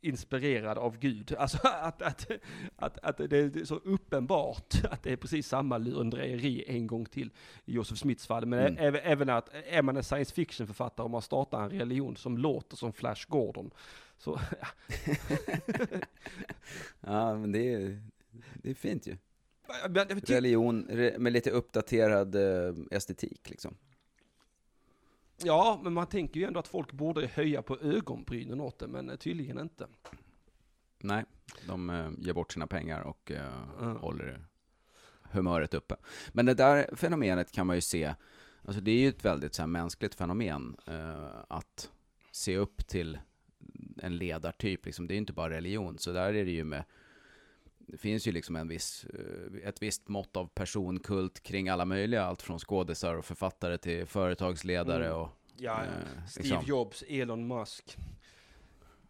inspirerad 0.01 0.77
av 0.77 0.97
Gud. 0.99 1.35
Alltså 1.37 1.57
att, 1.63 2.01
att, 2.01 2.27
att, 2.75 2.97
att 3.03 3.17
det 3.29 3.37
är 3.55 3.65
så 3.65 3.75
uppenbart 3.75 4.73
att 4.91 5.03
det 5.03 5.11
är 5.11 5.15
precis 5.17 5.47
samma 5.47 5.77
lurendrejeri 5.77 6.63
en 6.67 6.87
gång 6.87 7.05
till 7.05 7.31
i 7.65 7.73
Joseph 7.73 7.99
Smiths 8.01 8.27
fall. 8.27 8.45
Men 8.45 8.59
Mm. 8.59 8.77
även, 8.77 9.01
även 9.03 9.29
att 9.29 9.49
är 9.69 9.81
man 9.81 9.97
en 9.97 10.03
science 10.03 10.33
fiction-författare 10.33 11.03
och 11.03 11.11
man 11.11 11.21
startar 11.21 11.61
en 11.63 11.69
religion 11.69 12.15
som 12.17 12.37
låter 12.37 12.77
som 12.77 12.93
Flash 12.93 13.25
Gordon, 13.29 13.71
så 14.17 14.39
Ja, 17.01 17.35
men 17.35 17.51
det 17.51 17.73
är, 17.73 18.01
det 18.55 18.69
är 18.69 18.73
fint 18.73 19.07
ju. 19.07 19.17
Religion 20.33 20.87
re- 20.89 21.17
med 21.19 21.33
lite 21.33 21.51
uppdaterad 21.51 22.35
eh, 22.35 22.75
estetik 22.91 23.49
liksom. 23.49 23.77
Ja, 25.43 25.79
men 25.83 25.93
man 25.93 26.07
tänker 26.07 26.39
ju 26.39 26.45
ändå 26.45 26.59
att 26.59 26.67
folk 26.67 26.91
borde 26.91 27.27
höja 27.27 27.61
på 27.61 27.77
ögonbrynen 27.79 28.61
åt 28.61 28.79
det, 28.79 28.87
men 28.87 29.09
eh, 29.09 29.15
tydligen 29.15 29.59
inte. 29.59 29.87
Nej, 30.99 31.25
de 31.67 31.89
eh, 31.89 32.09
ger 32.17 32.33
bort 32.33 32.51
sina 32.53 32.67
pengar 32.67 33.01
och 33.01 33.31
eh, 33.31 33.63
Mm. 33.81 33.97
håller 33.97 34.45
humöret 35.31 35.73
uppe. 35.73 35.95
Men 36.31 36.45
det 36.45 36.53
där 36.53 36.95
fenomenet 36.95 37.51
kan 37.51 37.67
man 37.67 37.75
ju 37.75 37.81
se, 37.81 38.13
alltså 38.65 38.81
det 38.81 38.91
är 38.91 38.99
ju 38.99 39.09
ett 39.09 39.25
väldigt 39.25 39.53
så 39.55 39.61
här, 39.61 39.67
mänskligt 39.67 40.15
fenomen 40.15 40.77
eh, 40.85 41.25
att 41.47 41.91
se 42.31 42.57
upp 42.57 42.87
till 42.87 43.19
en 43.97 44.17
ledartyp. 44.17 44.85
Liksom. 44.85 45.07
Det 45.07 45.11
är 45.11 45.15
ju 45.15 45.19
inte 45.19 45.33
bara 45.33 45.49
religion, 45.49 45.97
så 45.97 46.11
där 46.11 46.33
är 46.33 46.45
det 46.45 46.51
ju 46.51 46.63
med 46.63 46.83
det 47.87 47.97
finns 47.97 48.27
ju 48.27 48.31
liksom 48.31 48.55
en 48.55 48.67
viss, 48.67 49.05
eh, 49.05 49.67
ett 49.67 49.81
visst 49.81 50.07
mått 50.07 50.37
av 50.37 50.45
personkult 50.47 51.43
kring 51.43 51.69
alla 51.69 51.85
möjliga, 51.85 52.23
allt 52.23 52.41
från 52.41 52.59
skådisar 52.59 53.15
och 53.15 53.25
författare 53.25 53.77
till 53.77 54.05
företagsledare 54.05 55.05
Mm. 55.05 55.17
och 55.19 55.29
Ja, 55.59 55.83
eh, 55.83 55.89
Steve 56.27 56.47
liksom, 56.49 56.63
Jobs, 56.65 57.03
Elon 57.07 57.47
Musk, 57.47 57.97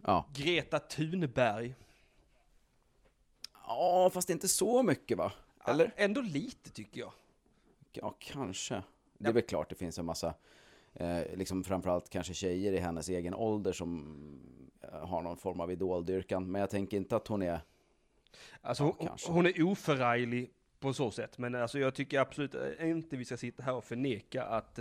ja. 0.04 0.26
Greta 0.36 0.80
Thunberg. 0.80 1.76
ja, 3.68 4.10
fast 4.14 4.30
inte 4.30 4.48
så 4.48 4.84
mycket 4.84 5.18
va? 5.18 5.32
Eller? 5.66 5.94
Ändå 5.96 6.22
lite 6.22 6.70
tycker 6.72 7.00
jag. 7.00 7.12
Ja, 7.94 8.16
kanske. 8.20 8.84
Det 9.18 9.30
är 9.30 9.34
väl 9.34 9.44
klart 9.44 9.70
det 9.70 9.76
finns 9.76 10.00
en 10.00 10.06
massa, 10.06 10.34
eh, 10.94 11.22
liksom 11.36 11.64
framförallt 11.64 12.10
kanske 12.10 12.34
tjejer 12.34 12.74
i 12.74 12.78
hennes 12.80 13.10
egen 13.10 13.34
ålder 13.34 13.72
som 13.74 14.16
eh, 14.82 15.08
har 15.08 15.22
någon 15.22 15.38
form 15.38 15.60
av 15.62 15.72
idoldyrkan. 15.72 16.52
Men 16.52 16.62
jag 16.62 16.70
tänker 16.70 16.98
inte 16.98 17.16
att 17.16 17.28
hon 17.28 17.42
är, 17.42 17.60
Alltså 18.62 18.96
Ja, 19.00 19.16
hon, 19.26 19.36
hon 19.36 19.46
är 19.46 19.64
oförarglig 19.64 20.50
på 20.80 20.94
så 20.94 21.12
sätt, 21.12 21.38
men 21.38 21.56
alltså 21.56 21.80
jag 21.80 21.96
tycker 21.96 22.20
absolut 22.20 22.56
inte 22.82 23.18
vi 23.18 23.26
ska 23.26 23.38
sitta 23.38 23.64
här 23.64 23.74
och 23.74 23.84
förneka 23.84 24.44
att 24.44 24.80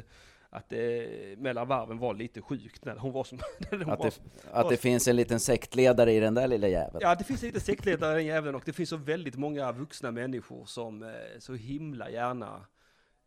att 0.50 0.68
det 0.68 1.38
mellan 1.38 1.68
varven 1.68 1.98
var 1.98 2.14
lite 2.14 2.42
sjukt 2.42 2.84
när 2.84 2.96
hon 2.96 3.12
var 3.12 3.24
som... 3.24 3.38
Hon 3.70 3.80
att 3.80 3.98
var, 3.98 4.06
det, 4.06 4.20
att 4.52 4.68
det 4.68 4.76
finns 4.76 5.08
en 5.08 5.16
liten 5.16 5.40
sektledare 5.40 6.12
i 6.12 6.20
den 6.20 6.34
där 6.34 6.48
lilla 6.48 6.68
jäveln. 6.68 6.98
Ja, 7.00 7.14
det 7.14 7.24
finns 7.24 7.42
lite 7.42 7.60
sektledare 7.60 8.12
i 8.12 8.16
den 8.16 8.26
jäveln 8.26 8.54
och 8.54 8.62
det 8.66 8.72
finns 8.72 8.88
så 8.88 8.96
väldigt 8.96 9.36
många 9.36 9.72
vuxna 9.72 10.10
människor 10.10 10.64
som 10.64 11.02
eh, 11.02 11.10
så 11.38 11.54
himla 11.54 12.10
gärna 12.10 12.66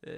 eh, 0.01 0.13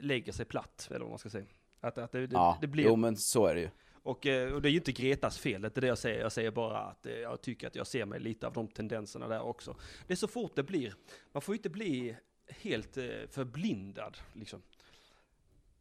lägger 0.00 0.32
sig 0.32 0.44
platt, 0.44 0.88
eller 0.90 1.00
vad 1.00 1.08
man 1.08 1.18
ska 1.18 1.30
säga. 1.30 1.44
Att, 1.80 1.98
att 1.98 2.12
det, 2.12 2.26
det, 2.26 2.34
Ja, 2.34 2.58
det 2.60 2.66
blir... 2.66 2.84
jo 2.84 2.96
men 2.96 3.16
så 3.16 3.46
är 3.46 3.54
det 3.54 3.60
ju. 3.60 3.70
Och, 4.08 4.26
eh, 4.26 4.52
och 4.52 4.62
det 4.62 4.68
är 4.68 4.70
ju 4.70 4.76
inte 4.76 4.92
Gretas 4.92 5.38
fel, 5.38 5.62
det 5.62 5.76
är 5.76 5.80
det 5.80 5.86
jag 5.86 5.98
säger. 5.98 6.20
Jag 6.20 6.32
säger 6.32 6.50
bara 6.50 6.78
att 6.78 7.06
eh, 7.06 7.12
jag 7.12 7.40
tycker 7.40 7.66
att 7.66 7.74
jag 7.74 7.86
ser 7.86 8.04
mig 8.04 8.20
lite 8.20 8.46
av 8.46 8.52
de 8.52 8.68
tendenserna 8.68 9.28
där 9.28 9.42
också. 9.42 9.76
Det 10.06 10.14
är 10.14 10.16
så 10.16 10.28
fort 10.28 10.52
det 10.56 10.62
blir, 10.62 10.94
man 11.32 11.42
får 11.42 11.54
ju 11.54 11.56
inte 11.56 11.70
bli 11.70 12.16
helt 12.48 12.96
eh, 12.96 13.04
förblindad 13.30 14.16
liksom. 14.32 14.62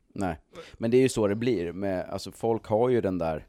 Nej, 0.07 0.39
men 0.73 0.91
det 0.91 0.97
är 0.97 1.01
ju 1.01 1.09
så 1.09 1.27
det 1.27 1.35
blir. 1.35 1.71
Med, 1.71 2.09
alltså 2.09 2.31
folk 2.31 2.65
har 2.65 2.89
ju 2.89 3.01
den 3.01 3.17
där, 3.17 3.47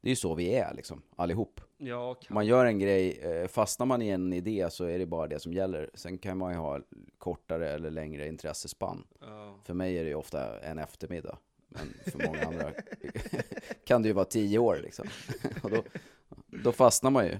det 0.00 0.08
är 0.08 0.12
ju 0.12 0.16
så 0.16 0.34
vi 0.34 0.54
är 0.54 0.74
liksom, 0.74 1.02
allihop. 1.16 1.60
Ja, 1.76 2.14
kan, 2.14 2.34
man 2.34 2.46
gör 2.46 2.66
en 2.66 2.78
grej, 2.78 3.48
fastnar 3.48 3.86
man 3.86 4.02
i 4.02 4.08
en 4.08 4.32
idé 4.32 4.68
så 4.70 4.84
är 4.84 4.98
det 4.98 5.06
bara 5.06 5.26
det 5.26 5.38
som 5.38 5.52
gäller. 5.52 5.90
Sen 5.94 6.18
kan 6.18 6.38
man 6.38 6.52
ju 6.52 6.58
ha 6.58 6.80
kortare 7.18 7.70
eller 7.70 7.90
längre 7.90 8.28
intressespann. 8.28 9.06
ja. 9.20 9.60
För 9.64 9.74
mig 9.74 9.98
är 9.98 10.04
det 10.04 10.10
ju 10.10 10.16
ofta 10.16 10.60
en 10.60 10.78
eftermiddag. 10.78 11.38
Men 11.68 12.12
för 12.12 12.26
många 12.26 12.42
andra 12.46 12.72
kan 13.86 14.02
det 14.02 14.08
ju 14.08 14.12
vara 14.14 14.24
tio 14.24 14.58
år 14.58 14.80
liksom. 14.82 15.08
Och 15.62 15.70
då, 15.70 15.84
då 16.46 16.72
fastnar 16.72 17.10
man 17.10 17.26
ju. 17.26 17.36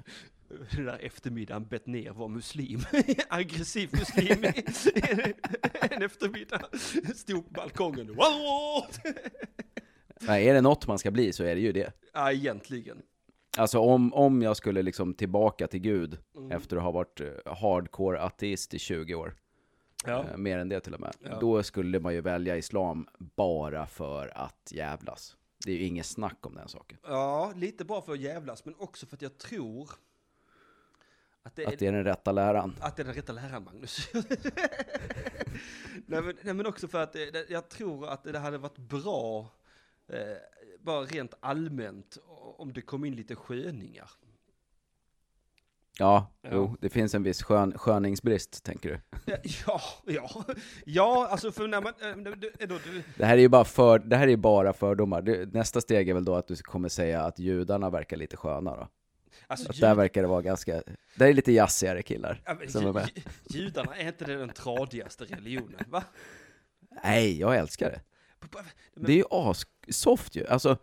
Den 0.77 0.85
där 0.85 0.99
eftermiddagen 0.99 1.67
bett 1.67 1.87
ner 1.87 2.11
var 2.11 2.29
muslim. 2.29 2.81
Aggressiv 3.29 3.88
muslim. 3.93 4.45
en 5.91 6.03
eftermiddag. 6.03 6.61
Stod 7.14 7.45
på 7.45 7.51
balkongen. 7.51 8.07
Wow! 8.07 8.85
Nej, 10.21 10.49
är 10.49 10.55
det 10.55 10.61
något 10.61 10.87
man 10.87 10.99
ska 10.99 11.11
bli 11.11 11.33
så 11.33 11.45
är 11.45 11.55
det 11.55 11.61
ju 11.61 11.73
det. 11.73 11.93
Ja, 12.12 12.33
egentligen. 12.33 13.03
Alltså 13.57 13.79
om, 13.79 14.14
om 14.14 14.43
jag 14.43 14.57
skulle 14.57 14.83
liksom 14.83 15.14
tillbaka 15.14 15.67
till 15.67 15.81
Gud 15.81 16.19
Mm. 16.37 16.53
efter 16.53 16.77
att 16.77 16.83
ha 16.83 16.91
varit 16.91 17.21
eh, 17.21 17.55
hardcore 17.55 18.21
ateist 18.21 18.75
i 18.75 18.79
20 18.79 19.14
år, 19.14 19.35
Ja. 20.07 20.25
eh, 20.31 20.37
mer 20.37 20.59
än 20.59 20.69
det 20.69 20.81
till 20.81 20.95
och 20.95 21.01
med, 21.01 21.15
Ja. 21.21 21.39
då 21.41 21.63
skulle 21.63 22.01
man 22.01 22.15
ju 22.15 22.21
välja 22.21 22.57
islam 22.57 23.09
bara 23.19 23.87
för 23.87 24.39
att 24.39 24.73
jävlas. 24.73 25.37
Det 25.65 25.73
är 25.73 25.77
ju 25.77 25.85
inget 25.85 26.07
snack 26.07 26.47
om 26.47 26.55
den 26.55 26.69
saken. 26.69 26.99
ja, 27.03 27.53
lite 27.57 27.85
bara 27.85 28.03
för 28.03 28.13
att 28.13 28.21
jävlas, 28.21 28.65
men 28.65 28.75
också 28.79 29.07
för 29.07 29.17
att 29.17 29.23
jag 29.23 29.39
tror 29.39 29.91
att 31.43 31.57
det 31.57 31.63
är, 31.65 31.69
Att 31.73 31.79
det 31.79 31.87
är 31.87 31.93
den 31.93 32.05
rätta 32.05 32.33
läran. 32.33 32.75
att 32.81 32.97
det 32.97 33.03
är 33.03 33.05
den 33.05 33.15
rätta 33.15 33.33
läran, 33.33 33.65
Magnus. 33.65 34.09
nej, 36.07 36.23
men, 36.23 36.37
nej, 36.43 36.55
men 36.55 36.67
också 36.67 36.89
för 36.89 37.03
att 37.03 37.13
det, 37.13 37.31
det, 37.31 37.51
jag 37.51 37.69
tror 37.69 38.09
att 38.09 38.25
det 38.25 38.39
hade 38.39 38.59
varit 38.59 38.79
bra, 38.79 39.47
eh, 40.09 40.19
bara 40.81 41.01
rent 41.03 41.35
allmänt, 41.41 42.19
om 42.57 42.73
det 42.73 42.81
kom 42.83 43.05
in 43.05 43.17
lite 43.17 43.35
sköningar. 43.37 44.11
Ja, 46.01 46.33
Ja. 46.43 46.49
jo, 46.53 46.77
det 46.81 46.89
finns 46.89 47.15
en 47.15 47.23
viss 47.23 47.43
skön, 47.43 47.79
sköningsbrist, 47.79 48.65
tänker 48.65 48.89
du. 48.89 49.01
Ja, 49.67 49.81
ja, 50.07 50.45
ja, 50.87 51.29
alltså 51.31 51.53
för 51.53 51.69
när 51.69 51.81
man... 51.81 51.93
det- 52.25 52.51
det- 52.59 52.67
då- 52.67 52.79
det- 53.17 53.25
här 53.25 53.37
är 53.37 53.41
ju 53.41 53.49
bara, 53.49 53.65
för, 53.65 53.99
det 53.99 54.17
här 54.17 54.29
är 54.29 54.37
bara 54.37 54.73
fördomar. 54.73 55.47
Nästa 55.53 55.81
steg 55.81 56.09
är 56.09 56.15
väl 56.15 56.25
då 56.25 56.35
att 56.35 56.47
du 56.49 56.57
kommer 56.57 56.89
säga 56.89 57.23
att 57.23 57.39
judarna 57.39 57.91
verkar 57.91 58.17
lite 58.17 58.37
sköna 58.37 58.77
då. 58.77 58.89
Alltså, 59.47 59.73
jud- 59.73 59.81
där 59.81 59.95
verkar 59.95 60.23
det 60.23 60.29
vara 60.29 60.43
ganska, 60.43 60.83
där 61.17 61.27
är 61.27 61.33
lite 61.33 61.53
jazzigare 61.53 62.03
killar 62.03 62.43
ja, 62.45 62.57
som 62.69 62.87
är 62.87 62.93
med. 62.93 63.11
ju- 63.15 63.23
Judarna, 63.61 63.97
är 63.97 64.07
inte 64.09 64.25
det 64.25 64.37
den 64.37 64.49
tradigaste 64.49 65.25
religionen? 65.25 65.85
Va? 65.89 66.05
Nej, 67.05 67.41
jag 67.41 67.57
älskar 67.57 67.91
det. 67.91 68.01
Men- 68.95 69.05
Det 69.07 69.13
är 69.13 69.17
ju 69.17 69.25
assoft 69.31 70.37
ju. 70.37 70.47
Alltså, 70.47 70.77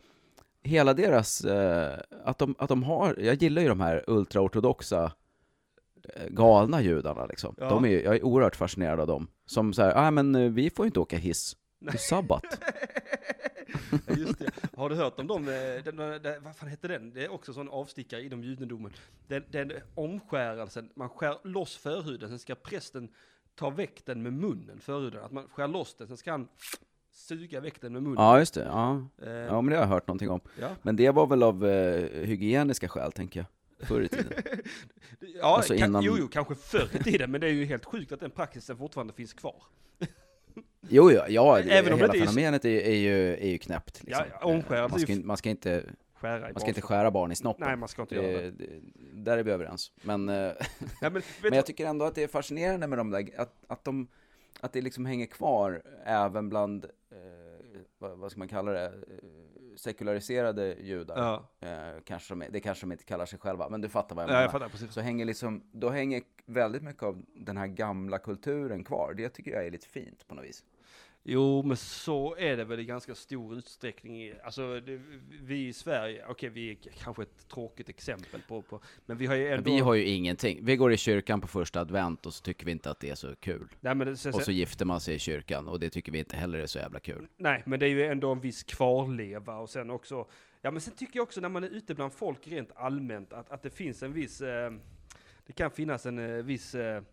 hela 0.66 0.94
deras, 0.94 1.42
eh, 1.46 2.00
att, 2.24 2.38
de, 2.38 2.56
att 2.58 2.70
de 2.70 2.84
har, 2.84 3.16
jag 3.20 3.36
gillar 3.44 3.62
ju 3.62 3.68
de 3.68 3.80
här 3.80 4.04
ultraortodoxa 4.08 5.12
eh, 6.14 6.28
galna 6.30 6.82
judarna 6.82 7.26
liksom. 7.26 7.56
Ja. 7.58 7.70
De 7.70 7.86
är, 7.86 8.04
jag 8.04 8.16
är 8.16 8.24
oerhört 8.24 8.56
fascinerad 8.56 9.00
av 9.00 9.08
dem. 9.08 9.28
Som 9.46 9.74
säger, 9.74 9.96
nej 9.96 10.12
men 10.12 10.36
eh, 10.36 10.52
vi 10.52 10.70
får 10.70 10.86
ju 10.86 10.88
inte 10.88 11.00
åka 11.00 11.18
hiss. 11.18 11.58
Det 11.80 11.94
är 11.94 11.98
sabbat. 11.98 12.44
Ja, 14.06 14.16
Just 14.16 14.40
det. 14.40 14.52
Har 14.76 14.90
du 14.90 14.96
hört 14.96 15.20
om 15.20 15.28
dem, 15.28 15.48
eh, 15.48 15.84
den, 15.84 15.96
den, 15.96 16.22
den, 16.22 16.44
vad 16.44 16.56
fan 16.56 16.70
heter 16.70 16.90
den? 16.90 17.14
Det 17.14 17.26
är 17.26 17.32
också 17.32 17.52
en 17.52 17.56
sån 17.56 17.70
avstickare 17.70 18.24
inom 18.24 18.44
judendomen. 18.44 18.92
Den, 19.28 19.44
den 19.52 19.72
omskärelsen, 19.96 20.90
man 20.96 21.10
skär 21.10 21.38
loss 21.44 21.78
förhuden, 21.78 22.30
sen 22.30 22.40
ska 22.40 22.56
prästen 22.56 23.10
ta 23.56 23.70
väck 23.70 24.06
den 24.06 24.24
med 24.24 24.34
munnen, 24.34 24.80
förhuden. 24.80 25.24
Att 25.24 25.32
man 25.32 25.48
skär 25.48 25.68
loss 25.68 25.96
den, 25.96 26.08
sen 26.08 26.18
ska 26.18 26.32
han 26.32 26.48
suga 27.16 27.60
väck 27.60 27.82
den 27.82 27.94
med 27.94 28.04
munnen. 28.04 28.24
Ja, 28.24 28.40
just 28.40 28.54
det. 28.54 28.64
Ja. 28.64 29.08
Eh, 29.24 29.30
ja, 29.32 29.62
men 29.62 29.72
det 29.72 29.76
har 29.76 29.84
jag 29.84 29.90
hört 29.90 30.08
någonting 30.08 30.30
om. 30.30 30.40
ja. 30.60 30.70
Men 30.82 30.96
det 30.96 31.10
var 31.10 31.28
väl 31.28 31.44
av 31.44 31.66
eh, 31.68 32.10
hygieniska 32.26 32.88
skäl, 32.88 33.12
tänker 33.12 33.40
jag. 33.40 33.88
Förr 33.88 34.02
i 34.02 34.08
tiden. 34.08 34.34
Ja, 35.42 35.56
Alltså 35.58 35.74
innan- 35.76 36.04
jo, 36.04 36.16
jo, 36.20 36.28
kanske 36.28 36.56
förr 36.56 36.90
i 37.00 37.04
tiden, 37.04 37.32
men 37.32 37.42
det 37.42 37.48
är 37.48 37.52
ju 37.52 37.66
helt 37.66 37.86
sjukt 37.86 38.12
att 38.12 38.20
den 38.20 38.32
praxisen 38.32 38.78
fortfarande 38.78 39.14
finns 39.14 39.34
kvar. 39.34 39.56
Jo, 40.90 41.12
ja, 41.12 41.26
ja 41.30 41.62
det, 41.62 41.78
Även 41.78 41.94
om 41.94 42.00
hela 42.00 42.12
det 42.14 42.20
är 42.20 42.26
fenomenet 42.26 42.66
är, 42.66 42.70
är, 42.70 42.96
ju, 42.96 43.34
är 43.34 43.48
ju 43.48 43.58
knäppt. 43.58 44.04
Liksom. 44.04 44.26
Ja, 44.42 44.88
man, 44.90 45.00
ska, 45.00 45.14
är 45.14 45.24
man 45.24 45.38
ska 45.38 45.50
inte, 45.50 45.84
Skära 46.14 46.38
i 46.50 46.54
man 46.54 46.60
ska 46.60 46.68
inte 46.68 46.82
barnskap. 46.82 46.84
skära 46.84 47.12
barn 47.12 47.32
i 47.32 47.36
snoppen. 47.36 47.68
Nej, 47.68 47.76
man 47.78 47.90
ska 47.90 48.02
inte 48.02 48.16
göra 48.16 48.28
det. 48.42 48.52
det, 48.52 48.68
där 49.14 49.38
är 49.38 49.44
vi 49.44 49.52
överens. 49.52 49.92
Men, 50.02 50.30
eh, 50.30 50.36
Ja, 51.02 51.10
men, 51.10 51.22
men 51.44 51.54
jag 51.54 51.66
tycker 51.66 51.86
ändå 51.86 52.06
att 52.06 52.16
det 52.16 52.24
är 52.24 52.28
fascinerande 52.28 52.88
med 52.88 52.98
de 52.98 53.10
där, 53.12 53.30
att, 53.38 53.54
att, 53.68 53.84
de, 53.84 54.08
att 54.60 54.74
det 54.74 54.82
liksom 54.82 55.06
hänger 55.06 55.26
kvar 55.26 55.82
även 56.06 56.50
bland, 56.50 56.86
vad, 57.98 58.18
vad 58.18 58.32
ska 58.32 58.40
man 58.40 58.48
kalla 58.48 58.72
det, 58.72 58.94
sekulariserade 59.76 60.76
judar. 60.80 61.18
ja, 61.18 61.68
Eh, 61.68 62.02
kanske 62.04 62.36
de, 62.36 62.46
det 62.50 62.60
kanske 62.60 62.86
de 62.86 62.92
inte 62.92 63.04
kallar 63.04 63.26
sig 63.26 63.40
själva, 63.40 63.70
men 63.70 63.82
du 63.82 63.90
fattar 63.90 64.16
vad 64.16 64.24
jag 64.24 64.30
ja, 64.30 64.34
menar. 64.34 64.42
jag 64.42 64.52
fattar 64.52 64.70
precis. 64.70 64.94
så 64.94 65.02
hänger 65.02 65.26
liksom, 65.26 65.64
då 65.72 65.90
hänger 65.90 66.24
väldigt 66.46 66.84
mycket 66.84 67.04
av 67.04 67.26
den 67.36 67.58
här 67.58 67.68
gamla 67.68 68.20
kulturen 68.20 68.84
kvar. 68.84 69.14
Det 69.18 69.30
tycker 69.30 69.52
jag 69.52 69.66
är 69.66 69.72
lite 69.72 69.88
fint 69.88 70.28
på 70.28 70.36
något 70.36 70.46
vis. 70.46 70.64
Jo, 71.28 71.64
men 71.64 71.78
så 71.78 72.36
är 72.36 72.58
det 72.58 72.66
väl 72.66 72.80
i 72.80 72.86
ganska 72.86 73.16
stor 73.16 73.58
utsträckning. 73.58 74.34
Alltså, 74.44 74.80
det, 74.80 75.02
vi 75.42 75.68
i 75.68 75.74
Sverige, 75.74 76.26
okej, 76.28 76.50
vi 76.50 76.72
är 76.72 76.76
kanske 77.04 77.24
ett 77.24 77.48
tråkigt 77.48 77.90
exempel 77.90 78.42
på, 78.48 78.62
på 78.62 78.80
men 79.06 79.18
vi 79.18 79.26
har 79.26 79.36
ju 79.36 79.48
ändå... 79.48 79.72
vi 79.72 79.80
har 79.80 79.94
ju 79.94 80.04
ingenting. 80.04 80.60
Vi 80.66 80.76
går 80.76 80.94
i 80.94 80.98
kyrkan 80.98 81.42
på 81.42 81.48
första 81.48 81.82
advent 81.82 82.26
och 82.26 82.34
så 82.34 82.44
tycker 82.44 82.66
vi 82.66 82.72
inte 82.72 82.92
att 82.92 83.00
det 83.00 83.10
är 83.10 83.16
så 83.16 83.36
kul. 83.36 83.68
nej, 83.80 83.96
men 83.96 84.08
det, 84.08 84.18
sen, 84.18 84.34
Och 84.34 84.42
så 84.42 84.52
gifter 84.52 84.86
man 84.86 85.00
sig 85.00 85.16
i 85.16 85.20
kyrkan 85.20 85.68
och 85.68 85.80
det 85.80 85.90
tycker 85.90 86.12
vi 86.12 86.20
inte 86.20 86.36
heller 86.36 86.60
är 86.60 86.66
så 86.66 86.80
jävla 86.80 87.00
kul. 87.00 87.28
nej, 87.38 87.64
men 87.66 87.80
det 87.80 87.86
är 87.86 87.90
ju 87.90 88.06
ändå 88.06 88.32
en 88.32 88.40
viss 88.40 88.64
kvarleva 88.64 89.58
och 89.58 89.70
sen 89.70 89.90
också, 89.90 90.28
ja 90.62 90.72
men 90.72 90.82
sen 90.82 90.94
tycker 90.94 91.20
jag 91.20 91.24
också 91.24 91.42
när 91.42 91.50
man 91.50 91.64
är 91.64 91.70
ute 91.70 91.96
bland 91.96 92.14
folk 92.14 92.48
rent 92.48 92.72
allmänt 92.76 93.34
att, 93.34 93.50
att 93.50 93.64
det 93.64 93.70
finns 93.70 94.04
en 94.04 94.14
viss, 94.14 94.42
eh, 94.42 94.72
det 95.46 95.54
kan 95.54 95.72
finnas 95.72 96.06
en 96.06 96.20
eh, 96.20 96.44
viss 96.44 96.76
eh, 96.76 97.04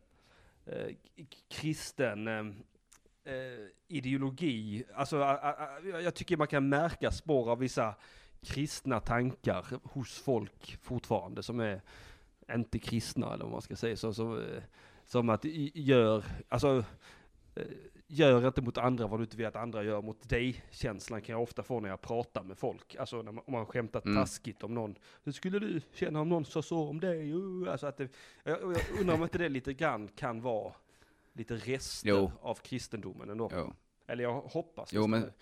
eh, 0.66 0.94
kristen 1.50 2.28
eh, 3.24 3.66
ideologi. 3.88 4.84
Alltså, 4.94 5.16
jag 6.04 6.14
tycker 6.14 6.36
man 6.36 6.46
kan 6.46 6.68
märka 6.68 7.10
spår 7.10 7.50
av 7.50 7.58
vissa 7.58 7.94
kristna 8.42 9.00
tankar 9.00 9.66
hos 9.82 10.18
folk 10.18 10.78
fortfarande 10.82 11.42
som 11.42 11.60
är 11.60 11.80
inte 12.52 12.78
kristna 12.78 13.34
eller 13.34 13.44
vad 13.44 13.52
man 13.52 13.62
ska 13.62 13.76
säga. 13.76 13.96
Så, 13.96 14.14
så, 14.14 14.40
eh, 14.40 14.62
som 15.06 15.28
att 15.28 15.44
gör, 15.74 16.24
alltså, 16.48 16.84
eh, 17.54 17.64
gör 18.06 18.46
inte 18.46 18.62
mot 18.62 18.78
andra 18.78 19.06
vad 19.06 19.20
du 19.20 19.24
inte 19.24 19.36
vill 19.36 19.46
att 19.46 19.56
andra 19.56 19.82
gör 19.82 20.02
mot 20.02 20.28
dig. 20.28 20.64
Känslan 20.70 21.22
kan 21.22 21.32
jag 21.32 21.42
ofta 21.42 21.62
få 21.62 21.80
när 21.80 21.88
jag 21.88 22.00
pratar 22.00 22.42
med 22.42 22.58
folk. 22.58 22.96
Alltså 22.96 23.22
när 23.22 23.32
man, 23.32 23.44
om 23.46 23.52
man 23.52 23.66
skämtat 23.66 24.04
Mm. 24.04 24.16
taskigt 24.16 24.62
om 24.62 24.74
någon. 24.74 24.94
Hur 25.24 25.32
skulle 25.32 25.58
du 25.58 25.80
känna 25.94 26.20
om 26.20 26.28
någon 26.28 26.44
sa 26.44 26.62
så 26.62 26.88
om 26.88 27.00
dig? 27.00 27.32
Uh, 27.32 27.70
Alltså 27.72 27.86
att 27.86 27.96
det, 27.96 28.08
jag, 28.44 28.58
jag 28.62 29.00
undrar 29.00 29.14
om 29.14 29.22
inte 29.22 29.38
det 29.38 29.48
lite 29.48 29.74
grann 29.74 30.08
kan 30.08 30.40
vara 30.40 30.72
lite 31.34 31.54
rester 31.54 32.08
Jo. 32.08 32.32
av 32.40 32.54
kristendomen 32.54 33.30
ändå. 33.30 33.50
Jo. 33.54 33.74
Eller 34.08 34.24
jag 34.24 34.40
hoppas 34.40 34.92
Jo, 34.92 35.06
men- 35.06 35.20
det. 35.20 35.32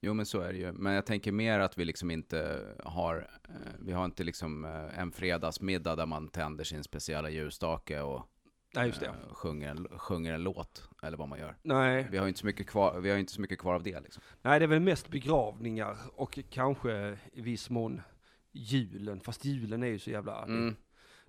jo, 0.00 0.14
men 0.14 0.26
så 0.26 0.40
är 0.40 0.52
det 0.52 0.58
ju. 0.58 0.72
Men 0.72 0.92
jag 0.92 1.06
tänker 1.06 1.32
mer 1.32 1.60
att 1.60 1.78
vi 1.78 1.84
liksom 1.84 2.10
inte 2.10 2.66
har, 2.84 3.30
eh, 3.48 3.54
vi 3.80 3.92
har 3.92 4.04
inte 4.04 4.24
liksom 4.24 4.64
eh, 4.64 4.98
en 4.98 5.12
fredagsmiddag 5.12 5.96
där 5.96 6.06
man 6.06 6.28
tänder 6.28 6.64
sin 6.64 6.84
speciella 6.84 7.30
ljusstake 7.30 8.00
och 8.00 8.22
Nej, 8.74 8.92
det. 9.00 9.06
eh, 9.06 9.12
sjunger, 9.32 9.68
en, 9.70 9.88
sjunger 9.98 10.32
en 10.32 10.42
låt, 10.42 10.88
eller 11.02 11.16
vad 11.18 11.28
man 11.28 11.38
gör. 11.38 11.56
Nej, 11.62 12.08
Vi 12.10 12.18
har 12.18 12.28
inte 12.28 12.40
så 12.40 12.46
mycket 12.46 12.66
kvar, 12.66 13.00
vi 13.00 13.10
har 13.10 13.18
inte 13.18 13.32
så 13.32 13.40
mycket 13.40 13.58
kvar 13.58 13.74
av 13.74 13.82
det 13.82 14.00
liksom. 14.00 14.22
nej, 14.42 14.58
det 14.58 14.64
är 14.64 14.68
väl 14.68 14.80
mest 14.80 15.08
begravningar 15.08 15.96
och 16.14 16.38
kanske 16.50 17.18
i 17.32 17.40
viss 17.40 17.70
mån 17.70 18.00
julen. 18.52 19.20
Fast 19.20 19.44
julen 19.44 19.82
är 19.82 19.86
ju 19.86 19.98
så 19.98 20.10
jävla... 20.10 20.42
Mm. 20.44 20.76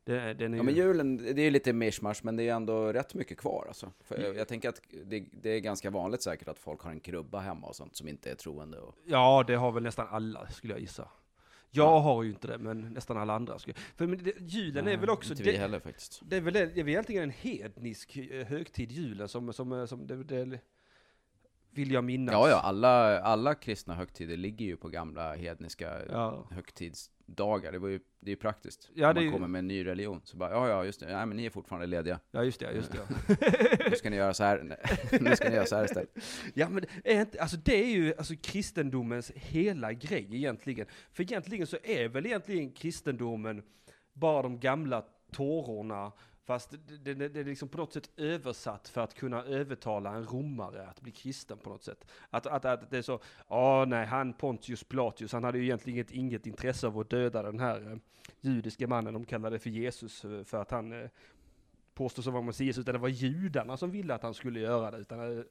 Det, 0.03 0.33
den 0.33 0.53
är 0.53 0.57
Ja 0.57 0.63
ju, 0.63 0.63
men 0.63 0.75
julen, 0.75 1.17
det 1.17 1.41
är 1.41 1.45
ju 1.45 1.51
lite 1.51 1.73
mishmash, 1.73 2.15
men 2.23 2.35
det 2.35 2.49
är 2.49 2.53
ändå 2.53 2.93
rätt 2.93 3.13
mycket 3.13 3.37
kvar 3.37 3.65
alltså. 3.67 3.91
Mm. 4.09 4.37
jag, 4.37 4.47
tänker 4.47 4.69
att 4.69 4.81
det, 5.05 5.25
det 5.31 5.49
är 5.49 5.59
ganska 5.59 5.89
vanligt 5.89 6.21
säkert 6.21 6.47
att 6.47 6.59
folk 6.59 6.81
har 6.81 6.91
en 6.91 6.99
krubba 6.99 7.39
hemma 7.39 7.67
och 7.67 7.75
sånt 7.75 7.95
som 7.95 8.07
inte 8.07 8.31
är 8.31 8.35
troende. 8.35 8.79
Och, 8.79 8.95
Ja, 9.05 9.43
det 9.47 9.55
har 9.55 9.71
väl 9.71 9.83
nästan 9.83 10.07
alla 10.09 10.47
skulle 10.47 10.73
jag 10.73 10.81
gissa. 10.81 11.07
Jag 11.71 11.99
har 11.99 12.23
ju 12.23 12.29
inte 12.29 12.47
det, 12.47 12.57
men 12.57 12.81
nästan 12.93 13.17
alla 13.17 13.33
andra. 13.33 13.59
Skulle. 13.59 13.77
För 13.95 14.07
det, 14.07 14.33
julen 14.39 14.87
är 14.87 14.97
väl 14.97 15.09
också... 15.09 15.31
Inte 15.33 15.43
vi 15.43 15.51
Det, 15.51 15.57
heller 15.57 15.79
faktiskt. 15.79 16.21
det 16.25 16.37
är 16.37 16.41
väl 16.41 16.53
det 16.53 16.59
är 16.61 16.83
väl 16.83 16.89
egentligen 16.89 17.23
en 17.23 17.29
hednisk 17.29 18.17
eh, 18.17 18.47
högtid, 18.47 18.91
julen, 18.91 19.27
som, 19.27 19.53
som, 19.53 19.87
som 19.87 20.07
det, 20.07 20.23
det 20.23 20.59
vill 21.71 21.91
jag 21.91 22.03
minnas. 22.03 22.33
Ja, 22.33 22.49
ja, 22.49 22.59
alla, 22.59 23.19
alla 23.21 23.55
kristna 23.55 23.93
högtider 23.95 24.37
ligger 24.37 24.65
ju 24.65 24.77
på 24.77 24.89
gamla 24.89 25.35
hedniska 25.35 25.97
Ja. 26.09 26.47
högtidsdagar. 26.51 27.71
Det, 27.71 27.79
var 27.79 27.87
ju, 27.89 27.99
det 28.19 28.27
är 28.31 28.35
ju 28.35 28.35
praktiskt. 28.35 28.89
Ja, 28.93 29.09
Om 29.09 29.15
man 29.15 29.23
ju- 29.23 29.31
kommer 29.31 29.47
med 29.47 29.59
en 29.59 29.67
ny 29.67 29.85
religion. 29.85 30.21
Så 30.23 30.37
bara, 30.37 30.51
ja, 30.51 30.69
ja, 30.69 30.85
just 30.85 30.99
det. 30.99 31.05
Nej, 31.05 31.25
men 31.25 31.37
ni 31.37 31.45
är 31.45 31.49
fortfarande 31.49 31.87
lediga. 31.87 32.19
Ja, 32.31 32.43
just 32.43 32.59
det, 32.59 32.71
just 32.71 32.91
det. 32.91 32.99
Nu 33.89 33.95
ska 33.95 34.09
ni 34.09 34.15
göra 34.15 34.33
så 34.33 34.43
här. 34.43 34.77
nu 35.21 35.35
ska 35.35 35.49
ni 35.49 35.55
göra 35.55 35.65
så 35.65 35.75
här 35.75 35.85
istället. 35.85 36.17
Ja 36.53 36.69
men 36.69 36.85
är 37.03 37.21
inte, 37.21 37.41
alltså 37.41 37.57
det 37.57 37.83
är 37.83 37.89
ju 37.89 38.13
alltså 38.17 38.33
kristendomens 38.41 39.31
hela 39.35 39.93
grej 39.93 40.27
egentligen. 40.35 40.87
För 41.13 41.23
egentligen 41.23 41.67
så 41.67 41.77
är 41.83 42.07
väl 42.09 42.25
egentligen 42.25 42.71
kristendomen 42.71 43.63
bara 44.13 44.41
de 44.41 44.59
gamla 44.59 45.03
tårorna, 45.31 46.11
fast 46.49 46.75
det, 47.03 47.13
det, 47.13 47.29
det 47.29 47.39
är 47.39 47.43
liksom 47.43 47.69
på 47.69 47.77
något 47.77 47.93
sätt 47.93 48.09
översatt 48.17 48.87
för 48.89 49.01
att 49.01 49.13
kunna 49.13 49.43
övertala 49.43 50.15
en 50.15 50.25
romare 50.25 50.87
att 50.87 51.01
bli 51.01 51.11
kristen 51.11 51.57
på 51.57 51.69
något 51.69 51.83
sätt. 51.83 52.05
Att, 52.29 52.47
att, 52.47 52.65
att 52.65 52.91
det 52.91 52.97
är 52.97 53.01
så, 53.01 53.19
ja 53.49 53.85
nej 53.87 54.05
han 54.05 54.33
Pontius 54.33 54.83
Pilatus, 54.83 55.33
han 55.33 55.43
hade 55.43 55.57
ju 55.57 55.63
egentligen 55.63 55.97
inget, 55.97 56.11
inget 56.11 56.45
intresse 56.45 56.87
av 56.87 56.99
att 56.99 57.09
döda 57.09 57.43
den 57.43 57.59
här 57.59 57.91
eh, 57.91 57.97
judiska 58.41 58.87
mannen 58.87 59.13
de 59.13 59.25
kallade 59.25 59.59
för 59.59 59.69
Jesus 59.69 60.25
eh, 60.25 60.43
för 60.43 60.61
att 60.61 60.71
han 60.71 61.03
eh, 61.03 61.09
påstås 61.93 62.25
vara 62.25 62.41
Messias, 62.41 62.77
utan 62.77 62.93
det 62.93 62.99
var 62.99 63.09
judarna 63.09 63.77
som 63.77 63.91
ville 63.91 64.13
att 64.13 64.23
han 64.23 64.33
skulle 64.33 64.59
göra 64.59 64.91
det. 64.91 64.97
Utan 64.97 65.37
eh, 65.37 65.43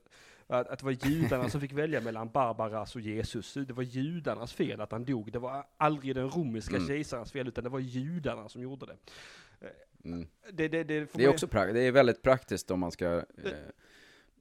att, 0.47 0.69
att 0.69 0.79
det 0.79 0.85
var 0.85 1.07
judarna 1.07 1.49
som 1.49 1.61
fick 1.61 1.73
välja 1.73 2.01
mellan 2.01 2.29
Barbaras 2.29 2.95
och 2.95 3.01
Jesus. 3.01 3.55
Det 3.55 3.73
var 3.73 3.83
judarnas 3.83 4.53
fel 4.53 4.81
att 4.81 4.93
han 4.93 5.05
dog. 5.05 5.33
Det 5.33 5.39
var 5.39 5.67
aldrig 5.77 6.15
den 6.15 6.31
romerska 6.31 6.77
Mm. 6.77 6.89
kejsarens 6.89 7.33
fel, 7.33 7.49
utan 7.49 7.65
det 7.65 7.71
var 7.71 7.79
judarna 7.81 8.49
som 8.49 8.63
gjorde 8.63 8.87
det. 8.87 8.97
Mm. 10.05 10.27
Det, 10.53 10.69
det, 10.69 10.85
det, 10.85 11.13
Det 11.13 11.25
är 11.25 11.29
också 11.29 11.47
pra- 11.47 11.73
det 11.73 11.81
är 11.81 11.93
väldigt 11.93 12.23
praktiskt 12.23 12.71
om 12.71 12.81
man 12.81 12.91
ska 12.93 13.07
eh, 13.17 13.53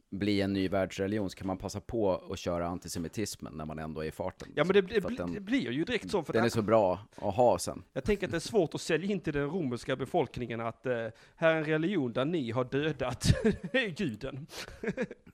bli 0.10 0.42
en 0.42 0.54
ny 0.54 0.70
världsreligion, 0.70 1.30
så 1.30 1.38
kan 1.38 1.48
man 1.48 1.58
passa 1.58 1.82
på 1.82 2.16
att 2.34 2.40
köra 2.40 2.68
antisemitismen 2.68 3.54
när 3.54 3.66
man 3.66 3.80
ändå 3.80 4.02
är 4.04 4.08
i 4.08 4.12
farten. 4.12 4.48
Ja 4.56 4.64
men 4.64 4.74
det, 4.74 4.82
det, 4.82 5.06
att 5.06 5.18
den- 5.18 5.34
det 5.34 5.40
blir 5.40 5.72
ju 5.72 5.84
direkt 5.84 6.12
så. 6.12 6.24
För 6.24 6.34
Den 6.34 6.42
är 6.42 6.46
att, 6.48 6.54
så 6.54 6.62
bra 6.62 7.00
att 7.16 7.36
ha 7.36 7.60
sen. 7.60 7.84
Jag 7.94 8.04
tänker 8.04 8.28
att 8.28 8.32
det 8.32 8.38
är 8.38 8.40
svårt 8.40 8.74
att 8.76 8.82
sälja 8.82 9.12
in 9.12 9.20
till 9.20 9.34
den 9.34 9.50
romerska 9.50 9.96
befolkningen 9.96 10.62
att 10.62 10.86
eh, 10.86 10.94
här 11.36 11.54
är 11.54 11.56
en 11.56 11.66
religion 11.66 12.14
där 12.14 12.26
ni 12.26 12.52
har 12.52 12.64
dödat 12.64 13.28
guden. 13.98 14.48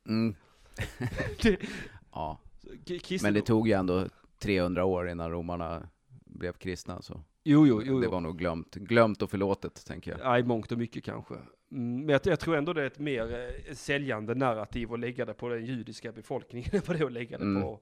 Mm. 0.08 0.36
Ja, 2.12 2.40
men 3.24 3.34
det 3.34 3.42
tog 3.42 3.68
ju 3.68 3.74
ändå 3.74 4.08
300 4.40 4.86
år 4.86 5.10
innan 5.10 5.32
romarna 5.32 5.90
blev 6.26 6.54
kristna, 6.54 7.02
så 7.02 7.22
Jo, 7.44 7.68
jo, 7.68 7.82
jo. 7.86 8.00
det 8.00 8.08
var 8.08 8.22
nog 8.22 8.38
glömt, 8.38 8.76
glömt 8.76 9.22
och 9.22 9.30
förlåtet, 9.32 9.86
tänker 9.86 10.12
jag. 10.12 10.20
Ja, 10.20 10.40
i 10.40 10.44
mångt 10.44 10.72
och 10.72 10.78
mycket 10.78 11.04
kanske. 11.04 11.34
Mm, 11.34 12.06
men 12.06 12.10
jag, 12.10 12.22
jag 12.24 12.40
tror 12.40 12.56
ändå 12.56 12.74
det 12.74 12.82
är 12.82 12.86
ett 12.88 13.00
mer 13.00 13.54
eh, 13.68 13.74
säljande 13.76 14.36
narrativ 14.36 14.94
att 14.94 15.00
lägga 15.00 15.26
det 15.26 15.34
på 15.34 15.50
den 15.50 15.66
judiska 15.66 16.12
befolkningen 16.12 16.70
än 16.76 16.82
vad 16.88 16.98
det 16.98 17.02
är 17.02 17.06
att 17.06 17.12
lägga 17.12 17.38
det 17.38 17.44
Mm. 17.44 17.62
på, 17.62 17.80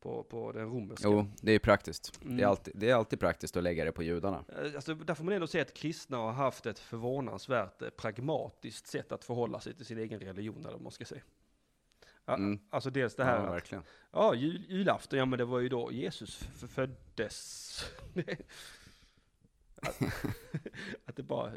på, 0.00 0.22
på 0.22 0.52
den 0.52 0.66
romerska. 0.66 1.08
Jo, 1.08 1.26
det 1.40 1.52
är 1.52 1.58
praktiskt. 1.58 2.20
Det, 2.20 2.26
Mm. 2.28 2.40
är 2.40 2.44
alltid, 2.46 2.74
det 2.76 2.90
är 2.90 2.94
alltid 2.94 3.20
praktiskt 3.20 3.56
att 3.56 3.62
lägga 3.62 3.84
det 3.84 3.92
på 3.92 4.02
judarna. 4.02 4.44
Eh, 4.48 4.74
Alltså, 4.74 4.94
där 4.94 5.14
får 5.14 5.24
man 5.24 5.34
ändå 5.34 5.46
säga 5.46 5.62
att 5.62 5.74
kristna 5.74 6.16
har 6.16 6.32
haft 6.32 6.66
ett 6.66 6.78
förvånansvärt 6.78 7.82
eh, 7.82 7.88
pragmatiskt 7.90 8.86
sätt 8.86 9.12
att 9.12 9.24
förhålla 9.24 9.60
sig 9.60 9.74
till 9.74 9.86
sin 9.86 9.98
egen 9.98 10.20
religion, 10.20 10.60
eller 10.60 10.72
vad 10.72 10.82
man 10.82 10.92
ska 10.92 11.04
säga. 11.04 11.22
Mm. 12.28 12.58
Alltså 12.70 12.90
dels 12.90 13.14
det 13.14 13.24
här 13.24 13.36
ja, 13.36 13.42
att, 13.46 13.52
verkligen. 13.54 13.84
ja, 14.12 14.34
jul, 14.34 14.64
julafton, 14.68 15.18
ja 15.18 15.24
men 15.26 15.38
det 15.38 15.44
var 15.44 15.60
ju 15.60 15.68
då 15.68 15.92
Jesus 15.92 16.38
föddes. 16.68 17.84
att, 19.88 20.02
att 21.04 21.16
det 21.16 21.22
bara, 21.22 21.52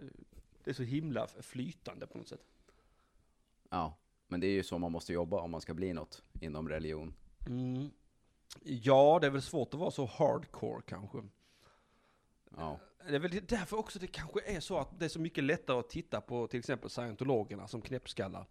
det 0.64 0.70
är 0.70 0.74
så 0.74 0.84
himla 0.84 1.28
flytande 1.28 2.08
på 2.08 2.18
något 2.18 2.28
sätt. 2.28 2.46
Ja, 3.70 3.98
men 4.28 4.40
det 4.40 4.48
är 4.48 4.52
ju 4.52 4.64
så 4.64 4.78
man 4.78 4.92
måste 4.92 5.14
jobba 5.14 5.42
om 5.42 5.52
man 5.52 5.62
ska 5.62 5.74
bli 5.74 5.94
något 5.94 6.24
inom 6.40 6.70
religion. 6.70 7.14
Mm. 7.48 7.92
Ja, 8.64 9.18
det 9.22 9.28
är 9.28 9.32
väl 9.32 9.42
svårt 9.42 9.74
att 9.74 9.80
vara 9.80 9.92
så 9.92 10.06
hardcore 10.06 10.82
kanske. 10.88 11.18
Ja, 12.58 12.80
Det 13.08 13.16
är 13.16 13.20
väl 13.20 13.42
därför 13.48 13.78
också 13.78 14.00
det 14.00 14.08
kanske 14.08 14.42
är 14.46 14.60
så 14.60 14.78
att 14.78 15.00
det 15.00 15.06
är 15.06 15.10
så 15.10 15.20
mycket 15.20 15.44
lättare 15.44 15.80
att 15.80 15.90
titta 15.90 16.22
på 16.22 16.48
till 16.48 16.60
exempel 16.60 16.90
scientologerna 16.90 17.68
som 17.68 17.82
knäppskallar. 17.82 18.46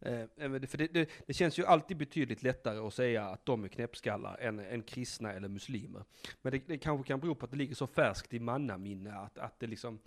Eh, 0.00 0.26
för 0.66 0.78
det, 0.78 0.86
det, 0.86 1.08
det 1.26 1.34
känns 1.34 1.58
ju 1.58 1.66
alltid 1.66 1.96
betydligt 1.96 2.42
lättare 2.42 2.78
att 2.78 2.94
säga 2.94 3.24
att 3.24 3.46
de 3.46 3.64
är 3.64 3.68
knäppskallar 3.68 4.36
än, 4.40 4.58
än 4.58 4.82
kristna 4.82 5.32
eller 5.32 5.48
muslimer. 5.48 6.04
Men 6.42 6.52
det, 6.52 6.62
det 6.66 6.78
kanske 6.78 7.06
kan 7.06 7.20
bero 7.20 7.34
på 7.34 7.44
att 7.44 7.50
det 7.50 7.56
ligger 7.56 7.74
så 7.74 7.86
färskt 7.86 8.34
i 8.34 8.38
mannaminne 8.38 9.14
att, 9.14 9.38
att 9.38 9.60
det 9.60 9.66
liksom, 9.66 9.98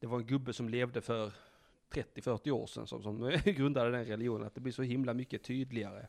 det 0.00 0.06
var 0.06 0.18
en 0.18 0.26
gubbe 0.26 0.52
som 0.52 0.68
levde 0.68 1.00
för 1.00 1.32
30-40 1.90 2.50
år 2.50 2.66
sedan 2.66 2.86
som, 2.86 3.02
som 3.02 3.30
grundade 3.44 3.90
den 3.90 4.04
religionen, 4.04 4.46
att 4.46 4.54
det 4.54 4.60
blir 4.60 4.72
så 4.72 4.82
himla 4.82 5.14
mycket 5.14 5.42
tydligare 5.42 6.06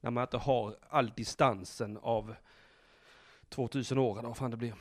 när 0.00 0.10
man 0.10 0.22
inte 0.22 0.36
har 0.36 0.76
all 0.88 1.12
distansen 1.16 1.98
av 2.02 2.34
2000 3.48 3.98
år 3.98 4.18
eller 4.18 4.28
vad 4.28 4.36
fan 4.36 4.50
det 4.50 4.56
blir 4.56 4.74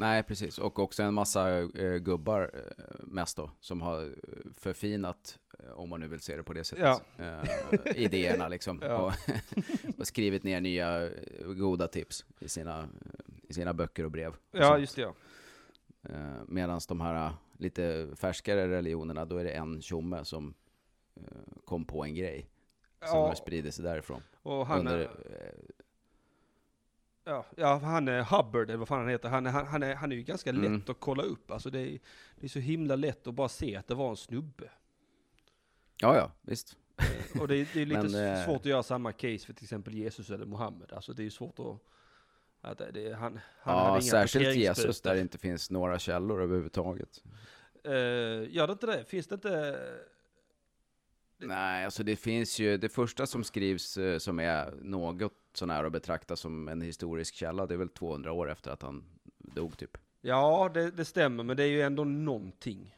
nej 0.00 0.22
precis. 0.22 0.58
Och 0.58 0.78
också 0.78 1.02
en 1.02 1.14
massa 1.14 1.58
eh, 1.58 1.96
gubbar, 1.96 2.50
eh, 2.54 2.84
mest 3.00 3.36
då, 3.36 3.50
som 3.60 3.82
har 3.82 4.02
eh, 4.04 4.10
förfinat, 4.54 5.38
eh, 5.58 5.70
om 5.72 5.88
man 5.88 6.00
nu 6.00 6.08
vill 6.08 6.20
se 6.20 6.36
det 6.36 6.42
på 6.42 6.52
det 6.52 6.64
sättet, 6.64 7.02
eh, 7.18 7.42
idéerna 7.96 8.48
liksom. 8.48 8.80
Ja. 8.82 8.96
Och, 8.98 9.12
och 9.98 10.06
skrivit 10.06 10.42
ner 10.42 10.60
nya 10.60 11.02
eh, 11.06 11.10
goda 11.46 11.88
tips 11.88 12.24
i 12.40 12.48
sina, 12.48 12.88
i 13.48 13.52
sina 13.54 13.74
böcker 13.74 14.04
och 14.04 14.10
brev. 14.10 14.32
och 14.32 14.58
Ja, 14.58 14.68
sånt. 14.68 14.80
just 14.80 14.96
det 14.96 15.02
ja. 15.02 15.14
Medan 16.46 16.80
de 16.88 17.00
här 17.00 17.32
lite 17.58 18.08
färskare 18.16 18.68
religionerna, 18.68 19.24
då 19.24 19.36
är 19.36 19.44
det 19.44 19.50
en 19.50 19.82
tjomme 19.82 20.24
som 20.24 20.54
kom 21.64 21.84
på 21.84 22.04
en 22.04 22.14
grej 22.14 22.50
som 23.04 23.18
Ja, 23.18 23.34
sprider 23.34 23.70
sig 23.70 23.84
därifrån. 23.84 24.22
och 24.42 24.66
han, 24.66 24.78
Under, 24.78 24.98
är, 24.98 25.10
ja, 27.28 27.46
ja, 27.56 27.78
han 27.82 28.08
är 28.08 28.22
Hubbard, 28.22 28.68
eller 28.70 28.76
vad 28.78 28.88
fan 28.88 28.98
han 29.00 29.08
heter, 29.08 29.28
han 29.28 29.46
är, 29.46 29.50
han, 29.50 29.66
han 29.66 29.82
är, 29.82 29.94
han 29.94 30.12
är 30.12 30.16
ju 30.16 30.22
ganska 30.22 30.50
Mm. 30.50 30.72
lätt 30.72 30.88
att 30.88 31.00
kolla 31.00 31.22
upp. 31.22 31.50
Alltså 31.50 31.70
det 31.70 31.80
är, 31.80 31.98
det 32.40 32.46
är 32.46 32.48
så 32.48 32.58
himla 32.58 32.96
lätt 32.96 33.26
att 33.26 33.34
bara 33.34 33.48
se 33.48 33.76
att 33.76 33.88
det 33.88 33.94
var 33.94 34.10
en 34.10 34.16
snubbe. 34.16 34.70
ja, 36.00 36.16
ja, 36.16 36.32
visst. 36.42 36.76
Eh, 36.96 37.40
Och 37.40 37.48
det 37.48 37.56
är, 37.56 37.68
det 37.74 37.82
är 37.82 37.86
lite 37.86 38.02
Men, 38.08 38.34
eh, 38.38 38.44
svårt 38.44 38.60
att 38.60 38.66
göra 38.66 38.82
samma 38.82 39.12
case 39.12 39.38
för 39.46 39.52
till 39.52 39.64
exempel 39.64 39.94
Jesus 39.94 40.30
eller 40.30 40.46
Mohammed. 40.46 40.92
Alltså 40.92 41.12
det 41.12 41.22
är 41.22 41.24
ju 41.24 41.30
svårt 41.30 41.58
att... 41.58 41.78
att 42.60 42.78
det, 42.78 42.90
det, 42.90 43.12
han, 43.14 43.40
han 43.60 43.78
hade 43.78 43.88
ja, 43.88 43.94
inga 43.94 44.00
särskilt. 44.10 44.56
Jesus 44.56 45.00
där 45.00 45.14
det 45.14 45.20
inte 45.20 45.38
finns 45.38 45.70
några 45.70 45.98
källor 45.98 46.42
överhuvudtaget. 46.42 47.22
Uh, 47.86 47.92
gör 48.54 48.66
det 48.66 48.72
inte 48.72 48.86
det? 48.86 49.04
Finns 49.04 49.26
det 49.26 49.34
inte... 49.34 49.80
Nej, 51.38 51.84
alltså 51.84 52.02
det 52.02 52.16
finns 52.16 52.58
ju, 52.58 52.76
det 52.76 52.88
första 52.88 53.26
som 53.26 53.44
skrivs 53.44 53.96
eh, 53.96 54.18
som 54.18 54.38
är 54.40 54.74
något 54.82 55.32
sån 55.52 55.70
här 55.70 55.84
att 55.84 55.92
betrakta 55.92 56.36
som 56.36 56.68
en 56.68 56.80
historisk 56.80 57.34
källa, 57.34 57.66
det 57.66 57.74
är 57.74 57.78
väl 57.78 57.88
200 57.88 58.32
år 58.32 58.50
efter 58.50 58.70
att 58.70 58.82
han 58.82 59.04
dog 59.38 59.76
typ. 59.76 59.98
Ja, 60.20 60.70
det, 60.74 60.90
det 60.90 61.04
stämmer, 61.04 61.44
men 61.44 61.56
det 61.56 61.62
är 61.62 61.68
ju 61.68 61.82
ändå 61.82 62.04
någonting. 62.04 62.94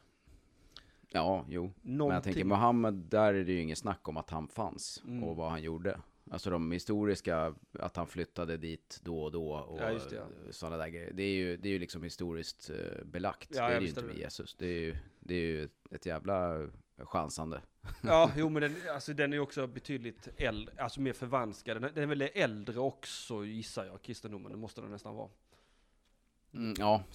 Ja, 1.08 1.44
jo. 1.48 1.62
Någonting. 1.62 1.96
Men 2.08 2.14
jag 2.14 2.22
tänker 2.22 2.44
Mohammed, 2.44 2.94
där 2.94 3.34
är 3.34 3.44
det 3.44 3.52
ju 3.52 3.60
inget 3.60 3.78
snack 3.78 4.08
om 4.08 4.16
att 4.16 4.30
han 4.30 4.48
fanns 4.48 5.02
Mm. 5.06 5.24
och 5.24 5.36
vad 5.36 5.50
han 5.50 5.62
gjorde. 5.62 6.00
Alltså 6.30 6.50
de 6.50 6.72
historiska, 6.72 7.54
att 7.72 7.96
han 7.96 8.06
flyttade 8.06 8.56
dit 8.56 9.00
då 9.02 9.22
och 9.22 9.32
då 9.32 9.52
och 9.52 9.80
Ja, 9.80 9.88
det, 9.88 10.16
ja. 10.16 10.22
sådana 10.50 10.76
där 10.76 10.88
grejer. 10.88 11.12
Det 11.12 11.22
är 11.22 11.32
ju, 11.34 11.56
det 11.56 11.68
är 11.68 11.72
ju 11.72 11.78
liksom 11.78 12.02
historiskt 12.02 12.70
eh, 12.70 13.04
belagt. 13.04 13.48
Ja, 13.54 13.68
det 13.68 13.74
är 13.74 13.80
ju 13.80 13.88
inte 13.88 14.02
med. 14.02 14.16
Jesus. 14.16 14.54
Det 14.54 14.66
är 14.66 14.80
ju, 14.80 14.96
det 15.20 15.34
är 15.34 15.40
ju 15.40 15.68
ett 15.90 16.06
jävla 16.06 16.68
chansande. 17.06 17.60
Ja, 18.02 18.30
jo 18.36 18.48
men 18.48 18.62
den, 18.62 18.76
alltså, 18.94 19.12
den 19.14 19.32
är 19.32 19.38
också 19.38 19.66
betydligt 19.66 20.28
äldre, 20.36 20.74
alltså 20.82 21.00
mer 21.00 21.12
förvanskad. 21.12 21.82
Den, 21.82 21.94
den 21.94 22.02
är 22.02 22.06
väl 22.06 22.22
äldre 22.22 22.80
också 22.80 23.44
gissar 23.44 23.84
jag, 23.84 24.02
kristendomen, 24.02 24.52
det 24.52 24.58
måste 24.58 24.80
den 24.80 24.90
nästan 24.90 25.14
vara. 25.14 25.28
Mm, 26.54 26.74
ja, 26.78 26.94
År, 26.94 27.00
något 27.00 27.14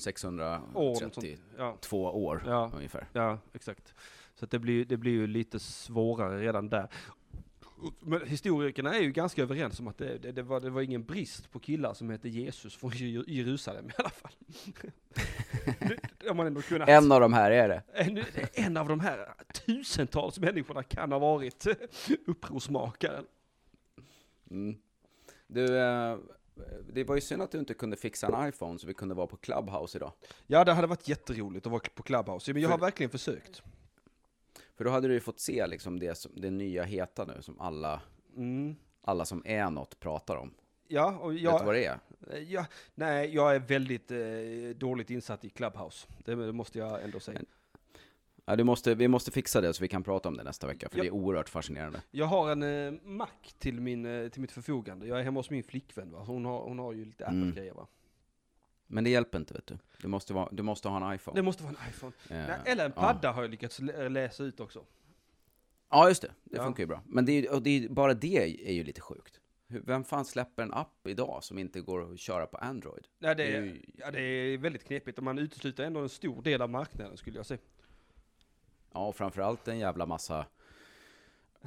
632 0.99 1.11
sånt. 1.21 1.87
Ja, 1.91 2.11
år 2.11 2.43
Ja. 2.45 2.71
ungefär. 2.75 3.07
ja, 3.13 3.39
exakt. 3.53 3.93
Så 4.35 4.45
det, 4.45 4.59
blir, 4.59 4.85
det 4.85 4.97
blir 4.97 5.11
ju 5.11 5.27
lite 5.27 5.59
svårare 5.59 6.41
redan 6.41 6.69
där. 6.69 6.89
Men 7.99 8.27
historikerna 8.27 8.95
är 8.95 9.01
ju 9.01 9.11
ganska 9.11 9.41
överens 9.41 9.79
om 9.79 9.87
att 9.87 9.97
det, 9.97 10.17
det, 10.17 10.31
det, 10.31 10.43
var, 10.43 10.59
det 10.59 10.69
var 10.69 10.81
ingen 10.81 11.03
brist 11.03 11.51
på 11.51 11.59
killar 11.59 11.93
som 11.93 12.09
hette 12.09 12.29
Jesus 12.29 12.75
från 12.75 12.91
Jer- 12.91 13.23
Jerusalem 13.27 13.89
i 13.89 13.91
alla 13.97 14.09
fall. 14.09 14.31
det, 16.19 16.33
man 16.33 16.47
ändå 16.47 16.61
kunnat. 16.61 16.89
En 16.89 17.11
av 17.11 17.21
de 17.21 17.33
här 17.33 17.51
är 17.51 17.69
det. 17.69 17.83
En, 17.93 18.23
en 18.53 18.77
av 18.77 18.87
de 18.87 18.99
här 18.99 19.33
tusentals 19.65 20.39
människorna 20.39 20.83
kan 20.83 21.11
ha 21.11 21.19
varit 21.19 21.67
upprorsmakaren. 22.27 23.25
Mm. 24.51 24.75
Du, 25.47 25.77
eh, 25.77 26.17
det 26.93 27.03
var 27.03 27.15
ju 27.15 27.21
synd 27.21 27.41
att 27.41 27.51
du 27.51 27.59
inte 27.59 27.73
kunde 27.73 27.97
fixa 27.97 28.27
en 28.27 28.49
iPhone 28.49 28.79
så 28.79 28.87
vi 28.87 28.93
kunde 28.93 29.15
vara 29.15 29.27
på 29.27 29.37
Clubhouse 29.37 29.97
idag. 29.97 30.11
Ja, 30.47 30.63
det 30.63 30.73
hade 30.73 30.87
varit 30.87 31.07
jätteroligt 31.07 31.65
att 31.65 31.71
vara 31.71 31.81
på 31.95 32.03
Clubhouse. 32.03 32.53
Men 32.53 32.61
jag 32.61 32.69
har 32.69 32.77
verkligen 32.77 33.09
försökt. 33.09 33.63
För 34.75 34.83
då 34.85 34.91
hade 34.91 35.07
du 35.07 35.13
ju 35.13 35.19
fått 35.19 35.39
se 35.39 35.67
liksom 35.67 35.99
det, 35.99 36.15
som, 36.15 36.31
det 36.35 36.49
nya 36.51 36.83
heta 36.83 37.25
nu 37.25 37.41
som 37.41 37.59
alla, 37.59 38.01
Mm. 38.37 38.75
alla 39.01 39.25
som 39.25 39.41
är 39.45 39.69
något 39.69 39.99
pratar 39.99 40.35
om. 40.35 40.53
Ja, 40.87 41.17
och 41.17 41.33
Vet 41.33 41.41
jag, 41.41 41.61
du 41.61 41.65
vad 41.65 41.75
det 41.75 41.85
är? 41.85 41.99
ja, 42.47 42.65
nej, 42.95 43.35
jag 43.35 43.55
är 43.55 43.59
väldigt 43.59 44.11
eh, 44.11 44.17
dåligt 44.79 45.09
insatt 45.09 45.45
i 45.45 45.49
Clubhouse. 45.49 46.07
Det, 46.25 46.35
det 46.35 46.51
måste 46.51 46.79
jag 46.79 47.03
ändå 47.03 47.19
säga. 47.19 47.41
Ja, 48.45 48.55
du 48.55 48.63
måste, 48.63 48.95
vi 48.95 49.07
måste 49.07 49.31
fixa 49.31 49.61
det 49.61 49.73
så 49.73 49.81
vi 49.81 49.87
kan 49.87 50.03
prata 50.03 50.29
om 50.29 50.37
det 50.37 50.43
nästa 50.43 50.67
vecka, 50.67 50.89
för 50.89 50.97
Ja. 50.97 51.03
det 51.03 51.07
är 51.09 51.11
oerhört 51.13 51.49
fascinerande. 51.49 52.01
Jag 52.11 52.25
har 52.25 52.51
en 52.51 52.63
eh, 52.63 52.93
Mac 53.03 53.27
till, 53.57 53.81
min, 53.81 54.05
eh, 54.05 54.29
till 54.29 54.41
mitt 54.41 54.51
förfogande. 54.51 55.07
Jag 55.07 55.19
är 55.19 55.23
hemma 55.23 55.39
hos 55.39 55.49
min 55.49 55.63
flickvän. 55.63 56.11
Va? 56.11 56.19
Hon, 56.27 56.45
har, 56.45 56.63
hon 56.63 56.79
har 56.79 56.93
ju 56.93 57.05
lite 57.05 57.25
Mm. 57.25 57.41
Apple-grejer. 57.49 57.73
Va? 57.73 57.87
Men 58.87 59.03
det 59.03 59.09
hjälper 59.09 59.37
inte, 59.37 59.53
vet 59.53 59.67
du. 59.67 59.77
Du 60.01 60.07
måste, 60.07 60.33
vara, 60.33 60.49
du 60.51 60.63
måste 60.63 60.89
ha 60.89 61.09
en 61.09 61.15
iPhone. 61.15 61.35
Det 61.35 61.41
måste 61.41 61.63
vara 61.63 61.75
en 61.83 61.89
iPhone. 61.89 62.13
Eh, 62.29 62.71
eller 62.71 62.85
en 62.85 62.93
ja. 62.95 63.01
padda 63.01 63.31
har 63.31 63.41
jag 63.41 63.51
lyckats 63.51 63.79
lä- 63.79 64.09
läsa 64.09 64.43
ut 64.43 64.59
också. 64.59 64.85
Ja, 65.89 66.07
just 66.09 66.21
det. 66.21 66.31
Det 66.43 66.57
Ja. 66.57 66.63
funkar 66.63 66.83
ju 66.83 66.87
bra. 66.87 67.01
Men 67.05 67.25
det 67.25 67.31
är, 67.31 67.53
och 67.53 67.61
det 67.61 67.69
är, 67.85 67.89
bara 67.89 68.13
det 68.13 68.67
är 68.69 68.73
ju 68.73 68.83
lite 68.83 69.01
sjukt. 69.01 69.39
Vem 69.67 70.03
fan 70.03 70.25
släpper 70.25 70.63
en 70.63 70.73
app 70.73 71.07
idag 71.07 71.43
som 71.43 71.57
inte 71.57 71.81
går 71.81 72.13
att 72.13 72.19
köra 72.19 72.45
på 72.47 72.57
Android? 72.57 73.07
Nej, 73.19 73.35
det, 73.35 73.43
Det 73.43 73.49
är 73.51 73.61
är, 73.61 73.65
ju- 73.65 73.81
ja, 73.97 74.11
det 74.11 74.21
är 74.21 74.57
väldigt 74.57 74.83
knepigt 74.83 75.17
och 75.17 75.23
man 75.23 75.39
utesluter 75.39 75.83
ändå 75.83 75.99
en 75.99 76.09
stor 76.09 76.41
del 76.41 76.61
av 76.61 76.69
marknaden 76.69 77.17
skulle 77.17 77.37
jag 77.39 77.45
säga. 77.45 77.59
Ja, 78.93 79.07
och 79.07 79.15
framförallt 79.15 79.67
en 79.67 79.79
jävla 79.79 80.05
massa 80.05 80.45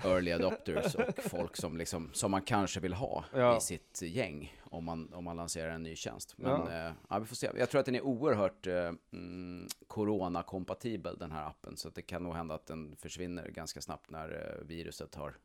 early 0.05 0.33
adopters 0.33 0.95
och 0.95 1.19
folk 1.19 1.57
som, 1.57 1.77
liksom, 1.77 2.11
som 2.13 2.31
man 2.31 2.43
kanske 2.43 2.81
vill 2.81 2.93
ha 2.95 3.25
Ja. 3.35 3.57
i 3.57 3.61
sitt 3.61 4.03
gäng 4.03 4.57
om 4.63 4.85
man, 4.85 5.13
om 5.13 5.25
man 5.25 5.37
lanserar 5.37 5.71
en 5.71 5.83
ny 5.83 5.97
tjänst. 5.97 6.35
Men 6.39 6.51
Ja. 6.51 6.73
ja. 6.85 6.93
ja, 7.09 7.19
vi 7.19 7.27
får 7.27 7.37
se. 7.37 7.51
Jag 7.59 7.71
tror 7.71 7.79
att 7.79 7.87
den 7.87 7.95
är 7.95 8.03
oerhört 8.03 8.67
eh, 8.67 8.91
mm, 9.13 9.67
corona-kompatibel, 9.87 11.17
den 11.19 11.33
här 11.33 11.47
appen. 11.47 11.77
Så 11.77 11.89
det 11.89 12.03
kan 12.03 12.23
nog 12.23 12.35
hända 12.35 12.55
att 12.55 12.67
den 12.67 12.97
försvinner 12.97 13.49
ganska 13.49 13.81
snabbt 13.81 14.11
när 14.11 14.57
eh, 14.61 14.67
viruset 14.67 15.15
har 15.15 15.37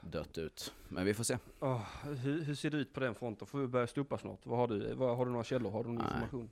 dött 0.00 0.38
ut. 0.38 0.72
Men 0.88 1.04
vi 1.04 1.14
får 1.14 1.24
se. 1.24 1.38
Åh, 1.60 1.82
hur, 2.04 2.42
hur 2.42 2.54
ser 2.54 2.70
det 2.70 2.76
ut 2.76 2.92
på 2.92 3.00
den 3.00 3.14
fronten? 3.14 3.46
Får 3.46 3.58
vi 3.58 3.66
börja 3.66 3.86
stoppa 3.86 4.18
snart? 4.18 4.46
Vad 4.46 4.58
har 4.58 4.68
du? 4.68 4.94
Vad, 4.94 5.16
har 5.16 5.26
du 5.26 5.30
några 5.32 5.44
källor? 5.44 5.70
Har 5.70 5.84
du 5.84 5.88
någon 5.90 5.96
Nej. 6.04 6.06
information? 6.14 6.50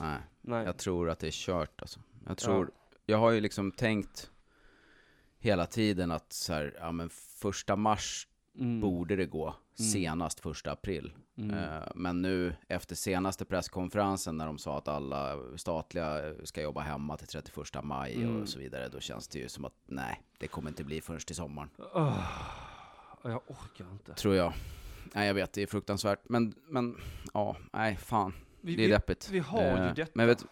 Nej, 0.00 0.18
Nej. 0.40 0.64
jag 0.64 0.76
tror 0.76 1.10
att 1.10 1.18
det 1.18 1.26
är 1.26 1.30
kört 1.30 1.80
alltså. 1.80 2.00
Jag 2.26 2.36
tror, 2.38 2.70
jag 3.06 3.18
har 3.18 3.30
ju 3.30 3.40
liksom 3.40 3.72
tänkt 3.72 4.30
hela 5.38 5.66
tiden 5.66 6.10
att 6.10 6.32
så 6.32 6.52
här, 6.52 6.76
ja 6.80 6.92
men 6.92 7.10
första 7.40 7.76
mars 7.76 8.28
Mm. 8.60 8.80
borde 8.80 9.16
det 9.16 9.26
gå 9.26 9.46
Mm. 9.46 9.90
senast 9.92 10.40
första 10.40 10.72
april. 10.72 11.12
Mm. 11.36 11.54
Eh, 11.58 11.82
Men 11.94 12.22
nu 12.22 12.54
efter 12.68 12.94
senaste 12.96 13.44
presskonferensen 13.44 14.36
när 14.36 14.46
de 14.46 14.58
sa 14.58 14.78
att 14.78 14.88
alla 14.88 15.38
statliga 15.56 16.34
ska 16.44 16.62
jobba 16.62 16.80
hemma 16.80 17.16
till 17.16 17.26
31 17.26 17.82
maj 17.84 18.14
Mm. 18.14 18.42
och 18.42 18.48
så 18.48 18.58
vidare, 18.58 18.88
då 18.88 19.00
känns 19.00 19.28
det 19.28 19.38
ju 19.38 19.48
som 19.48 19.64
att 19.64 19.72
nej, 19.86 20.22
det 20.38 20.46
kommer 20.46 20.70
inte 20.70 20.84
bli 20.84 21.00
förrän 21.00 21.20
till 21.20 21.36
sommaren. 21.36 21.70
Åh, 21.94 22.24
jag 23.22 23.42
orkar 23.46 23.92
inte. 23.92 24.14
Tror 24.14 24.34
jag. 24.34 24.52
Nej, 25.14 25.26
jag 25.26 25.34
vet, 25.34 25.52
det 25.52 25.62
är 25.62 25.66
fruktansvärt. 25.66 26.20
Men, 26.28 26.54
men 26.68 26.96
ja, 27.34 27.56
nej, 27.72 27.96
fan. 27.96 28.32
Vi, 28.60 28.76
Det 28.76 28.82
är 28.82 28.86
vi, 28.86 28.92
deppigt. 28.92 29.28
vi 29.30 29.38
har 29.38 29.62
ju 29.62 29.66
Eh, 29.68 29.94
detta. 29.94 30.12
Men 30.14 30.26
vet, 30.26 30.44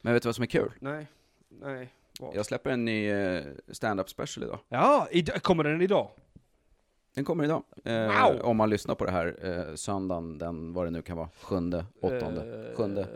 men 0.00 0.12
vet 0.14 0.22
du 0.22 0.26
vad 0.26 0.34
som 0.36 0.42
är 0.42 0.46
kul? 0.46 0.72
Nej, 0.80 1.06
nej. 1.48 1.94
Vad? 2.20 2.34
Jag 2.36 2.46
släpper 2.46 2.70
en 2.70 2.84
ny 2.84 3.10
eh, 3.10 3.44
stand-up 3.68 4.08
special 4.10 4.44
idag. 4.44 4.58
Ja, 4.68 5.08
id- 5.12 5.40
kommer 5.42 5.64
den 5.64 5.82
idag? 5.82 6.10
Den 7.14 7.24
kommer 7.24 7.44
idag. 7.44 7.62
Eh, 7.84 8.06
Wow! 8.06 8.40
Om 8.42 8.56
man 8.56 8.70
lyssnar 8.70 8.94
på 8.94 9.04
det 9.04 9.10
här 9.10 9.36
eh, 9.68 9.74
söndagen, 9.74 10.38
den, 10.38 10.72
vad 10.72 10.86
det 10.86 10.90
nu 10.90 11.02
kan 11.02 11.16
vara, 11.16 11.28
sjunde, 11.40 11.86
åttonde, 12.00 12.66
Eh, 12.70 12.76
sjunde 12.76 13.06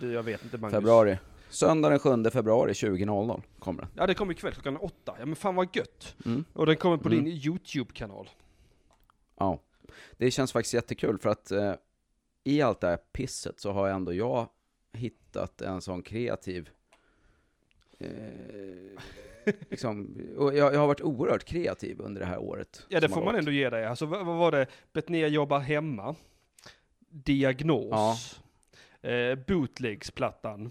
du, 0.00 0.12
jag 0.12 0.22
vet 0.22 0.44
inte 0.44 0.58
Magnus. 0.58 0.74
februari. 0.74 1.18
Söndag 1.50 1.88
den 1.90 1.98
7 1.98 2.30
februari 2.30 2.72
20.00 2.72 3.42
kommer 3.58 3.82
den. 3.82 3.90
Ja, 3.96 4.06
det 4.06 4.14
kommer 4.14 4.32
ikväll 4.32 4.52
klockan 4.52 4.76
åtta. 4.76 5.14
Ja 5.18 5.26
men 5.26 5.36
fan 5.36 5.54
vad 5.54 5.76
gött. 5.76 6.14
Mm. 6.24 6.44
Och 6.52 6.66
den 6.66 6.76
kommer 6.76 6.96
på 6.96 7.08
Mm. 7.08 7.24
din 7.24 7.32
YouTube-kanal. 7.34 8.28
Ja. 9.38 9.58
Det 10.16 10.30
känns 10.30 10.52
faktiskt 10.52 10.74
jättekul 10.74 11.18
för 11.18 11.30
att 11.30 11.50
eh, 11.50 11.74
i 12.44 12.62
allt 12.62 12.80
det 12.80 12.86
här 12.86 12.96
pisset 12.96 13.60
så 13.60 13.72
har 13.72 13.88
ändå 13.88 14.12
jag 14.12 14.48
hittat 14.92 15.60
en 15.62 15.80
sån 15.80 16.02
kreativ 16.02 16.70
eh, 18.04 19.52
liksom, 19.70 20.16
jag, 20.38 20.54
jag 20.56 20.78
har 20.80 20.86
varit 20.86 21.00
oerhört 21.00 21.44
kreativ 21.44 22.00
under 22.00 22.20
det 22.20 22.26
här 22.26 22.38
året. 22.38 22.86
Ja 22.88 23.00
det 23.00 23.08
får 23.08 23.24
man 23.24 23.34
ändå 23.34 23.50
ge 23.50 23.70
dig. 23.70 23.86
Alltså 23.86 24.06
vad, 24.06 24.26
vad 24.26 24.38
var 24.38 24.52
det? 24.52 24.66
Betnér 24.92 25.26
jobbar 25.28 25.58
hemma. 25.58 26.14
Diagnos. 27.08 28.40
Eh, 29.02 29.34
Bootlegs-plattan. 29.46 30.70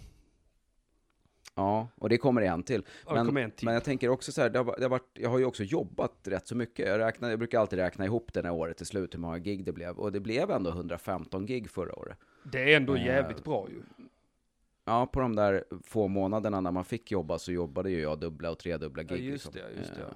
Ja, 1.55 1.87
och 1.95 2.09
det 2.09 2.17
kommer 2.17 2.41
en 2.41 2.63
till. 2.63 2.85
Ja, 3.05 3.23
Men, 3.23 3.37
en 3.37 3.51
till. 3.51 3.65
men 3.65 3.73
jag 3.73 3.83
tänker 3.83 4.09
också 4.09 4.31
så 4.31 4.41
här, 4.41 4.49
det 4.49 4.59
har, 4.59 4.75
det 4.77 4.83
har 4.83 4.89
varit, 4.89 5.09
jag 5.13 5.29
har 5.29 5.39
ju 5.39 5.45
också 5.45 5.63
jobbat 5.63 6.13
rätt 6.23 6.47
så 6.47 6.55
mycket. 6.55 6.87
Jag, 6.87 6.99
räknar, 6.99 7.29
jag 7.29 7.39
brukar 7.39 7.59
alltid 7.59 7.79
räkna 7.79 8.05
ihop 8.05 8.33
det 8.33 8.41
när 8.41 8.51
året 8.51 8.77
till 8.77 8.85
slut, 8.85 9.13
hur 9.13 9.19
många 9.19 9.37
gig 9.39 9.63
det 9.65 9.71
blev. 9.71 9.97
Och 9.99 10.11
det 10.11 10.19
blev 10.19 10.51
ändå 10.51 10.69
115 10.69 11.45
gig 11.45 11.69
förra 11.69 11.95
året. 11.99 12.17
Det 12.43 12.73
är 12.73 12.77
ändå 12.77 12.95
Eh, 12.95 13.05
jävligt 13.05 13.43
bra 13.43 13.67
ju. 13.69 14.00
Ja, 14.91 15.05
på 15.05 15.19
de 15.19 15.35
där 15.35 15.63
få 15.83 16.07
månaderna 16.07 16.61
när 16.61 16.71
man 16.71 16.85
fick 16.85 17.11
jobba 17.11 17.39
så 17.39 17.51
jobbade 17.51 17.91
ju 17.91 18.01
jag 18.01 18.19
dubbla 18.19 18.51
och 18.51 18.59
tredubbla 18.59 19.03
Ja, 19.03 19.15
gig. 19.15 19.25
just 19.25 19.45
liksom. 19.45 19.53
det, 19.73 19.79
just 19.79 19.93
det. 19.95 20.01
Eh, 20.01 20.07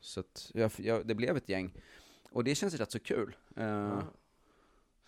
Så 0.00 0.20
att 0.20 0.50
jag, 0.54 0.70
jag, 0.76 1.06
det 1.06 1.14
blev 1.14 1.36
ett 1.36 1.48
gäng. 1.48 1.72
Och 2.30 2.44
det 2.44 2.54
känns 2.54 2.74
rätt 2.74 2.92
så 2.92 2.98
kul. 2.98 3.36
eh, 3.56 3.64
Ja. 3.64 4.02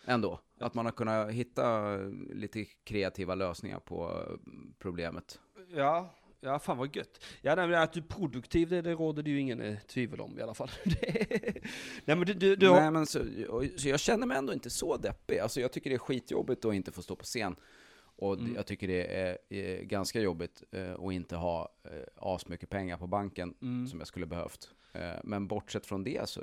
Ändå. 0.04 0.40
Att 0.58 0.74
man 0.74 0.84
har 0.84 0.92
kunnat 0.92 1.30
hitta 1.30 1.96
lite 2.32 2.64
kreativa 2.64 3.34
lösningar 3.34 3.78
på 3.80 4.10
eh, 4.10 4.36
problemet. 4.78 5.40
Ja, 5.74 6.14
ja 6.40 6.58
fan 6.58 6.78
vad 6.78 6.96
gött. 6.96 7.24
Ja, 7.42 7.54
nej, 7.54 7.74
att 7.74 7.92
du 7.92 8.00
är 8.00 8.04
produktiv, 8.04 8.68
det, 8.68 8.82
det 8.82 8.92
råder 8.92 9.22
det 9.22 9.30
ju 9.30 9.40
ingen 9.40 9.76
tvivel 9.88 10.20
om 10.20 10.38
i 10.38 10.42
alla 10.42 10.54
fall. 10.54 10.70
Nej 12.04 12.16
men 12.16 12.20
du, 12.20 12.34
du, 12.34 12.56
du 12.56 12.68
har... 12.68 12.80
Nej, 12.80 12.90
men 12.90 13.06
så, 13.06 13.24
så 13.76 13.88
jag 13.88 14.00
känner 14.00 14.26
mig 14.26 14.36
ändå 14.36 14.52
inte 14.52 14.70
så 14.70 14.96
deppig. 14.96 15.38
Alltså 15.38 15.60
jag 15.60 15.72
tycker 15.72 15.90
det 15.90 15.96
är 15.96 15.98
skitjobbigt 15.98 16.64
att 16.64 16.74
inte 16.74 16.92
få 16.92 17.02
stå 17.02 17.16
på 17.16 17.24
scen. 17.24 17.56
Och 18.20 18.34
Mm. 18.38 18.54
jag 18.54 18.66
tycker 18.66 18.88
det 18.88 19.06
är, 19.20 19.38
är 19.48 19.82
ganska 19.82 20.20
jobbigt 20.20 20.62
eh, 20.70 20.92
att 20.92 21.12
inte 21.12 21.36
ha 21.36 21.72
eh, 21.84 21.90
asmycket 22.16 22.70
pengar 22.70 22.96
på 22.98 23.06
banken 23.06 23.54
Mm. 23.62 23.86
som 23.86 23.98
jag 23.98 24.08
skulle 24.08 24.26
behövt. 24.26 24.74
Eh, 24.92 25.10
men 25.24 25.46
bortsett 25.46 25.86
från 25.86 26.04
det 26.04 26.28
så 26.28 26.40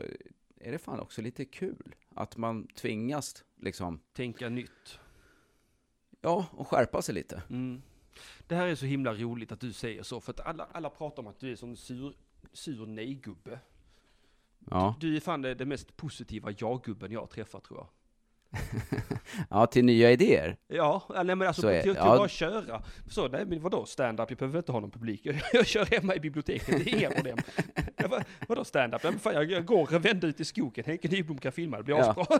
är 0.60 0.72
det 0.72 0.78
fan 0.80 1.00
också 1.00 1.22
lite 1.22 1.46
kul. 1.46 1.96
Att 2.16 2.38
man 2.38 2.68
tvingas 2.68 3.44
liksom, 3.62 4.00
Tänka 4.14 4.50
nytt. 4.50 5.00
ja, 6.22 6.46
och 6.52 6.68
skärpa 6.68 7.02
sig 7.02 7.16
lite. 7.16 7.44
Mm. 7.50 7.82
Det 8.48 8.56
här 8.56 8.68
är 8.68 8.76
så 8.76 8.86
himla 8.86 9.14
roligt 9.14 9.52
att 9.52 9.60
du 9.60 9.74
säger 9.74 10.04
så, 10.04 10.22
för 10.22 10.32
att 10.34 10.40
alla, 10.40 10.68
alla 10.72 10.90
pratar 10.90 11.24
om 11.24 11.28
att 11.28 11.40
du 11.40 11.52
är 11.52 11.56
som 11.56 11.76
sur, 11.76 12.14
sur 12.54 12.86
nej-gubbe. 12.86 13.60
Ja, 14.70 14.96
Du 15.00 15.16
är 15.16 15.20
fan 15.20 15.42
det, 15.42 15.56
det 15.56 15.66
mest 15.66 15.98
positiva 15.98 16.52
ja-gubben 16.58 17.12
jag 17.12 17.30
träffat 17.30 17.64
tror 17.64 17.80
jag. 17.80 17.88
ja 19.50 19.68
till 19.68 19.86
nya 19.86 20.12
idéer. 20.12 20.58
Ja, 20.68 21.04
nej 21.26 21.36
men 21.36 21.42
alltså 21.48 21.62
Så 21.62 21.68
är- 21.68 21.82
till, 21.82 21.92
till 21.94 22.02
ja. 22.06 22.18
bara 22.18 22.28
köra. 22.28 22.84
Så, 23.10 23.28
nej 23.28 23.46
men 23.46 23.62
vadå 23.62 23.86
stand-up, 23.86 24.30
jag 24.30 24.38
behöver 24.38 24.58
inte 24.60 24.72
ha 24.72 24.80
någon 24.80 24.92
publik. 24.92 25.22
Jag, 25.24 25.36
jag 25.54 25.66
kör 25.68 25.86
hemma 25.86 26.16
i 26.16 26.20
biblioteket, 26.20 26.68
det 26.86 26.92
är 26.94 26.98
inga 27.00 27.10
problem. 27.10 27.38
Jag 27.98 28.24
vadå 28.48 28.64
stand-up? 28.66 29.04
Nej, 29.04 29.12
men 29.12 29.20
fan, 29.20 29.34
jag, 29.34 29.52
jag 29.52 29.66
går 29.66 29.94
en 29.96 30.02
vända 30.02 30.28
ut 30.28 30.40
i 30.40 30.46
skogen, 30.46 30.84
Henke 30.88 31.08
Nyblom 31.08 31.38
kan 31.38 31.52
filma, 31.52 31.78
det 31.78 31.84
blir 31.84 31.96
Ja. 31.96 32.10
asbra. 32.10 32.40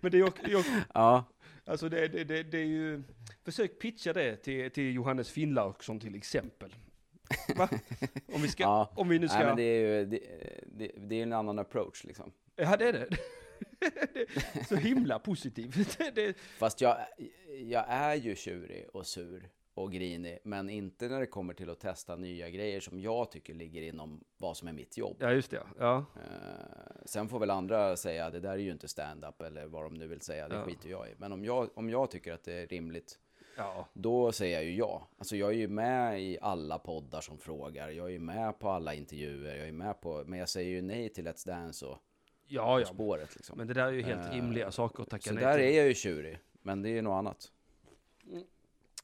men 0.00 0.10
det 0.10 0.18
är 0.18 0.18
ju, 0.18 0.30
jag, 0.52 0.64
Ja, 0.94 1.24
alltså 1.66 1.88
det, 1.88 2.08
det, 2.08 2.24
det, 2.24 2.42
det 2.42 2.58
är 2.58 2.64
ju, 2.64 3.02
försök 3.44 3.78
pitcha 3.80 4.12
det 4.12 4.36
till, 4.36 4.70
till 4.70 4.94
Johannes 4.94 5.30
Finnlaugsson 5.30 6.00
till 6.00 6.14
exempel. 6.14 6.74
Va? 7.56 7.68
Om 8.34 8.42
vi 8.42 8.48
ska, 8.48 8.62
ja. 8.62 8.90
om 8.94 9.08
vi 9.08 9.18
nu 9.18 9.28
ska... 9.28 9.38
Nej, 9.38 9.46
men 9.46 9.56
det 9.56 9.62
är 9.62 9.80
ju 9.98 10.04
det, 10.06 10.20
det, 10.66 10.90
det 10.96 11.18
är 11.18 11.22
en 11.22 11.32
annan 11.32 11.58
approach 11.58 12.04
liksom. 12.04 12.32
Ja, 12.56 12.76
det 12.76 12.88
är 12.88 12.92
det. 12.92 13.06
så 14.68 14.76
himla 14.76 15.18
positivt. 15.18 15.98
Fast 16.58 16.80
jag, 16.80 16.96
jag 17.64 17.84
är 17.88 18.14
ju 18.14 18.34
tjurig 18.36 18.86
och 18.92 19.06
sur 19.06 19.50
och 19.74 19.92
grinig, 19.92 20.38
men 20.44 20.70
inte 20.70 21.08
när 21.08 21.20
det 21.20 21.26
kommer 21.26 21.54
till 21.54 21.70
att 21.70 21.80
testa 21.80 22.16
nya 22.16 22.50
grejer 22.50 22.80
som 22.80 23.00
jag 23.00 23.30
tycker 23.30 23.54
ligger 23.54 23.82
inom 23.82 24.24
vad 24.38 24.56
som 24.56 24.68
är 24.68 24.72
mitt 24.72 24.96
jobb. 24.96 25.16
ja, 25.20 25.32
just 25.32 25.50
det. 25.50 25.62
Ja. 25.78 25.96
Eh, 26.16 26.96
sen 27.04 27.28
får 27.28 27.38
väl 27.38 27.50
andra 27.50 27.96
säga 27.96 28.30
det 28.30 28.40
där 28.40 28.52
är 28.52 28.56
ju 28.56 28.70
inte 28.72 28.88
stand-up 28.88 29.42
eller 29.42 29.66
vad 29.66 29.84
de 29.84 29.94
nu 29.94 30.06
vill 30.06 30.20
säga, 30.20 30.48
det 30.48 30.54
Ja. 30.56 30.64
skiter 30.64 30.88
jag 30.88 31.08
i. 31.08 31.14
Men 31.18 31.32
om 31.32 31.44
jag, 31.44 31.78
om 31.78 31.90
jag 31.90 32.10
tycker 32.10 32.32
att 32.32 32.44
det 32.44 32.52
är 32.52 32.66
rimligt, 32.66 33.18
ja. 33.56 33.88
då 33.92 34.32
säger 34.32 34.54
jag 34.54 34.64
ju 34.64 34.76
ja. 34.76 35.08
Alltså 35.18 35.36
jag 35.36 35.50
är 35.50 35.54
ju 35.56 35.68
med 35.68 36.22
i 36.22 36.38
alla 36.40 36.78
poddar 36.78 37.20
som 37.20 37.38
frågar, 37.38 37.88
jag 37.88 38.06
är 38.06 38.12
ju 38.12 38.18
med 38.20 38.58
på 38.58 38.68
alla 38.70 38.94
intervjuer, 38.94 39.56
jag 39.56 39.68
är 39.68 39.72
med 39.72 40.00
på, 40.00 40.24
men 40.26 40.38
jag 40.38 40.48
säger 40.48 40.70
ju 40.70 40.82
nej 40.82 41.08
till 41.08 41.28
Let's 41.28 41.46
Dance 41.46 41.86
och 41.86 41.98
Ja, 42.46 42.80
ja. 42.80 42.86
spåret 42.86 43.36
liksom. 43.36 43.58
Men 43.58 43.66
det 43.66 43.74
där 43.74 43.86
är 43.86 43.92
ju 43.92 44.02
helt 44.02 44.26
Eh, 44.26 44.32
rimliga 44.32 44.70
saker 44.70 45.02
att 45.02 45.10
tacka 45.10 45.28
Så 45.28 45.34
nej 45.34 45.44
där 45.44 45.58
till. 45.58 45.66
är 45.66 45.76
jag 45.78 45.86
ju 45.88 45.94
tjurig, 45.94 46.38
men 46.62 46.82
det 46.82 46.88
är 46.88 46.92
ju 46.94 47.02
något 47.02 47.18
annat. 47.18 47.50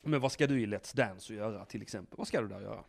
Men 0.03 0.21
vad 0.21 0.33
ska 0.33 0.47
du 0.47 0.61
i 0.61 0.67
Let's 0.67 0.97
Dance 0.97 1.33
att 1.33 1.39
göra 1.39 1.65
till 1.65 1.83
exempel? 1.83 2.19
Vad 2.19 2.27
ska 2.27 2.41
du 2.41 2.49
där 2.49 2.61
göra? 2.61 2.85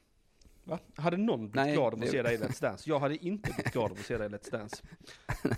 Va? 0.63 0.79
Hade 0.95 1.17
någon 1.17 1.39
blivit 1.39 1.55
Nej, 1.55 1.73
glad 1.73 1.93
av 1.93 2.03
att 2.03 2.09
se 2.09 2.21
dig 2.21 2.35
i 2.35 2.37
Let's 2.37 2.61
Dance? 2.61 2.89
Jag 2.89 2.99
hade 2.99 3.25
inte 3.25 3.51
blivit 3.53 3.73
glad 3.73 3.91
av 3.91 3.97
att 3.99 4.05
se 4.05 4.17
dig 4.17 4.27
i 4.27 4.29
Let's 4.29 4.51
Dance. 4.51 4.83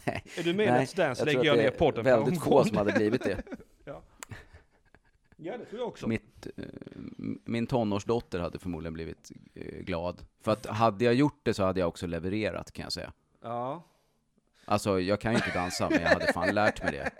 Nej. 0.05 0.23
Är 0.37 0.43
du 0.43 0.53
med 0.53 0.65
i 0.65 0.69
Let's 0.69 0.97
Dance 0.97 1.21
jag 1.21 1.25
lägger 1.25 1.43
jag 1.43 1.57
ner 1.57 1.71
podden 1.71 2.03
väldigt 2.03 2.43
få 2.43 2.63
som 2.65 2.77
hade 2.77 2.91
blivit 2.91 3.23
det. 3.23 3.43
Ja, 5.45 5.57
det 5.57 5.65
tror 5.65 5.79
jag 5.79 5.87
också. 5.87 6.07
Mitt, 6.07 6.47
eh, 6.57 6.63
min 7.45 7.67
tonårsdotter 7.67 8.39
hade 8.39 8.59
förmodligen 8.59 8.93
blivit 8.93 9.31
eh, 9.53 9.79
glad. 9.79 10.25
För 10.41 10.51
att 10.51 10.65
hade 10.65 11.05
jag 11.05 11.13
gjort 11.13 11.39
det 11.43 11.53
så 11.53 11.63
hade 11.63 11.79
jag 11.79 11.87
också 11.89 12.07
levererat 12.07 12.71
kan 12.71 12.83
jag 12.83 12.91
säga. 12.93 13.13
Ja. 13.41 13.83
Alltså 14.65 14.99
jag 14.99 15.21
kan 15.21 15.31
ju 15.31 15.37
inte 15.37 15.51
dansa, 15.53 15.89
men 15.89 16.01
jag 16.01 16.09
hade 16.09 16.33
fan 16.33 16.55
lärt 16.55 16.83
mig 16.83 16.91
det. 16.91 17.11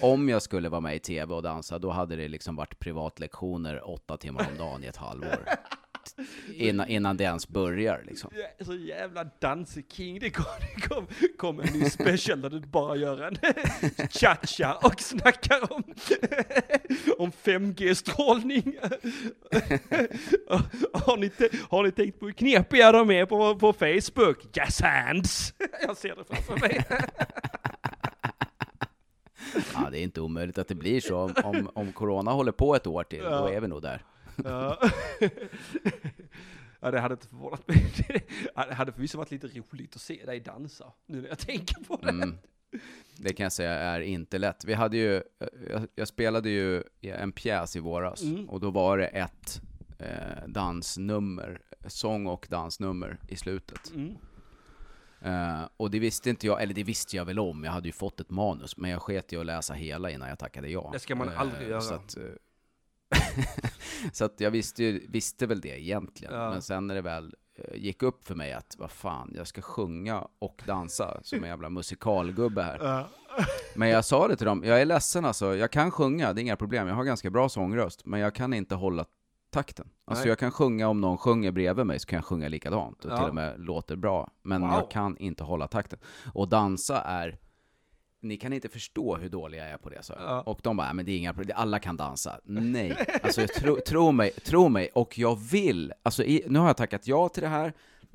Om 0.00 0.28
jag 0.28 0.42
skulle 0.42 0.68
vara 0.68 0.80
med 0.80 0.96
i 0.96 0.98
tv 0.98 1.34
och 1.34 1.42
dansa, 1.42 1.78
då 1.78 1.90
hade 1.90 2.16
det 2.16 2.28
liksom 2.28 2.56
varit 2.56 2.78
privatlektioner 2.78 3.90
åtta 3.90 4.16
timmar 4.16 4.48
om 4.52 4.58
dagen 4.58 4.84
i 4.84 4.86
ett 4.86 4.96
halvår. 4.96 5.44
Innan, 6.54 6.88
innan 6.88 7.16
det 7.16 7.24
ens 7.24 7.48
börjar 7.48 8.02
liksom. 8.06 8.30
Ja, 8.58 8.64
Så 8.64 8.74
jävla 8.74 9.24
danseking. 9.24 10.18
Det 10.18 10.30
kom, 10.30 10.44
det 10.74 10.88
kom, 10.88 11.06
kom 11.38 11.60
en 11.60 11.72
ny 11.72 11.90
special 11.90 12.40
där 12.40 12.50
du 12.50 12.60
bara 12.60 12.96
gör 12.96 13.20
en 13.22 13.36
cha-cha 14.10 14.74
och 14.82 15.00
snackar 15.00 15.72
om, 15.72 15.82
om 17.18 17.32
5G-strålning. 17.32 18.76
har, 20.92 21.16
ni 21.16 21.30
har 21.70 21.82
ni 21.82 21.90
tänkt 21.90 22.20
på 22.20 22.26
hur 22.26 22.32
knepiga 22.32 22.92
de 22.92 23.10
är 23.10 23.26
på, 23.26 23.56
på 23.58 23.72
Facebook? 23.72 24.56
Jazz 24.56 24.80
hands! 24.80 25.54
Jag 25.82 25.96
ser 25.96 26.16
det 26.16 26.24
framför 26.24 26.56
mig. 26.68 26.84
Ja, 29.74 29.88
det 29.90 29.98
är 29.98 30.02
inte 30.02 30.20
omöjligt 30.20 30.58
att 30.58 30.68
det 30.68 30.74
blir 30.74 31.00
så. 31.00 31.16
Om, 31.16 31.32
om, 31.44 31.70
om 31.74 31.92
corona 31.92 32.30
håller 32.30 32.52
på 32.52 32.74
ett 32.76 32.86
år 32.86 33.04
till, 33.04 33.18
då 33.22 33.30
Ja. 33.30 33.50
är 33.50 33.60
vi 33.60 33.68
nog 33.68 33.82
där. 33.82 34.02
Ja. 34.44 34.78
ja, 36.80 36.90
det 36.90 37.00
hade 37.00 37.14
inte 37.14 37.28
förvånat 37.28 37.68
mig. 37.68 37.94
Det 38.68 38.74
hade 38.74 38.92
förvisso 38.92 39.18
varit 39.18 39.30
lite 39.30 39.46
roligt 39.46 39.94
att 39.96 40.02
se 40.02 40.24
dig 40.26 40.40
dansa, 40.40 40.92
nu 41.06 41.20
när 41.20 41.28
jag 41.28 41.38
tänker 41.38 41.84
på 41.84 41.96
det. 41.96 42.08
Mm. 42.08 42.38
Det 43.16 43.32
kan 43.32 43.44
jag 43.44 43.52
säga 43.52 43.70
är 43.72 44.00
inte 44.00 44.38
lätt. 44.38 44.64
Vi 44.64 44.74
hade 44.74 44.96
ju, 44.96 45.22
jag, 45.70 45.86
jag 45.94 46.08
spelade 46.08 46.50
ju 46.50 46.82
en 47.02 47.32
pjäs 47.32 47.76
i 47.76 47.80
våras 47.80 48.22
Mm. 48.22 48.48
och 48.48 48.60
då 48.60 48.70
var 48.70 48.98
det 48.98 49.06
ett 49.06 49.60
eh, 49.98 50.46
dansnummer, 50.48 51.60
sång 51.86 52.26
och 52.26 52.46
dansnummer 52.50 53.18
i 53.28 53.36
slutet. 53.36 53.92
Mm. 53.94 54.16
Eh, 55.20 55.68
och 55.76 55.90
det 55.90 55.98
visste 55.98 56.30
inte 56.30 56.46
jag, 56.46 56.62
eller 56.62 56.74
det 56.74 56.84
visste 56.84 57.16
jag 57.16 57.24
väl 57.24 57.38
om, 57.38 57.64
jag 57.64 57.72
hade 57.72 57.88
ju 57.88 57.92
fått 57.92 58.20
ett 58.20 58.30
manus, 58.30 58.76
men 58.76 58.90
jag 58.90 59.02
sket 59.02 59.32
i 59.32 59.36
att 59.36 59.46
läsa 59.46 59.74
hela 59.74 60.10
innan 60.10 60.28
jag 60.28 60.38
tackade 60.38 60.68
ja. 60.68 60.90
Det 60.92 60.98
ska 60.98 61.14
man 61.14 61.28
Eh, 61.28 61.40
aldrig 61.40 61.68
göra. 61.68 61.80
Så 61.80 61.94
att, 61.94 62.16
eh, 62.16 62.22
så 64.12 64.24
att 64.24 64.40
jag 64.40 64.50
visste, 64.50 64.84
ju- 64.84 65.06
visste 65.08 65.46
väl 65.46 65.60
det 65.60 65.80
egentligen, 65.80 66.34
Ja. 66.34 66.50
men 66.50 66.62
sen 66.62 66.86
när 66.86 66.94
det 66.94 67.02
väl 67.02 67.34
eh, 67.58 67.76
gick 67.76 68.02
upp 68.02 68.24
för 68.24 68.34
mig 68.34 68.52
att 68.52 68.76
vad 68.78 68.90
fan, 68.90 69.32
jag 69.36 69.46
ska 69.46 69.62
sjunga 69.62 70.26
och 70.38 70.62
dansa 70.66 71.20
som 71.22 71.38
en 71.44 71.48
jävla 71.50 71.70
musikalgubbe 71.70 72.62
här. 72.62 72.78
Ja. 72.82 73.08
Men 73.74 73.88
jag 73.88 74.04
sa 74.04 74.28
det 74.28 74.36
till 74.36 74.46
dem, 74.46 74.62
jag 74.64 74.80
är 74.80 74.86
ledsen 74.86 75.24
alltså, 75.24 75.56
jag 75.56 75.70
kan 75.70 75.90
sjunga, 75.90 76.32
det 76.32 76.40
är 76.40 76.42
inga 76.42 76.56
problem, 76.56 76.88
jag 76.88 76.94
har 76.94 77.04
ganska 77.04 77.30
bra 77.30 77.48
sångröst, 77.48 78.06
men 78.06 78.20
jag 78.20 78.34
kan 78.34 78.54
inte 78.54 78.74
hålla 78.74 79.04
takten. 79.50 79.88
Alltså 80.04 80.22
Nej. 80.24 80.28
jag 80.28 80.38
kan 80.38 80.50
sjunga 80.50 80.88
om 80.88 81.00
någon 81.00 81.18
sjunger 81.18 81.50
bredvid 81.52 81.86
mig, 81.86 81.98
så 81.98 82.06
kan 82.06 82.16
jag 82.16 82.24
sjunga 82.24 82.48
likadant, 82.48 83.04
och 83.04 83.12
Ja. 83.12 83.16
till 83.18 83.28
och 83.28 83.34
med 83.34 83.60
låter 83.60 83.96
bra. 83.96 84.30
Men 84.42 84.60
Wow. 84.62 84.70
jag 84.72 84.90
kan 84.90 85.16
inte 85.16 85.44
hålla 85.44 85.68
takten. 85.68 85.98
Och 86.34 86.48
dansa 86.48 87.00
är, 87.00 87.38
ni 88.22 88.36
kan 88.36 88.52
inte 88.52 88.68
förstå 88.68 89.16
hur 89.16 89.28
dålig 89.28 89.58
jag 89.58 89.68
är 89.68 89.76
på 89.76 89.90
det, 89.90 90.02
så. 90.02 90.14
Ja. 90.18 90.40
Och 90.40 90.60
de 90.62 90.76
bara, 90.76 90.92
men 90.92 91.04
det 91.04 91.12
är 91.12 91.18
inga 91.18 91.34
problem, 91.34 91.56
alla 91.60 91.78
kan 91.78 91.96
dansa. 91.96 92.40
Nej, 92.44 92.96
alltså 93.22 93.46
tro, 93.46 93.76
tro 93.86 94.12
mig, 94.12 94.30
tro 94.30 94.68
mig, 94.68 94.90
och 94.94 95.18
jag 95.18 95.40
vill, 95.40 95.92
alltså 96.02 96.24
i, 96.24 96.44
nu 96.48 96.58
har 96.58 96.66
jag 96.66 96.76
tackat 96.76 97.06
ja 97.06 97.28
till 97.28 97.42
det 97.42 97.48
här, 97.48 97.66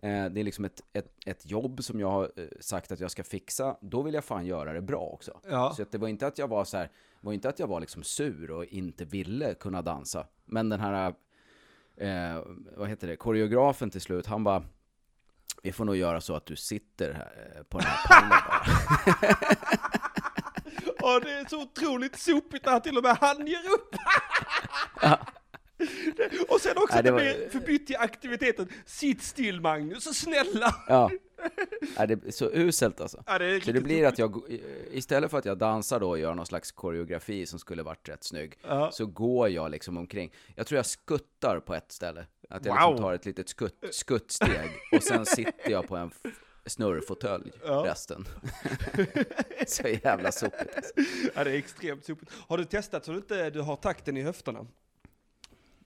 eh, 0.01 0.25
det 0.25 0.39
är 0.39 0.43
liksom 0.43 0.65
ett, 0.65 0.81
ett, 0.93 1.13
ett 1.25 1.51
jobb 1.51 1.83
som 1.83 1.99
jag 1.99 2.11
har 2.11 2.31
eh, 2.35 2.45
sagt 2.59 2.91
att 2.91 2.99
jag 2.99 3.11
ska 3.11 3.23
fixa, 3.23 3.77
då 3.81 4.01
vill 4.01 4.13
jag 4.13 4.23
fan 4.23 4.45
göra 4.45 4.73
det 4.73 4.81
bra 4.81 5.01
också. 5.01 5.39
Ja. 5.49 5.73
Så 5.75 5.81
att 5.81 5.91
det 5.91 5.97
var 5.97 6.07
inte 6.07 6.27
att 6.27 6.37
jag 6.37 6.47
var 6.47 6.65
så 6.65 6.77
här, 6.77 6.89
var 7.21 7.33
inte 7.33 7.49
att 7.49 7.59
jag 7.59 7.67
var 7.67 7.79
liksom 7.79 8.03
sur 8.03 8.51
och 8.51 8.65
inte 8.65 9.05
ville 9.05 9.53
kunna 9.53 9.81
dansa. 9.81 10.27
Men 10.45 10.69
den 10.69 10.79
här, 10.79 11.13
eh, 11.97 12.43
vad 12.77 12.89
heter 12.89 13.07
det, 13.07 13.15
koreografen 13.15 13.89
till 13.89 14.01
slut, 14.01 14.25
han 14.25 14.43
bara, 14.43 14.63
vi 15.63 15.71
får 15.71 15.85
nog 15.85 15.95
göra 15.95 16.21
så 16.21 16.35
att 16.35 16.45
du 16.45 16.55
sitter 16.55 17.13
här 17.13 17.53
eh, 17.55 17.63
på 17.63 17.77
den 17.77 17.87
här 17.87 18.07
pallen 18.07 18.29
bara. 18.29 18.65
Och 21.15 21.21
det 21.21 21.31
är 21.31 21.49
så 21.49 21.61
otroligt 21.61 22.19
sopigt 22.19 22.65
när 22.65 22.71
han 22.71 22.81
till 22.81 22.97
och 22.97 23.03
med 23.03 23.17
han 23.21 23.47
ger 23.47 23.71
upp. 23.73 23.95
Och 26.49 26.61
sen 26.61 26.77
också 26.77 26.93
Nej, 26.95 27.03
det 27.03 27.07
det 27.09 27.11
var- 27.11 27.19
blir 27.19 27.49
förbytt 27.49 27.87
till 27.87 27.95
aktiviteten, 27.95 28.69
sitt 28.85 29.21
still 29.23 29.61
Magnus, 29.61 30.03
så 30.03 30.13
snälla. 30.13 30.75
Ja. 30.87 31.11
Nej, 31.97 32.07
det 32.07 32.31
så 32.35 32.49
uselt 32.53 33.01
alltså. 33.01 33.23
Ja, 33.27 33.37
det 33.39 33.63
Så 33.63 33.71
det 33.71 33.81
blir 33.81 34.05
att 34.05 34.17
jag, 34.19 34.41
istället 34.91 35.31
för 35.31 35.37
att 35.37 35.45
jag 35.45 35.57
dansar 35.57 35.99
då 35.99 36.09
och 36.09 36.19
gör 36.19 36.35
någon 36.35 36.45
slags 36.45 36.71
koreografi 36.71 37.45
som 37.45 37.59
skulle 37.59 37.83
varit 37.83 38.09
rätt 38.09 38.23
snygg, 38.23 38.59
Ja. 38.63 38.91
så 38.91 39.05
går 39.05 39.49
jag 39.49 39.71
liksom 39.71 39.97
omkring. 39.97 40.33
Jag 40.55 40.67
tror 40.67 40.75
jag 40.77 40.85
skuttar 40.85 41.59
på 41.59 41.75
ett 41.75 41.91
ställe. 41.91 42.25
Att 42.49 42.65
jag 42.65 42.73
Wow. 42.81 42.91
liksom 42.91 43.03
tar 43.03 43.13
ett 43.13 43.25
litet 43.25 43.49
skutt, 43.49 43.83
skuttsteg 43.91 44.69
och 44.91 45.03
sen 45.03 45.25
sitter 45.25 45.71
jag 45.71 45.87
på 45.87 45.95
en 45.95 46.11
snurrfåtölj 46.65 47.51
Ja. 47.65 47.83
resten. 47.87 48.25
så 49.67 49.87
jävla 49.87 50.31
sopigt 50.31 50.75
alltså. 50.75 50.93
Ja, 51.35 51.43
det 51.43 51.51
är 51.51 51.55
extremt 51.55 52.05
sopigt. 52.05 52.31
Har 52.47 52.57
du 52.57 52.65
testat 52.65 53.05
så 53.05 53.11
du 53.11 53.17
inte 53.17 53.49
du 53.49 53.61
har 53.61 53.75
takten 53.75 54.17
i 54.17 54.21
höfterna? 54.21 54.65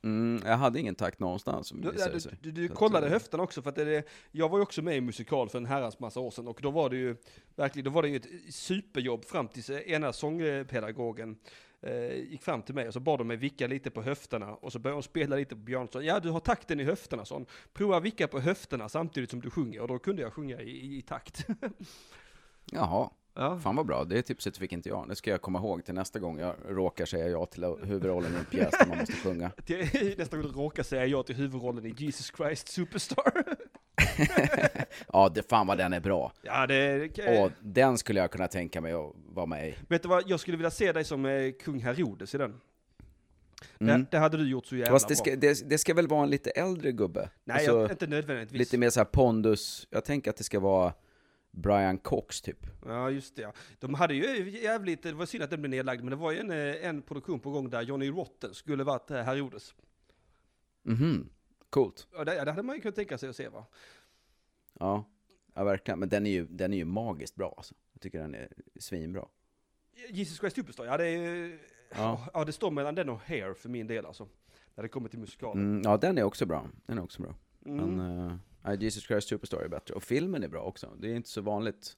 Mm, 0.04 0.42
Jag 0.46 0.58
hade 0.58 0.80
ingen 0.80 0.96
takt 0.96 1.20
någonstans 1.20 1.70
Du, 1.70 1.94
ja, 1.98 2.08
du, 2.08 2.20
du, 2.42 2.52
du 2.52 2.68
Så 2.68 2.74
att, 2.74 2.80
kollade 2.80 3.06
eh, 3.06 3.12
höfterna 3.12 3.44
också 3.44 3.62
för 3.62 3.70
att 3.70 3.76
det, 3.76 4.04
jag 4.32 4.50
var 4.50 4.58
ju 4.58 4.62
också 4.62 4.82
med 4.82 4.98
i 4.98 5.02
musikal 5.02 5.50
för 5.50 5.58
en 5.58 5.66
herrans 5.66 6.00
massa 6.00 6.20
år 6.20 6.32
sedan 6.32 6.48
och 6.48 6.60
då 6.62 6.72
var 6.72 6.90
det 6.90 6.98
ju 6.98 7.16
verkligen, 7.56 7.86
då 7.86 7.92
var 7.92 8.02
det 8.02 8.10
ju 8.10 8.16
ett 8.16 8.54
superjobb 8.54 9.26
fram 9.26 9.48
tills 9.48 9.70
ena 9.70 10.14
sångpedagogen 10.14 11.38
eh, 11.82 12.16
gick 12.16 12.44
fram 12.44 12.62
till 12.62 12.76
mig 12.76 12.88
och 12.88 12.94
så 12.94 13.00
bad 13.00 13.20
de 13.20 13.28
mig 13.28 13.38
vicka 13.38 13.68
lite 13.68 13.92
på 13.92 14.02
höfterna 14.02 14.56
och 14.56 14.72
så 14.72 14.80
började 14.80 14.98
de 14.98 15.04
spela 15.04 15.36
lite 15.36 15.56
på 15.56 15.62
Björnsson. 15.62 16.06
Ja, 16.06 16.20
du 16.20 16.30
har 16.30 16.40
takten 16.40 16.80
i 16.80 16.84
höfterna, 16.84 17.26
sån. 17.26 17.46
Prova 17.74 18.00
vicka 18.00 18.28
på 18.28 18.40
höfterna 18.40 18.90
samtidigt 18.90 19.30
som 19.30 19.42
du 19.42 19.50
sjunger 19.50 19.82
och 19.82 19.88
då 19.88 20.00
kunde 20.00 20.22
jag 20.22 20.34
sjunga 20.34 20.62
i, 20.62 20.98
i 20.98 21.02
takt. 21.02 21.48
Jaha, 22.72 23.10
ja. 23.34 23.60
fan 23.60 23.76
vad 23.76 23.86
bra. 23.86 24.04
Det 24.04 24.22
tipset 24.22 24.58
fick 24.58 24.72
inte 24.74 24.90
jag. 24.90 25.10
Det 25.10 25.16
ska 25.16 25.32
jag 25.32 25.42
komma 25.42 25.60
ihåg 25.60 25.86
till 25.86 25.94
nästa 25.94 26.20
gång 26.20 26.40
jag 26.40 26.56
råkar 26.68 27.06
säga 27.06 27.28
ja 27.28 27.46
till 27.46 27.64
huvudrollen 27.64 28.34
i 28.34 28.38
en 28.38 28.46
pjäs 28.46 28.72
där 28.80 28.88
man 28.88 28.98
måste 28.98 29.14
sjunga. 29.14 29.52
Nästa 30.18 30.38
gång 30.38 30.46
du 30.46 30.52
råkar 30.52 30.84
säga 30.84 31.06
ja 31.06 31.24
till 31.24 31.36
huvudrollen 31.36 31.86
i 31.86 31.94
Jesus 31.98 32.32
Christ 32.38 32.68
Superstar. 32.68 33.34
Ja, 35.14 35.30
det, 35.30 35.50
fan 35.50 35.68
vad 35.68 35.78
den 35.78 35.94
är 35.94 36.00
bra. 36.00 36.32
ja, 36.42 36.68
det... 36.68 37.10
Och 37.40 37.52
den 37.60 37.98
skulle 37.98 38.20
jag 38.20 38.32
kunna 38.32 38.48
tänka 38.48 38.82
mig 38.82 38.94
att 38.94 39.14
vara 39.34 39.46
med 39.46 39.70
i. 39.70 39.76
Vet 39.88 40.02
du 40.04 40.10
vad, 40.10 40.24
jag 40.28 40.40
skulle 40.40 40.58
vilja 40.58 40.72
se 40.72 40.92
dig 40.92 41.04
som 41.04 41.26
eh, 41.26 41.52
kung 41.52 41.80
Herodes 41.80 42.36
i 42.36 42.38
den. 42.38 42.62
Mm. 43.80 44.00
Det, 44.00 44.08
det 44.12 44.18
hade 44.18 44.38
du 44.38 44.50
gjort 44.50 44.66
så 44.66 44.76
jävla 44.76 44.92
Fast 44.92 45.08
det 45.08 45.14
bra. 45.14 45.24
ska, 45.24 45.36
det, 45.36 45.70
det 45.70 45.78
ska 45.78 45.94
väl 45.94 46.08
vara 46.08 46.24
en 46.24 46.30
lite 46.30 46.50
äldre 46.50 46.92
gubbe? 46.92 47.30
Nej, 47.44 47.58
Alltså, 47.58 47.82
jag, 47.82 47.92
inte 47.92 48.08
nödvändigtvis. 48.08 48.60
lite 48.60 48.78
mer 48.78 48.90
så 48.90 49.00
här 49.00 49.06
pondus. 49.06 49.88
Jag 49.90 50.06
tänker 50.06 50.30
att 50.30 50.38
det 50.38 50.44
ska 50.44 50.60
vara 50.60 50.94
Brian 51.52 51.98
Cox 51.98 52.42
typ. 52.42 52.68
Ja, 52.86 53.10
just 53.10 53.36
det. 53.36 53.42
Ja. 53.42 53.54
De 53.80 53.94
hade 53.94 54.14
ju 54.14 54.50
jävligt, 54.50 55.04
det 55.04 55.14
var 55.14 55.26
synd 55.26 55.44
att 55.44 55.50
den 55.50 55.62
blev 55.62 55.70
nedlagd, 55.70 56.04
men 56.04 56.10
det 56.10 56.16
var 56.16 56.32
ju 56.32 56.40
en, 56.40 56.52
eh, 56.52 56.88
en 56.88 57.02
produktion 57.02 57.40
på 57.40 57.52
gång 57.52 57.70
där 57.70 57.82
Johnny 57.82 58.10
Rotten 58.10 58.54
skulle 58.54 58.84
varit 58.84 59.10
Herodes. 59.10 59.76
Mhm, 60.84 61.30
coolt. 61.70 62.08
Ja, 62.14 62.24
det, 62.24 62.46
det 62.46 62.52
hade 62.52 62.64
man 62.64 62.76
ju 62.76 62.82
kunnat 62.82 62.96
tänka 62.96 63.18
sig 63.18 63.30
att 63.30 63.36
se 63.36 63.50
va? 63.50 63.66
Ja, 64.80 65.06
ja 65.54 65.64
verkligen. 65.64 66.00
Men 66.00 66.10
den 66.10 66.26
är 66.26 66.32
ju, 66.32 66.48
den 66.50 66.74
är 66.74 66.78
ju 66.78 66.86
magiskt 66.86 67.36
bra 67.36 67.54
alltså. 67.58 67.76
Jag 67.94 68.02
tycker 68.02 68.20
den 68.20 68.36
är 68.36 68.50
svinbra. 68.80 69.28
Jesus 70.10 70.38
Christ 70.38 70.56
Superstar, 70.56 70.86
ja 70.86 70.98
det 70.98 71.08
är 71.08 71.60
ja. 71.96 72.28
Ja. 72.34 72.46
det 72.46 72.52
står 72.52 72.72
mellan 72.72 72.96
den 72.96 73.10
och 73.10 73.20
Hair 73.20 73.54
för 73.54 73.70
min 73.70 73.88
del 73.88 74.06
alltså. 74.06 74.28
När 74.76 74.84
det 74.84 74.90
kommer 74.90 75.10
till 75.10 75.20
musikalen. 75.20 75.64
Mm, 75.64 75.82
ja, 75.86 75.98
den 75.98 76.18
är 76.18 76.24
också 76.24 76.46
bra. 76.46 76.68
Den 76.86 76.98
är 76.98 77.04
också 77.04 77.22
bra. 77.22 77.36
Mm. 77.66 77.96
Men 77.96 78.20
uh, 78.22 78.36
Jesus 78.80 79.04
Christ 79.04 79.28
Superstar 79.28 79.62
är 79.62 79.68
bättre. 79.68 79.94
Och 79.94 80.04
filmen 80.04 80.44
är 80.44 80.48
bra 80.48 80.62
också. 80.62 80.90
Det 81.00 81.12
är 81.12 81.16
inte 81.16 81.30
så 81.30 81.42
vanligt. 81.42 81.98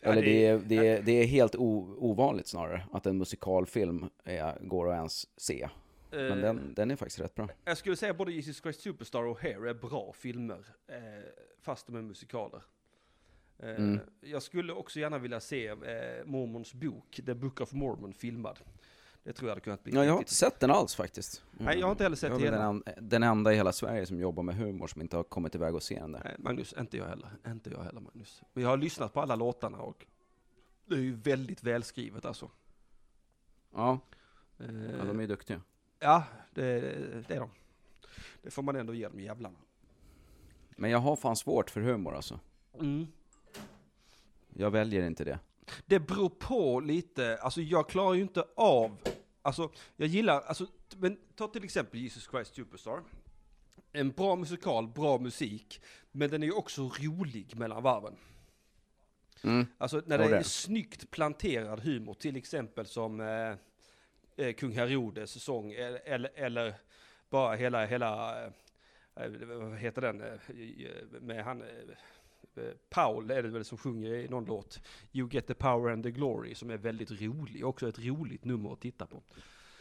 Eller 0.00 0.22
det 0.22 0.46
är, 0.46 0.58
det 0.58 0.86
är, 0.88 1.02
det 1.02 1.12
är 1.12 1.26
helt 1.26 1.54
o, 1.54 1.96
ovanligt 1.98 2.46
snarare. 2.46 2.86
Att 2.92 3.06
en 3.06 3.18
musikalfilm 3.18 4.10
är, 4.24 4.58
går 4.60 4.88
att 4.90 4.96
ens 4.96 5.26
se. 5.36 5.68
Men 6.10 6.30
eh, 6.30 6.36
den, 6.36 6.74
den 6.74 6.90
är 6.90 6.96
faktiskt 6.96 7.20
rätt 7.20 7.34
bra. 7.34 7.48
Jag 7.64 7.78
skulle 7.78 7.96
säga 7.96 8.14
både 8.14 8.32
Jesus 8.32 8.62
Christ 8.62 8.80
Superstar 8.80 9.22
och 9.22 9.40
Hair 9.40 9.66
är 9.66 9.74
bra 9.74 10.12
filmer, 10.12 10.66
eh, 10.86 10.96
fast 11.60 11.86
de 11.86 11.96
är 11.96 12.02
musikaler. 12.02 12.62
Eh, 13.58 13.68
Mm. 13.68 14.00
Jag 14.20 14.42
skulle 14.42 14.72
också 14.72 15.00
gärna 15.00 15.18
vilja 15.18 15.40
se 15.40 15.74
Mormons 16.24 16.74
bok, 16.74 17.20
The 17.26 17.34
Book 17.34 17.60
of 17.60 17.72
Mormon, 17.72 18.12
filmad. 18.12 18.58
Det 19.22 19.32
tror 19.32 19.48
jag 19.48 19.54
hade 19.54 19.60
kunnat 19.60 19.84
bli 19.84 19.92
Ja, 19.94 20.04
jag 20.04 20.12
har 20.12 20.18
inte 20.18 20.34
sett 20.34 20.60
den 20.60 20.70
alls 20.70 20.94
faktiskt. 20.94 21.42
Nej, 21.52 21.78
jag 21.78 21.86
har 21.86 21.90
inte 21.92 22.02
heller 22.02 22.16
sett 22.16 22.30
jag 22.32 22.40
hela. 22.40 22.58
den, 22.58 22.82
en- 22.86 23.08
den 23.08 23.22
enda 23.22 23.52
i 23.52 23.56
hela 23.56 23.72
Sverige 23.72 24.06
som 24.06 24.20
jobbar 24.20 24.42
med 24.42 24.54
humor 24.56 24.86
som 24.86 25.00
inte 25.00 25.16
har 25.16 25.22
kommit 25.24 25.54
iväg 25.54 25.74
och 25.74 25.82
se 25.82 26.00
den 26.00 26.12
där. 26.12 26.20
Nej, 26.24 26.34
Magnus, 26.38 26.74
inte 26.78 26.96
jag 26.96 27.06
heller. 27.06 27.30
Inte 27.46 27.70
jag 27.70 27.82
heller, 27.82 28.00
Magnus. 28.00 28.42
Men 28.52 28.62
jag 28.62 28.70
har 28.70 28.76
lyssnat 28.76 29.12
på 29.12 29.20
alla 29.20 29.36
låtarna 29.36 29.78
och 29.78 30.06
det 30.86 30.94
är 30.94 30.98
ju 30.98 31.14
väldigt 31.16 31.62
välskrivet 31.62 32.24
alltså. 32.24 32.50
Ja, 33.74 33.98
Eh, 34.58 34.66
ja 34.98 35.04
de 35.04 35.20
är 35.20 35.26
duktiga. 35.26 35.60
ja, 35.98 36.24
det, 36.54 36.80
det 37.28 37.34
är 37.34 37.40
de. 37.40 37.50
Det 38.42 38.50
får 38.50 38.62
man 38.62 38.76
ändå 38.76 38.94
ge 38.94 39.08
dem 39.08 39.20
jävlarna. 39.20 39.58
Men 40.76 40.90
jag 40.90 40.98
har 40.98 41.16
fan 41.16 41.36
svårt 41.36 41.70
för 41.70 41.80
humor 41.80 42.14
alltså. 42.14 42.40
Mm. 42.80 43.06
Jag 44.54 44.70
väljer 44.70 45.02
inte 45.06 45.24
det. 45.24 45.38
Det 45.86 46.00
beror 46.00 46.28
på 46.28 46.80
lite, 46.80 47.38
alltså 47.42 47.60
jag 47.60 47.88
klarar 47.88 48.14
ju 48.14 48.22
inte 48.22 48.44
av, 48.56 48.96
alltså 49.42 49.70
jag 49.96 50.08
gillar, 50.08 50.40
alltså, 50.40 50.66
men 50.98 51.18
ta 51.34 51.48
till 51.48 51.64
exempel 51.64 52.00
Jesus 52.00 52.28
Christ 52.30 52.54
Superstar. 52.54 53.02
En 53.92 54.10
bra 54.10 54.36
musikal, 54.36 54.88
bra 54.88 55.18
musik, 55.18 55.82
men 56.12 56.30
den 56.30 56.42
är 56.42 56.46
ju 56.46 56.52
också 56.52 56.82
rolig 56.82 57.56
mellan 57.56 57.82
varven. 57.82 58.16
Mm. 59.42 59.66
Alltså 59.78 60.02
när 60.06 60.18
det 60.18 60.36
är 60.36 60.42
snyggt 60.42 61.10
planterad 61.10 61.80
humor, 61.80 62.14
till 62.14 62.36
exempel 62.36 62.86
som 62.86 63.20
eh, 63.20 63.54
eh, 64.36 64.52
Kung 64.52 64.72
Herodes 64.72 65.42
sång, 65.42 65.72
eller, 65.72 66.30
eller, 66.34 66.74
bara 67.30 67.56
hela, 67.56 67.86
hela, 67.86 68.42
eh, 68.44 68.52
eh, 69.16 69.30
vad 69.46 69.78
heter 69.78 70.02
den, 70.02 70.20
eh, 70.20 71.20
med 71.20 71.44
han, 71.44 71.62
Paul 72.90 73.30
är 73.30 73.42
det 73.42 73.48
väl 73.48 73.64
som 73.64 73.78
sjunger 73.78 74.12
i 74.14 74.28
någon 74.28 74.44
låt, 74.44 74.80
You 75.12 75.28
get 75.32 75.46
the 75.46 75.54
power 75.54 75.92
and 75.92 76.02
the 76.04 76.10
glory, 76.10 76.54
som 76.54 76.70
är 76.70 76.76
väldigt 76.76 77.10
rolig, 77.22 77.66
också 77.66 77.88
ett 77.88 77.98
roligt 77.98 78.44
nummer 78.44 78.72
att 78.72 78.80
titta 78.80 79.06
på. 79.06 79.22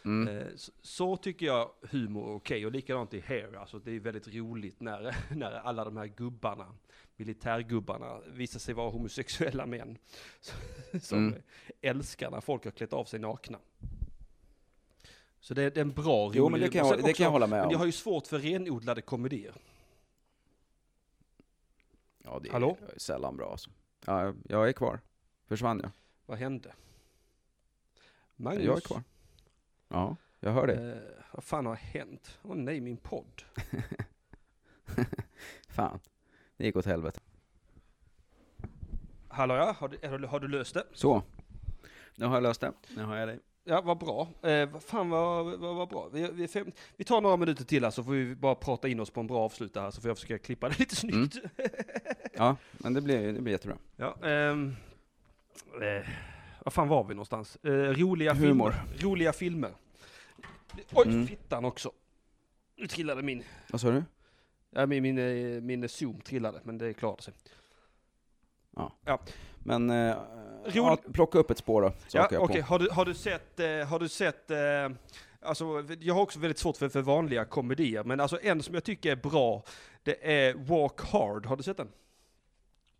Mm. 0.06 0.38
Eh, 0.38 0.48
Så, 0.56 0.72
så 0.82 1.18
tycker 1.18 1.46
jag 1.46 1.72
humor 1.82 2.30
är 2.32 2.36
okej, 2.36 2.66
och 2.66 2.72
likadant 2.72 3.14
i 3.14 3.20
Hair, 3.20 3.56
alltså 3.58 3.80
det 3.80 3.92
är 3.92 4.00
väldigt 4.00 4.28
roligt 4.28 4.80
när, 4.82 5.16
när 5.36 5.52
alla 5.52 5.86
de 5.86 5.98
här 5.98 6.06
gubbarna, 6.08 6.76
militärgubbarna, 7.16 8.20
visar 8.28 8.60
sig 8.60 8.74
vara 8.74 8.90
homosexuella 8.90 9.66
män. 9.66 9.98
Som 11.02 11.28
Mm. 11.28 11.42
älskar 11.82 12.32
när 12.32 12.42
folk 12.42 12.64
har 12.64 12.72
klätt 12.72 12.94
av 12.94 13.06
sig 13.06 13.20
nakna. 13.20 13.60
Så 15.40 15.54
det 15.54 15.64
är, 15.64 15.72
det 15.72 15.80
är 15.80 15.82
en 15.82 15.92
bra, 15.92 16.26
rolig 16.28 16.38
Jo, 16.38 16.50
men 16.50 16.60
det 16.60 16.70
kan, 16.70 16.88
jag, 16.88 16.98
det 16.98 17.02
också- 17.04 17.14
kan 17.14 17.24
jag 17.24 17.32
hålla 17.32 17.48
med 17.48 17.58
Men 17.60 17.66
om. 17.66 17.72
jag 17.72 17.80
har 17.80 17.86
ju 17.86 17.92
svårt 17.92 18.28
för 18.28 18.40
renodlade 18.40 19.02
komedier. 19.02 19.54
Ja, 22.24 22.40
det 22.44 22.50
är 22.50 22.54
Hallå? 22.54 22.78
sällan 22.98 23.38
bra 23.38 23.52
alltså. 23.52 23.70
Ja, 24.06 24.34
jag 24.50 24.70
är 24.70 24.74
kvar. 24.74 25.00
Försvann 25.46 25.80
jag? 25.84 25.92
Vad 26.26 26.38
hände? 26.38 26.74
Magnus? 28.36 28.66
Jag 28.66 28.78
är 28.78 28.82
kvar. 28.82 29.04
Ja, 29.88 30.16
jag 30.40 30.52
hör 30.52 30.68
dig. 30.68 30.92
Eh, 30.92 30.98
vad 31.32 31.44
fan 31.44 31.66
har 31.66 31.76
hänt? 31.76 32.40
Åh 32.44 32.56
nej, 32.56 32.82
min 32.82 32.98
podd. 32.98 33.44
Fan. 35.70 36.00
Det 36.58 36.66
gick 36.66 36.76
åt 36.76 36.86
helvete. 36.86 37.20
Hallå 39.28 39.56
ja, 39.56 39.76
har 39.80 39.88
du, 39.88 40.08
har 40.08 40.20
du, 40.20 40.28
har 40.28 40.40
du 40.40 40.48
löst 40.48 40.74
det? 40.74 40.84
Så. 40.94 41.24
Nu 42.16 42.26
har 42.26 42.34
jag 42.34 42.44
löst 42.44 42.62
det. 42.62 42.74
Nu 42.96 43.04
har 43.04 43.16
jag 43.16 43.28
dig. 43.28 43.40
Ja, 43.70 43.82
vad 43.82 43.98
bra. 43.98 44.28
Eh, 44.42 44.70
vad 44.70 44.84
fan 44.84 45.10
vad, 45.10 45.46
vad, 45.60 45.76
vad 45.76 45.90
bra. 45.90 46.10
Vi, 46.14 46.30
vi, 46.32 46.48
fem, 46.48 46.72
vi 46.98 47.04
tar 47.04 47.22
några 47.22 47.38
minuter 47.38 47.64
till 47.64 47.84
här 47.84 47.92
så 47.92 48.04
får 48.04 48.12
vi 48.12 48.36
bara 48.36 48.56
prata 48.56 48.88
in 48.88 49.00
oss 49.00 49.10
på 49.10 49.20
en 49.20 49.28
bra 49.28 49.40
avslutare 49.40 49.84
här 49.84 49.92
så 49.92 50.02
får 50.02 50.10
jag 50.10 50.18
försöka 50.18 50.38
klippa 50.38 50.70
det 50.70 50.80
lite 50.80 50.96
snyggt. 50.96 51.36
Ja, 52.34 52.56
men 52.72 52.94
det 52.94 53.02
blir, 53.02 53.34
det 53.34 53.42
blir 53.42 53.54
jättebra. 53.54 53.78
Ja, 53.96 54.16
ehm, 54.28 54.76
eh, 55.82 56.10
vad 56.66 56.74
fan 56.74 56.88
var 56.88 57.04
vi 57.04 57.14
någonstans? 57.14 57.56
Eh, 57.64 57.70
roliga 57.72 58.34
Humor. 58.34 58.72
filmer. 58.72 59.04
Roliga 59.10 59.34
filmer. 59.34 59.72
Oj, 60.94 61.08
Mm. 61.08 61.28
fittan 61.28 61.66
också. 61.66 61.92
Nu 62.76 62.88
trillade 62.88 63.22
min, 63.22 63.44
Vad 63.72 63.82
sa 63.82 63.92
du? 63.92 64.04
ja, 64.70 64.86
min, 64.86 65.04
min, 65.04 65.18
eh, 65.18 65.62
min 65.62 65.90
zoom 65.90 66.22
trillade, 66.22 66.60
men 66.64 66.78
det 66.78 66.94
klarade 66.94 67.22
sig. 67.22 67.34
Men, 69.64 69.90
eh, 69.90 70.16
ja, 70.76 70.98
plocka 71.14 71.40
upp 71.40 71.52
ett 71.52 71.58
spår 71.58 71.82
då. 71.82 71.92
Så 72.08 72.18
Ja, 72.18 72.28
jag 72.32 72.44
okej. 72.44 72.62
på. 72.62 72.68
Har, 72.68 72.80
du, 72.80 72.90
har 72.90 73.06
du 73.06 73.14
sett, 73.14 73.60
eh, 73.60 73.68
har 73.88 74.00
du 74.00 74.10
sett 74.10 74.52
eh, 74.52 74.90
alltså, 75.42 75.84
jag 76.00 76.14
har 76.14 76.22
också 76.22 76.40
väldigt 76.40 76.58
svårt 76.58 76.78
för, 76.78 76.90
för 76.90 77.02
vanliga 77.02 77.46
komedier, 77.46 78.04
men 78.04 78.20
alltså 78.20 78.40
en 78.42 78.64
som 78.64 78.74
jag 78.74 78.84
tycker 78.84 79.12
är 79.12 79.16
bra, 79.16 79.64
det 80.04 80.32
är 80.48 80.54
Walk 80.54 81.02
Hard, 81.02 81.46
har 81.46 81.56
du 81.58 81.64
sett 81.64 81.78
den? 81.78 81.90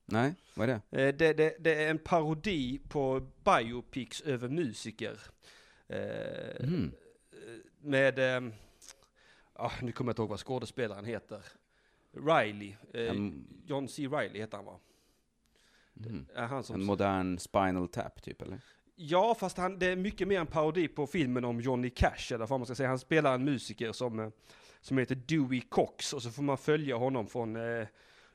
Nej, 0.06 0.36
vad 0.54 0.70
är 0.70 0.82
det? 0.90 1.02
Eh, 1.04 1.16
Det, 1.16 1.34
det, 1.34 1.56
det 1.60 1.84
är 1.84 1.90
en 1.90 1.98
parodi 1.98 2.80
på 2.90 3.28
biopics 3.46 4.22
över 4.22 4.50
musiker. 4.50 5.18
Mm. 6.60 6.92
Med, 7.82 8.20
ah, 9.54 9.72
nu 9.82 9.92
kommer 9.92 10.10
jag 10.10 10.14
inte 10.14 10.22
ihåg 10.22 10.30
vad 10.30 10.40
skådespelaren 10.40 11.06
heter. 11.06 11.42
Riley, 12.12 12.76
John 13.66 13.88
C. 13.88 14.02
Riley 14.08 14.40
heter 14.42 14.58
han 14.58 14.66
va? 14.66 14.80
Mm. 16.06 16.26
Han 16.36 16.64
som 16.64 16.76
en 16.76 16.84
modern 16.84 17.40
spinal 17.40 17.88
tap 17.88 18.22
typ 18.22 18.42
eller? 18.42 18.60
Ja, 18.96 19.36
fast 19.40 19.58
han, 19.58 19.80
det 19.80 19.86
är 19.86 19.96
mycket 19.96 20.28
mer 20.28 20.40
en 20.40 20.48
parodi 20.48 20.88
på 20.88 21.08
filmen 21.08 21.46
om 21.46 21.62
Johnny 21.62 21.90
Cash, 21.90 22.34
eller 22.34 22.48
vad 22.48 22.60
man 22.60 22.66
ska 22.66 22.76
säga. 22.76 22.90
Han 22.90 23.00
spelar 23.00 23.36
en 23.36 23.44
musiker 23.44 23.92
som, 23.92 24.20
eh, 24.20 24.30
som 24.82 24.98
heter 24.98 25.16
Dewey 25.16 25.62
Cox, 25.62 26.14
och 26.14 26.24
så 26.24 26.32
får 26.32 26.44
man 26.44 26.58
följa 26.58 26.96
honom 26.96 27.28
från, 27.28 27.56
eh, 27.56 27.88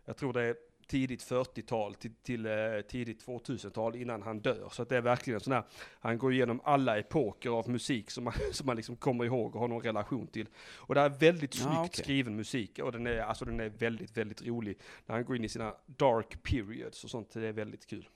jag 0.05 0.17
tror 0.17 0.33
det 0.33 0.43
är 0.43 0.57
tidigt 0.89 1.23
40-tal 1.31 1.95
till, 1.95 2.15
till 2.23 2.47
eh, 2.47 2.53
tidigt 2.89 3.27
2000-tal 3.27 3.97
innan 3.97 4.23
han 4.23 4.41
dör. 4.41 4.69
Så 4.73 4.83
att 4.83 4.89
det 4.89 4.97
är 4.97 5.01
verkligen 5.01 5.41
sån 5.41 5.53
här, 5.53 5.63
han 6.01 6.19
går 6.19 6.33
igenom 6.33 6.61
alla 6.65 6.99
epoker 6.99 7.51
av 7.51 7.69
musik 7.71 8.11
som 8.11 8.25
man, 8.25 8.33
som 8.53 8.67
man 8.67 8.77
liksom 8.77 8.97
kommer 8.97 9.25
ihåg 9.25 9.55
och 9.55 9.61
har 9.61 9.69
någon 9.69 9.83
relation 9.83 10.27
till. 10.27 10.47
Och 10.77 10.95
det 10.95 11.01
är 11.01 11.09
väldigt 11.09 11.57
Ja, 11.57 11.63
snyggt 11.63 11.79
okej. 11.79 12.05
skriven 12.05 12.37
musik, 12.37 12.79
och 12.79 12.93
den 12.93 13.07
är, 13.07 13.19
alltså 13.19 13.45
den 13.45 13.61
är 13.61 13.69
väldigt, 13.69 14.17
väldigt 14.17 14.43
rolig. 14.47 14.79
När 15.07 15.15
han 15.15 15.25
går 15.25 15.37
in 15.37 15.45
i 15.45 15.49
sina 15.49 15.75
dark 15.87 16.43
periods 16.43 17.05
och 17.05 17.11
sånt, 17.11 17.31
det 17.33 17.47
är 17.49 17.53
väldigt 17.53 17.87
kul. 17.87 18.09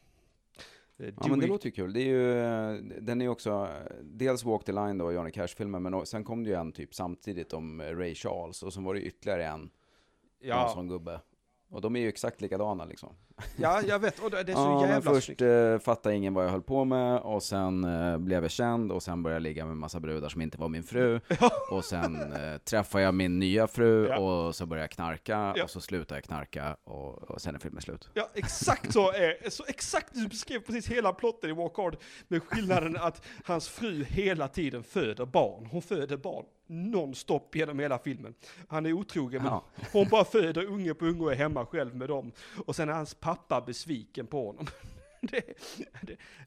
Eh, 0.99 1.07
Ja 1.07 1.13
men 1.29 1.39
det 1.39 1.47
Dewey- 1.47 1.49
låter 1.49 1.67
ju 1.67 1.73
kul. 1.73 1.93
Det 1.93 2.01
är 2.01 2.07
ju, 2.07 2.39
eh, 2.39 3.01
den 3.01 3.21
är 3.21 3.25
ju 3.25 3.29
också, 3.31 3.69
dels 4.03 4.45
Walk 4.45 4.65
the 4.65 4.73
Line 4.73 4.99
då, 4.99 5.13
Johnny 5.13 5.31
Cash-filmen, 5.31 5.83
men 5.83 6.07
sen 6.07 6.25
kom 6.25 6.45
det 6.45 6.51
ju 6.51 6.57
en 6.57 6.73
typ 6.73 6.95
samtidigt 6.95 7.53
om 7.53 7.83
Ray 7.83 8.15
Charles, 8.15 8.63
och 8.63 8.73
så 8.73 8.81
var 8.81 8.95
det 8.95 9.01
ytterligare 9.01 9.47
en, 9.47 9.61
någon 9.61 9.71
ja, 10.41 10.71
sån 10.75 10.89
gubbe. 10.89 11.21
Och 11.71 11.81
de 11.81 11.97
är 11.97 12.01
ju 12.01 12.09
exakt 12.09 12.41
likadana 12.41 12.85
liksom. 12.85 13.15
Ja, 13.57 13.81
jag 13.87 13.99
vet. 13.99 14.19
Och 14.19 14.31
det 14.31 14.39
är 14.41 14.45
så 14.45 14.53
ja, 14.61 14.87
jävla 14.89 15.11
först 15.15 15.41
eh, 15.41 15.79
fattade 15.79 16.15
ingen 16.15 16.35
vad 16.35 16.45
jag 16.45 16.51
höll 16.51 16.63
på 16.63 16.85
med, 16.85 17.21
och 17.21 17.43
sen 17.43 17.85
eh, 17.85 18.19
blev 18.19 18.43
jag 18.43 18.51
känd, 18.51 18.93
och 18.93 19.03
sen 19.03 19.23
började 19.23 19.37
jag 19.37 19.43
ligga 19.43 19.67
med 19.67 19.77
massa 19.77 20.01
brudar 20.01 20.29
som 20.29 20.41
inte 20.43 20.59
var 20.59 20.69
min 20.69 20.83
fru. 20.83 21.21
Och 21.71 21.85
sen 21.85 22.33
eh, 22.33 22.59
träffade 22.59 23.05
jag 23.05 23.15
min 23.15 23.39
nya 23.39 23.67
fru, 23.67 24.09
Ja. 24.09 24.19
och 24.19 24.55
så 24.55 24.67
började 24.67 24.83
jag 24.85 24.91
knarka, 24.91 25.53
Ja. 25.57 25.65
och 25.65 25.71
så 25.71 25.81
slutade 25.81 26.17
jag 26.19 26.25
knarka, 26.25 26.77
och, 26.85 27.31
och 27.31 27.41
sen 27.41 27.55
är 27.55 27.59
filmen 27.59 27.83
slut. 27.83 28.11
Ja, 28.15 28.29
exakt 28.35 28.93
så 28.93 29.13
är 29.13 29.51
så 29.51 29.65
exakt 29.69 30.15
du 30.15 30.29
beskrev 30.29 30.61
precis 30.61 30.89
hela 30.89 31.13
plotten 31.13 31.51
i 31.51 31.53
Walk 31.53 31.77
Hard. 31.77 31.97
Med 32.29 32.43
skillnaden 32.43 32.97
att 32.97 33.27
hans 33.45 33.69
fru 33.69 34.05
hela 34.05 34.49
tiden 34.49 34.83
föder 34.83 35.27
barn. 35.27 35.67
Hon 35.67 35.83
föder 35.83 36.17
barn 36.17 36.45
nonstop 36.69 37.55
genom 37.57 37.79
hela 37.79 37.99
filmen. 37.99 38.35
Han 38.69 38.87
är 38.87 38.93
otrogen, 38.93 39.43
men 39.43 39.53
Ja. 39.53 39.65
hon 39.93 40.09
bara 40.09 40.25
föder 40.25 40.65
unge 40.65 40.95
på 40.95 41.07
unge 41.07 41.23
och 41.25 41.33
är 41.33 41.37
hemma 41.37 41.67
själv 41.67 41.97
med 41.97 42.09
dem. 42.09 42.33
Och 42.67 42.77
sen 42.77 42.89
är 42.89 42.93
hans 42.93 43.15
pappa 43.15 43.61
besviken 43.61 44.27
på 44.27 44.47
honom. 44.47 44.67
Det, 45.21 45.43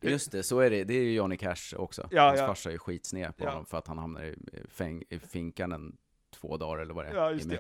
det, 0.02 0.10
Just 0.10 0.32
det, 0.32 0.44
så 0.44 0.60
är 0.60 0.70
det. 0.70 0.84
Det 0.84 0.94
är 0.94 1.04
ju 1.04 1.14
Johnny 1.14 1.38
Cash 1.38 1.76
också. 1.78 2.08
Ja, 2.12 2.22
Hans 2.28 2.40
ja. 2.40 2.48
farsa 2.48 2.72
är 2.72 2.78
skitsned 2.78 3.38
på 3.38 3.44
Ja. 3.44 3.50
honom 3.50 3.66
för 3.66 3.78
att 3.78 3.88
han 3.88 3.98
hamnar 3.98 4.24
i, 4.24 4.36
fäng, 4.70 5.04
i 5.10 5.20
finkan 5.20 5.72
en 5.72 5.98
två 6.34 6.58
dagar 6.58 6.82
eller 6.82 6.94
vad 6.94 7.06
det 7.06 7.10
är, 7.10 7.16
Ja, 7.16 7.32
i 7.32 7.34
just 7.34 7.50
det. 7.50 7.56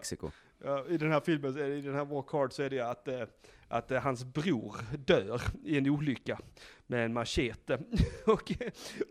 I 0.89 0.97
den 0.97 1.11
här 1.11 1.19
filmen, 1.19 1.57
i 1.57 1.81
den 1.81 1.95
här 1.95 2.05
Walk 2.05 2.31
Hard 2.31 2.53
så 2.53 2.63
är 2.63 2.69
det 2.69 2.79
att, 2.79 3.07
eh, 3.07 3.23
att 3.67 3.91
eh, 3.91 4.01
hans 4.01 4.23
bror 4.23 4.75
dör 4.97 5.41
i 5.63 5.77
en 5.77 5.89
olycka 5.89 6.39
med 6.87 7.05
en 7.05 7.13
machete. 7.13 7.79
och, 8.25 8.51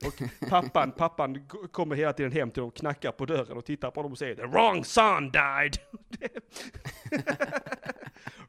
och 0.06 0.48
pappan, 0.48 0.92
pappan 0.92 1.48
kommer 1.72 1.96
hela 1.96 2.12
tiden 2.12 2.32
hem 2.32 2.50
till 2.50 2.60
dem, 2.60 2.70
knackar 2.70 3.12
på 3.12 3.26
dörren 3.26 3.56
och 3.56 3.64
tittar 3.64 3.90
på 3.90 4.02
dem 4.02 4.12
och 4.12 4.18
säger 4.18 4.34
The 4.34 4.46
wrong 4.46 4.84
son 4.84 5.30
died! 5.30 5.76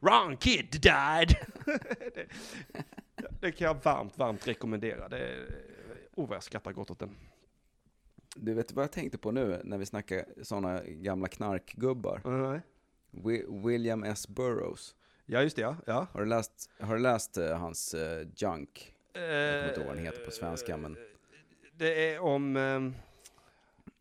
wrong 0.00 0.36
kid 0.36 0.68
died! 0.70 1.34
det, 2.14 2.26
det 3.40 3.52
kan 3.52 3.66
jag 3.66 3.84
varmt, 3.84 4.18
varmt 4.18 4.48
rekommendera. 4.48 5.08
Det 5.08 5.18
är, 5.18 5.46
oh 6.14 6.28
vad 6.28 6.36
jag 6.36 6.42
skrattar 6.42 6.72
gott 6.72 6.90
åt 6.90 6.98
den. 6.98 7.16
Du 8.36 8.54
vet 8.54 8.72
vad 8.72 8.82
jag 8.82 8.92
tänkte 8.92 9.18
på 9.18 9.30
nu 9.30 9.60
när 9.64 9.78
vi 9.78 9.86
snackar 9.86 10.24
sådana 10.42 10.82
gamla 10.84 11.28
knarkgubbar? 11.28 12.20
Nej. 12.24 12.60
Wi- 13.12 13.66
William 13.66 14.04
S. 14.04 14.28
Burroughs. 14.28 14.94
Ja, 15.26 15.42
just 15.42 15.56
det 15.56 15.62
ja. 15.62 15.76
ja. 15.86 16.06
Har 16.12 16.20
du 16.20 16.26
läst, 16.26 16.70
har 16.80 16.94
du 16.96 17.00
läst 17.02 17.36
eh, 17.36 17.58
hans 17.58 17.94
eh, 17.94 18.26
Junk? 18.36 18.94
Jag 19.14 19.22
kommer 19.22 19.68
inte 19.68 19.80
ihåg 19.80 19.86
vad 19.86 19.96
den 19.96 20.04
heter 20.04 20.24
på 20.24 20.30
svenska, 20.30 20.76
men- 20.76 20.96
Det 21.76 22.12
är 22.14 22.18
om... 22.20 22.56
ehm, 22.56 22.94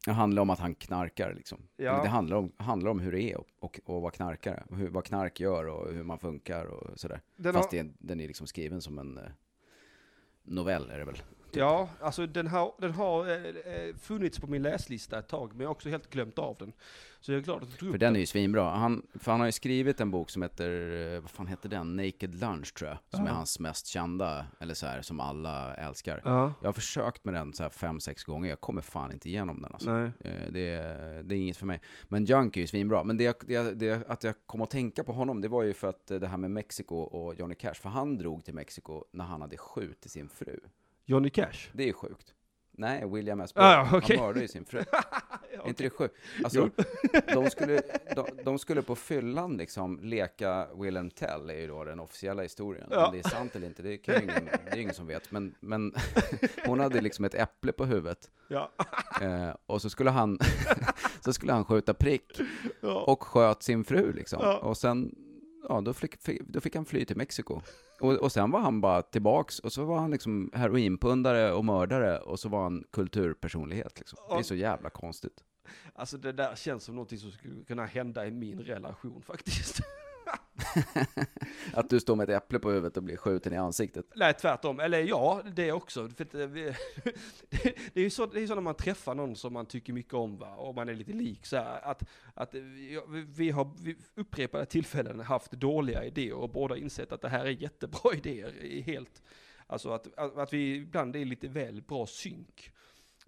Det 0.05 0.11
handlar 0.11 0.41
om 0.41 0.49
att 0.49 0.59
han 0.59 0.75
knarkar 0.75 1.33
liksom. 1.33 1.57
Ja. 1.75 2.01
Det 2.03 2.09
handlar 2.09 2.37
om, 2.37 2.51
handlar 2.57 2.91
om 2.91 2.99
hur 2.99 3.11
det 3.11 3.21
är 3.21 3.37
och, 3.37 3.47
och, 3.59 3.79
och 3.85 4.01
vad 4.01 4.13
knarkare, 4.13 4.63
och 4.69 4.77
hur, 4.77 4.89
vad 4.89 5.05
knark 5.05 5.39
gör 5.39 5.65
och 5.67 5.93
hur 5.93 6.03
man 6.03 6.19
funkar 6.19 6.65
och 6.65 6.99
sådär. 6.99 7.21
Den 7.35 7.53
Fast 7.53 7.71
har, 7.71 7.83
det, 7.83 7.89
den 7.99 8.19
är 8.19 8.27
liksom 8.27 8.47
skriven 8.47 8.81
som 8.81 8.99
en 8.99 9.17
eh, 9.17 9.23
novell 10.43 10.89
är 10.89 10.99
det 10.99 11.05
väl? 11.05 11.21
Ja, 11.55 11.89
alltså 12.01 12.27
den 12.27 12.47
har, 12.47 12.73
den 12.79 12.91
har 12.91 13.27
eh, 13.29 13.35
eh, 13.73 13.95
funnits 13.95 14.39
på 14.39 14.47
min 14.47 14.61
läslista 14.63 15.19
ett 15.19 15.27
tag, 15.27 15.49
men 15.51 15.59
jag 15.61 15.67
har 15.67 15.71
också 15.75 15.89
helt 15.89 16.09
glömt 16.09 16.39
av 16.39 16.55
den. 16.59 16.73
Så 17.19 17.31
jag 17.31 17.39
är 17.39 17.43
glad 17.43 17.63
att 17.63 17.69
du 17.71 17.75
tog 17.77 17.89
För 17.89 17.95
upp 17.95 17.99
den 17.99 18.15
är 18.15 18.19
ju 18.19 18.25
svinbra. 18.25 18.69
Han, 18.69 19.07
för 19.19 19.31
han 19.31 19.39
har 19.39 19.47
ju 19.47 19.51
skrivit 19.51 19.99
en 20.01 20.11
bok 20.11 20.29
som 20.29 20.41
heter, 20.41 20.91
eh, 21.15 21.19
vad 21.21 21.29
fan 21.29 21.47
heter 21.47 21.69
den? 21.69 21.95
Naked 21.95 22.35
Lunch 22.35 22.73
tror 22.73 22.89
jag. 22.89 22.97
Som 23.09 23.23
är 23.25 23.29
Ja. 23.29 23.33
hans 23.35 23.59
mest 23.59 23.87
kända, 23.87 24.45
eller 24.59 24.73
så 24.73 24.85
här, 24.85 25.01
som 25.01 25.19
alla 25.19 25.75
älskar. 25.75 26.21
Ja, 26.25 26.53
Jag 26.61 26.67
har 26.67 26.73
försökt 26.73 27.25
med 27.25 27.33
den 27.33 27.53
så 27.53 27.63
här 27.63 27.69
fem, 27.69 27.99
sex 27.99 28.23
gånger. 28.23 28.49
Jag 28.49 28.61
kommer 28.61 28.81
fan 28.81 29.11
inte 29.11 29.29
igenom 29.29 29.61
den 29.61 29.73
alltså. 29.73 29.91
nej. 29.91 30.11
Eh, 30.19 30.51
Det, 30.51 30.59
är- 30.69 31.23
det 31.23 31.35
är 31.35 31.39
inget 31.39 31.57
för 31.57 31.65
mig. 31.65 31.81
Men 32.07 32.25
Junk 32.25 32.57
är 32.57 32.61
ju 32.61 32.67
svinbra. 32.67 33.03
Men 33.03 33.17
det, 33.17 33.39
det, 33.47 33.73
det, 33.73 34.09
att 34.09 34.23
jag 34.23 34.35
kom 34.45 34.61
att 34.61 34.69
tänka 34.69 35.03
på 35.03 35.11
honom, 35.11 35.41
det 35.41 35.47
var 35.47 35.63
ju 35.63 35.73
för 35.73 35.87
att 35.89 36.07
det 36.07 36.27
här 36.27 36.37
med 36.37 36.51
Mexiko 36.51 36.95
och 36.95 37.35
Johnny 37.39 37.55
Cash. 37.55 37.73
För 37.73 37.89
han 37.89 38.17
drog 38.17 38.45
till 38.45 38.53
Mexiko 38.53 39.03
när 39.11 39.25
han 39.25 39.41
hade 39.41 39.57
skjutit 39.57 40.11
sin 40.11 40.29
fru. 40.29 40.59
Johnny 41.05 41.29
Cash? 41.29 41.69
Det 41.73 41.83
är 41.83 41.87
ju 41.87 41.93
sjukt. 41.93 42.33
Nej, 42.81 43.09
William 43.09 43.41
S. 43.41 43.51
Ah, 43.55 43.87
okej. 43.93 44.17
Han 44.17 44.25
mördade 44.25 44.41
ju 44.41 44.47
sin 44.47 44.65
fru. 44.65 44.79
Är 45.63 45.67
inte 45.67 45.83
det 45.83 45.89
sjukt? 45.89 46.15
Alltså, 46.43 46.69
de 47.33 47.49
skulle, 47.49 47.81
de, 48.15 48.25
de 48.43 48.59
skulle 48.59 48.81
på 48.81 48.95
fyllan 48.95 49.57
liksom 49.57 49.99
leka 50.03 50.67
Will 50.75 50.97
and 50.97 51.15
Tell, 51.15 51.49
är 51.49 51.53
ju 51.53 51.67
då 51.67 51.83
den 51.83 51.99
officiella 51.99 52.41
historien. 52.41 52.87
Ja. 52.91 53.05
Om 53.05 53.13
det 53.13 53.19
är 53.19 53.29
sant 53.29 53.55
eller 53.55 53.67
inte, 53.67 53.81
det, 53.81 53.97
kan 53.97 54.15
ju 54.15 54.21
ingen, 54.21 54.45
det 54.45 54.71
är 54.71 54.77
ingen 54.77 54.93
som 54.93 55.07
vet. 55.07 55.31
Men, 55.31 55.55
men 55.59 55.93
hon 56.65 56.79
hade 56.79 57.01
liksom 57.01 57.25
ett 57.25 57.35
äpple 57.35 57.71
på 57.71 57.85
huvudet. 57.85 58.29
Ja. 58.47 58.71
Eh, 59.21 59.55
och 59.65 59.81
så 59.81 59.89
skulle 59.89 60.09
han, 60.09 60.39
så 61.19 61.33
skulle 61.33 61.53
han 61.53 61.65
skjuta 61.65 61.93
prick 61.93 62.41
ja. 62.81 63.01
och 63.01 63.23
sköt 63.23 63.63
sin 63.63 63.83
fru 63.83 64.13
liksom. 64.13 64.57
Och 64.61 64.77
sen, 64.77 65.15
ja 65.69 65.81
då 65.81 65.93
fick, 65.93 66.15
då 66.39 66.61
fick 66.61 66.75
han 66.75 66.85
fly 66.85 67.05
till 67.05 67.17
Mexiko. 67.17 67.61
Och, 67.99 68.13
och 68.13 68.31
sen 68.31 68.51
var 68.51 68.59
han 68.59 68.81
bara 68.81 69.01
tillbaks 69.01 69.59
och 69.59 69.73
så 69.73 69.85
var 69.85 69.99
han 69.99 70.11
liksom 70.11 70.51
heroinpundare 70.53 71.53
och 71.53 71.65
mördare 71.65 72.19
och 72.19 72.39
så 72.39 72.49
var 72.49 72.63
han 72.63 72.83
kulturpersonlighet 72.91 73.99
liksom. 73.99 74.19
Det 74.29 74.35
är 74.35 74.43
så 74.43 74.55
jävla 74.55 74.89
konstigt. 74.89 75.43
Alltså 75.93 76.17
det 76.17 76.31
där 76.31 76.55
känns 76.55 76.83
som 76.83 76.95
någonting 76.95 77.17
som 77.17 77.31
skulle 77.31 77.63
kunna 77.63 77.85
hända 77.85 78.27
i 78.27 78.31
min 78.31 78.59
relation 78.59 79.21
faktiskt. 79.21 79.81
Att 81.73 81.89
du 81.89 81.99
står 81.99 82.15
med 82.15 82.29
ett 82.29 82.43
äpple 82.43 82.59
på 82.59 82.69
huvudet 82.69 82.97
och 82.97 83.03
blir 83.03 83.17
skjuten 83.17 83.53
i 83.53 83.57
ansiktet. 83.57 84.05
Nej, 84.15 84.33
tvärtom. 84.33 84.79
Eller 84.79 84.99
ja, 85.03 85.41
det 85.55 85.71
också. 85.71 86.09
För 86.09 86.23
eh, 86.41 86.49
det 87.93 87.99
är 87.99 88.03
ju 88.03 88.09
så, 88.09 88.25
det 88.25 88.41
är 88.43 88.47
så 88.47 88.55
när 88.55 88.61
man 88.61 88.75
träffar 88.75 89.15
någon 89.15 89.35
som 89.35 89.53
man 89.53 89.65
tycker 89.65 89.93
mycket 89.93 90.13
om, 90.13 90.37
va? 90.37 90.55
och 90.55 90.75
man 90.75 90.89
är 90.89 90.93
lite 90.93 91.13
lik, 91.13 91.45
så 91.45 91.55
här, 91.57 91.81
att, 91.81 92.03
att 92.33 92.55
eh, 92.55 92.61
vi, 92.61 93.01
vi- 93.27 93.49
har 93.51 93.71
vid 93.83 93.97
upprepade 94.15 94.65
tillfällen 94.65 95.19
haft 95.19 95.51
dåliga 95.51 96.03
idéer 96.05 96.33
och 96.33 96.49
båda 96.49 96.77
insett 96.77 97.11
att 97.11 97.21
det 97.21 97.29
här 97.29 97.45
är 97.45 97.49
jättebra 97.61 98.13
idéer. 98.15 98.81
Helt, 98.81 99.21
alltså 99.67 99.89
att, 99.89 100.17
att, 100.17 100.37
att 100.37 100.53
vi 100.53 100.75
ibland 100.75 101.15
är 101.15 101.25
lite 101.25 101.47
väl 101.47 101.81
bra 101.81 102.07
synk. 102.07 102.71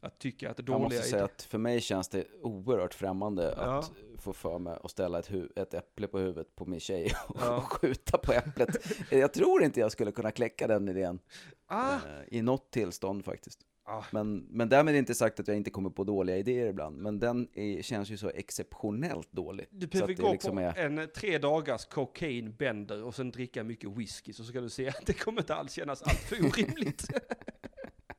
Att 0.03 0.19
tycka 0.19 0.51
att 0.51 0.57
Jag 0.57 0.65
dåliga 0.65 0.79
måste 0.83 1.01
säga 1.01 1.23
att 1.25 1.41
för 1.41 1.57
mig 1.57 1.81
känns 1.81 2.07
det 2.09 2.25
oerhört 2.41 2.93
främmande 2.93 3.53
Ja. 3.57 3.63
att 3.79 3.91
få 4.17 4.33
för 4.33 4.59
mig 4.59 4.77
att 4.83 4.91
ställa 4.91 5.19
ett, 5.19 5.31
ett 5.55 5.73
äpple 5.73 6.07
på 6.07 6.19
huvudet 6.19 6.55
på 6.55 6.65
min 6.65 6.79
tjej 6.79 7.11
och, 7.27 7.37
Ja. 7.41 7.57
och 7.57 7.71
skjuta 7.71 8.17
på 8.17 8.33
äpplet. 8.33 8.77
Jag 9.11 9.33
tror 9.33 9.63
inte 9.63 9.79
jag 9.79 9.91
skulle 9.91 10.11
kunna 10.11 10.31
kläcka 10.31 10.67
den 10.67 10.89
idén 10.89 11.19
Ah, 11.67 11.93
eh, 11.95 11.99
i 12.27 12.41
något 12.41 12.71
tillstånd 12.71 13.25
faktiskt. 13.25 13.59
ah, 13.85 14.03
Men, 14.11 14.37
men 14.49 14.69
därmed 14.69 14.95
inte 14.95 15.15
sagt 15.15 15.39
att 15.39 15.47
jag 15.47 15.57
inte 15.57 15.69
kommer 15.69 15.89
på 15.89 16.03
dåliga 16.03 16.37
idéer 16.37 16.67
ibland. 16.67 16.97
Men 16.97 17.19
den 17.19 17.47
är, 17.53 17.81
känns 17.81 18.09
ju 18.09 18.17
så 18.17 18.29
exceptionellt 18.29 19.31
dålig. 19.31 19.67
du 19.71 19.87
behöver 19.87 20.13
gå 20.13 20.31
liksom 20.31 20.55
på 20.55 20.61
är, 20.61 20.77
en 20.77 21.07
tre 21.15 21.37
dagars 21.37 21.85
cocaine 21.85 22.55
bender 22.55 23.03
och 23.03 23.15
sen 23.15 23.31
dricka 23.31 23.63
mycket 23.63 23.89
whisky 23.97 24.33
så 24.33 24.43
ska 24.43 24.61
du 24.61 24.69
se 24.69 24.87
att 24.87 25.05
det 25.05 25.13
kommer 25.13 25.41
inte 25.41 25.55
alls 25.55 25.71
kännas 25.73 26.01
alltför 26.03 26.35
orimligt. 26.45 27.07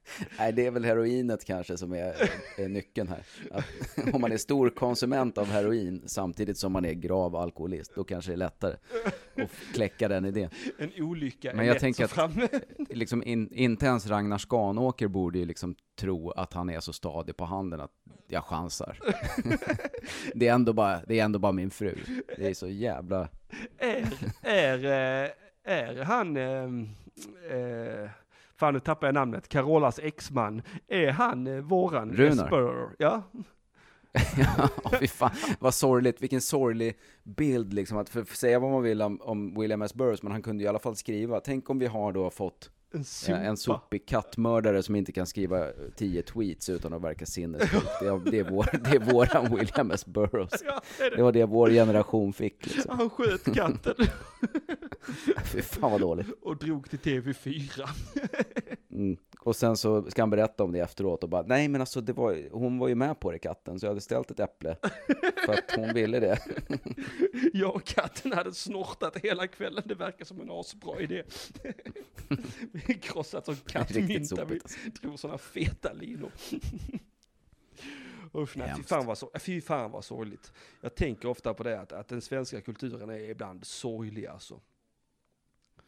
nej, 0.39 0.53
det 0.53 0.67
är 0.67 0.71
väl 0.71 0.85
heroinet 0.85 1.45
kanske 1.45 1.77
som 1.77 1.93
är, 1.93 2.31
är 2.59 2.69
nyckeln 2.69 3.09
här. 3.09 3.23
Att, 3.51 3.65
om 4.15 4.21
man 4.21 4.33
är 4.33 4.37
stor 4.37 4.71
konsument 4.71 5.39
av 5.39 5.47
heroin 5.47 6.03
samtidigt 6.07 6.59
som 6.59 6.73
man 6.73 6.85
är 6.85 6.93
grav 6.93 7.37
alkoholist, 7.37 7.93
då 7.95 8.05
kanske 8.05 8.31
det 8.31 8.35
är 8.35 8.37
lättare 8.37 8.77
att 9.37 9.51
kläcka 9.75 10.09
den 10.09 10.25
idén. 10.25 10.51
En 10.79 10.91
olycka 10.99 11.51
Men 11.51 11.61
är 11.61 11.65
jag 11.65 11.75
lätt 11.75 11.81
tänker 11.81 12.07
framme. 12.07 12.49
liksom 12.89 13.23
in, 13.23 13.55
inte 13.55 13.87
ens 13.87 14.07
Ragnar 14.07 14.39
Skanåker 14.39 15.09
borde 15.09 15.39
ju 15.39 15.45
liksom 15.45 15.75
tro 15.97 16.31
att 16.31 16.53
han 16.53 16.71
är 16.71 16.81
så 16.81 16.93
stadig 16.93 17.37
på 17.37 17.45
handen 17.45 17.81
att 17.81 17.93
jag 18.29 18.45
chansar. 18.45 18.99
det, 20.35 20.49
är 20.49 20.55
ändå 20.55 20.73
bara, 20.73 21.01
det 21.07 21.21
är 21.21 21.25
ändå 21.25 21.39
bara 21.39 21.53
min 21.53 21.71
fru. 21.71 21.95
Det 22.37 22.47
är 22.47 22.55
så 22.55 22.69
jävla... 22.69 23.29
Är, 23.79 24.07
är, 24.43 24.85
eh, 24.85 25.31
är 25.65 26.03
han, 26.03 26.37
eh, 26.37 26.65
eh, 27.57 28.11
fan 28.65 28.75
nu 28.75 28.81
tappar 28.81 29.07
jag 29.07 29.15
namnet, 29.15 29.49
Carolas 29.49 29.99
exman, 29.99 30.63
är 30.89 31.11
han 31.11 31.47
eh, 31.47 31.57
våran 31.57 32.13
Runar. 32.13 32.45
Esper? 32.45 32.89
Ja, 32.99 33.23
Ja, 34.37 34.69
fy 35.01 35.07
fan, 35.07 35.31
vad 35.59 35.75
sorgligt, 35.75 36.23
vilken 36.23 36.41
sorglig 36.41 36.99
bild 37.23 37.73
liksom, 37.73 37.99
att 37.99 38.09
för, 38.09 38.25
för 38.25 38.37
säga 38.37 38.59
vad 38.59 38.71
man 38.71 38.83
vill 38.83 39.03
om, 39.03 39.21
om 39.21 39.61
William 39.61 39.83
S. 39.83 39.95
Burroughs, 39.95 40.23
men 40.23 40.33
han 40.33 40.43
kunde 40.43 40.63
ju 40.63 40.67
i 40.67 40.69
alla 40.69 40.79
fall 40.79 40.97
skriva. 40.97 41.41
Tänk 41.41 41.71
om 41.71 41.79
vi 41.79 41.87
har 41.87 42.13
då 42.13 42.31
fått 42.31 42.71
en 42.95 43.05
sopa. 43.05 43.39
en 43.39 43.57
sopig 43.57 44.07
kattmördare 44.07 44.83
som 44.83 44.97
inte 44.97 45.13
kan 45.13 45.27
skriva 45.27 45.67
tio 45.97 46.23
tweets 46.23 46.69
utan 46.69 46.93
att 46.93 47.03
verka 47.03 47.27
sinnessjuk. 47.27 47.83
Det 48.01 48.07
är, 48.07 48.31
det 48.31 48.39
är, 48.39 48.51
vår, 48.51 48.67
det 48.85 48.91
är 48.97 49.13
våran 49.13 49.57
William 49.57 49.91
S. 49.91 50.07
Burroughs. 50.07 50.63
Ja, 50.67 50.81
det 50.99 51.05
är 51.05 51.11
det. 51.11 51.17
Det 51.17 51.23
var 51.23 51.33
det 51.33 51.45
vår 51.45 51.71
generation 51.71 52.33
fick 52.33 52.67
liksom. 52.67 52.99
Han 52.99 53.11
sköt 53.11 53.55
katten 53.55 53.95
Fy 55.45 55.63
fan 55.63 55.91
vad 55.93 56.01
dåligt. 56.01 56.27
och 56.43 56.57
drog 56.57 56.91
till 56.91 56.99
TV4. 56.99 57.89
Mm. 58.93 59.17
Och 59.45 59.57
sen 59.57 59.77
så 59.77 60.11
ska 60.11 60.23
han 60.23 60.31
berätta 60.31 60.65
om 60.65 60.73
det 60.73 60.81
efteråt 60.81 61.23
och 61.23 61.29
bara, 61.29 61.43
nej 61.43 61.69
men 61.69 61.81
alltså 61.81 62.01
det 62.01 62.13
var, 62.13 62.49
hon 62.53 62.79
var 62.79 62.89
ju 62.89 62.95
med 62.95 63.21
på 63.21 63.31
det 63.31 63.39
katten, 63.39 63.81
så 63.81 63.87
jag 63.87 63.91
hade 63.91 64.01
ställt 64.01 64.31
ett 64.31 64.41
äpple 64.41 64.77
för 65.47 65.53
att 65.53 65.77
hon 65.77 65.95
ville 65.95 66.21
det. 66.21 66.39
Jag 67.53 67.75
och 67.75 67.85
katten 67.85 68.33
hade 68.33 68.55
snortat 68.55 69.17
hela 69.17 69.47
kvällen, 69.47 69.83
det 69.87 69.95
verkar 69.95 70.25
som 70.25 70.41
en 70.41 70.51
asbra 70.51 71.01
idé. 71.01 71.23
Vi 72.73 72.95
krossat 72.95 73.45
som 73.45 73.57
kattmynta, 73.57 74.45
vi 74.45 74.55
alltså. 74.55 74.79
drog 75.01 75.19
sådana 75.19 75.39
feta 75.39 75.93
linor. 75.93 76.31
Usch 78.37 78.57
nej, 78.57 78.73
fy 78.77 78.83
fan, 78.83 79.07
vad 79.07 79.19
så, 79.19 79.31
fy 79.41 79.61
fan 79.61 79.91
vad 79.91 80.05
sorgligt. 80.05 80.53
Jag 80.81 80.95
tänker 80.95 81.29
ofta 81.29 81.55
på 81.55 81.63
det, 81.63 81.81
att, 81.81 81.93
att 81.93 82.09
den 82.09 82.21
svenska 82.21 82.61
kulturen 82.61 83.11
är 83.11 83.31
ibland 83.31 83.67
sorglig 83.67 84.27
alltså. 84.27 84.61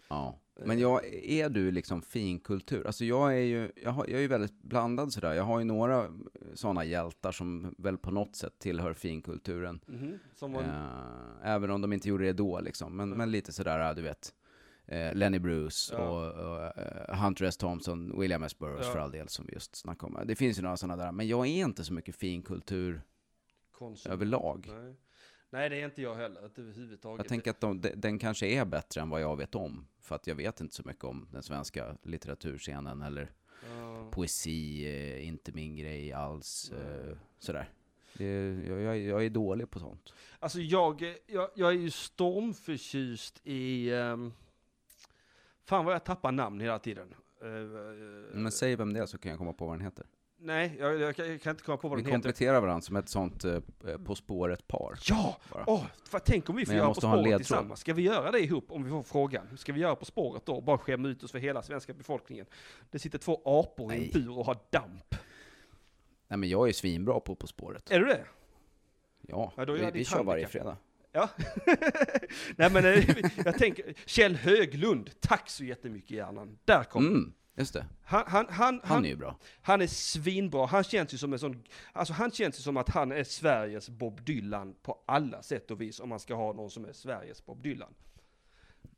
Ja. 0.09 0.39
Men 0.65 0.79
jag, 0.79 1.05
är 1.15 1.49
du 1.49 1.71
liksom 1.71 2.03
finkultur? 2.03 2.87
Alltså 2.87 3.05
jag 3.05 3.33
är 3.35 3.41
ju, 3.41 3.73
jag, 3.83 3.91
har, 3.91 4.05
jag 4.07 4.17
är 4.17 4.21
ju 4.23 4.27
väldigt 4.29 4.63
blandad 4.63 5.13
sådär. 5.13 5.33
Jag 5.35 5.45
har 5.45 5.59
ju 5.59 5.65
några 5.65 6.07
sådana 6.55 6.85
hjältar 6.85 7.33
som 7.33 7.75
väl 7.79 7.99
på 7.99 8.11
något 8.11 8.37
sätt 8.37 8.59
tillhör 8.59 8.93
finkulturen. 8.95 9.81
Mhm, 9.87 10.19
Som 10.35 10.53
var, 10.53 10.63
Eh, 10.63 11.51
även 11.55 11.71
om 11.71 11.81
de 11.81 11.93
inte 11.93 12.09
gjorde 12.09 12.25
det 12.25 12.33
då 12.33 12.61
liksom. 12.61 12.97
Men, 12.97 13.11
men 13.11 13.31
lite 13.31 13.53
sådär, 13.53 13.95
du 13.95 14.03
vet. 14.03 14.35
Eh, 14.87 15.15
Lenny 15.15 15.39
Bruce 15.39 15.95
Ja. 15.95 15.99
och, 16.09 16.47
och 16.47 16.79
eh, 16.79 17.19
Hunter 17.25 17.45
S. 17.45 17.57
Thompson, 17.57 18.21
William 18.21 18.43
S. 18.43 18.59
Burroughs 18.59 18.87
Ja. 18.87 18.93
för 18.93 18.99
all 18.99 19.11
del 19.11 19.29
som 19.29 19.47
vi 19.47 19.53
just 19.55 19.77
snackade 19.77 20.15
om. 20.21 20.27
Det 20.27 20.37
finns 20.37 20.59
ju 20.59 20.63
några 20.63 20.77
sådana 20.77 21.05
där, 21.05 21.13
men 21.13 21.29
jag 21.29 21.47
är 21.47 21.65
inte 21.65 21.85
så 21.85 21.93
mycket 21.93 22.17
finkultur 22.17 23.03
konsum. 23.73 24.13
överlag. 24.13 24.71
Nej. 24.83 24.95
Nej, 25.51 25.69
det 25.69 25.77
är 25.81 25.85
inte 25.85 26.03
jag 26.03 26.15
heller, 26.15 26.41
överhuvudtaget. 26.59 27.19
Jag 27.19 27.29
tänker 27.29 27.51
att 27.51 27.61
de, 27.61 27.81
de, 27.81 27.89
den 27.91 28.19
kanske 28.19 28.47
är 28.47 28.65
bättre 28.65 29.01
än 29.01 29.11
vad 29.11 29.21
jag 29.21 29.37
vet 29.37 29.55
om. 29.55 29.87
För 30.01 30.15
att 30.15 30.27
jag 30.27 30.35
vet 30.35 30.61
inte 30.61 30.75
så 30.75 30.83
mycket 30.85 31.05
om 31.05 31.29
den 31.33 31.43
svenska 31.43 31.97
litteraturscenen 32.03 33.03
eller 33.03 33.33
Ja. 33.77 34.11
poesi, 34.11 34.87
eh, 34.87 35.29
inte 35.29 35.53
min 35.53 35.77
grej 35.77 36.13
alls. 36.13 36.71
Eh, 36.73 37.17
sådär. 37.39 37.71
Det, 38.15 38.25
jag, 38.67 38.81
jag, 38.81 38.99
jag 38.99 39.25
är 39.25 39.31
dålig 39.31 39.71
på 39.71 39.79
sånt. 39.79 40.13
Alltså 40.39 40.61
jag, 40.61 41.15
jag, 41.27 41.51
jag 41.55 41.69
är 41.71 41.77
ju 41.79 41.91
stormförtjust 41.91 43.41
i... 43.45 43.91
Um, 43.93 44.33
fan 45.65 45.85
vad 45.85 45.95
jag 45.95 46.05
tappar 46.05 46.33
namn 46.33 46.61
hela 46.61 46.79
tiden. 46.79 47.15
Eh, 47.43 47.49
Men 48.35 48.53
säg 48.53 48.77
vem 48.77 48.93
det 48.93 49.01
är 49.01 49.07
så 49.07 49.19
kan 49.19 49.31
jag 49.31 49.39
komma 49.39 49.53
på 49.53 49.67
vad 49.67 49.75
den 49.75 49.85
heter. 49.85 50.07
Nej, 50.39 50.77
jag, 50.79 51.01
jag, 51.01 51.17
kan- 51.17 51.29
jag 51.29 51.41
kan 51.43 51.51
inte 51.51 51.63
komma 51.63 51.77
på 51.77 51.89
vad 51.89 51.97
Vi 51.99 52.03
den 52.03 52.07
heter. 52.13 52.17
kompletterar 52.17 52.61
varandra 52.61 52.81
som 52.81 52.97
ett 52.97 53.09
sånt 53.09 53.45
eh, 53.45 53.55
eh, 53.55 53.99
På 54.05 54.15
spåret-par. 54.15 54.99
Ja! 55.09 55.37
bara. 55.53 55.65
Åh, 55.67 55.85
för 56.05 56.19
tänk 56.19 56.51
om 56.51 56.57
vi 56.57 56.67
får 56.67 56.75
göra 56.75 56.89
På 56.89 57.01
spåret 57.01 57.37
tillsammans. 57.37 57.81
Ska 57.81 57.95
vi 57.95 58.03
göra 58.03 58.31
det 58.31 58.41
ihop 58.41 58.65
om 58.73 58.85
vi 58.85 58.91
får 58.91 59.03
frågan? 59.03 59.59
Ska 59.59 59.73
vi 59.73 59.81
göra 59.81 59.97
På 59.97 60.05
spåret 60.05 60.47
då? 60.47 60.61
Bara 60.61 60.79
skämma 60.79 61.09
ut 61.09 61.23
oss 61.23 61.33
för 61.33 61.39
hela 61.39 61.63
svenska 61.63 61.95
befolkningen. 61.95 62.47
Det 62.91 62.99
sitter 62.99 63.19
två 63.19 63.41
apor 63.45 63.93
i 63.93 63.97
en 63.97 64.01
Nej. 64.03 64.11
bur 64.15 64.39
och 64.39 64.47
har 64.47 64.57
damp. 64.71 65.15
Nej 66.29 66.39
men 66.39 66.49
jag 66.49 66.69
är 66.69 66.73
svinbra 66.73 67.21
på 67.21 67.35
På 67.35 67.47
spåret. 67.47 67.91
Är 67.91 68.01
du 68.01 68.07
det? 68.07 68.25
Ja, 69.21 69.53
Ja, 69.57 69.65
vi, 69.65 69.91
vi 69.93 70.05
kör 70.05 70.25
varje 70.25 70.47
fredag. 70.49 70.77
Ja. 71.13 71.29
Nej 72.57 72.71
men 72.73 72.85
eh, 72.85 73.05
jag 73.45 73.59
tänker, 73.59 73.95
Kjell 74.07 74.37
Höglund, 74.37 75.11
tack 75.21 75.51
så 75.51 75.65
jättemycket 75.65 76.11
hjärnan. 76.11 76.59
Där 76.65 76.85
kom 76.85 77.07
Mm, 77.07 77.33
just 77.57 77.73
det. 77.73 77.87
han, 78.05 78.25
han, 78.27 78.47
han, 78.51 78.81
Han 78.85 79.05
är 79.05 79.09
ju 79.09 79.17
bra. 79.17 79.39
Han 79.63 79.81
är 79.81 79.87
svinbra, 79.87 80.67
han 80.67 80.85
känns 80.85 81.15
ju 81.15 81.19
som 81.19 81.33
en 81.33 81.39
sån, 81.39 81.63
alltså 81.93 82.15
han 82.15 82.31
känns 82.31 82.59
ju 82.59 82.63
som 82.63 82.77
att 82.77 82.89
han 82.89 83.13
är 83.13 83.25
Sveriges 83.25 83.89
Bob 83.89 84.25
Dylan 84.25 84.75
på 84.83 84.99
alla 85.07 85.43
sätt 85.43 85.71
och 85.71 85.81
vis 85.81 86.01
om 86.01 86.09
man 86.09 86.21
ska 86.21 86.35
ha 86.35 86.53
någon 86.53 86.71
som 86.71 86.85
är 86.85 86.93
Sveriges 86.93 87.47
Bob 87.47 87.63
Dylan. 87.63 87.95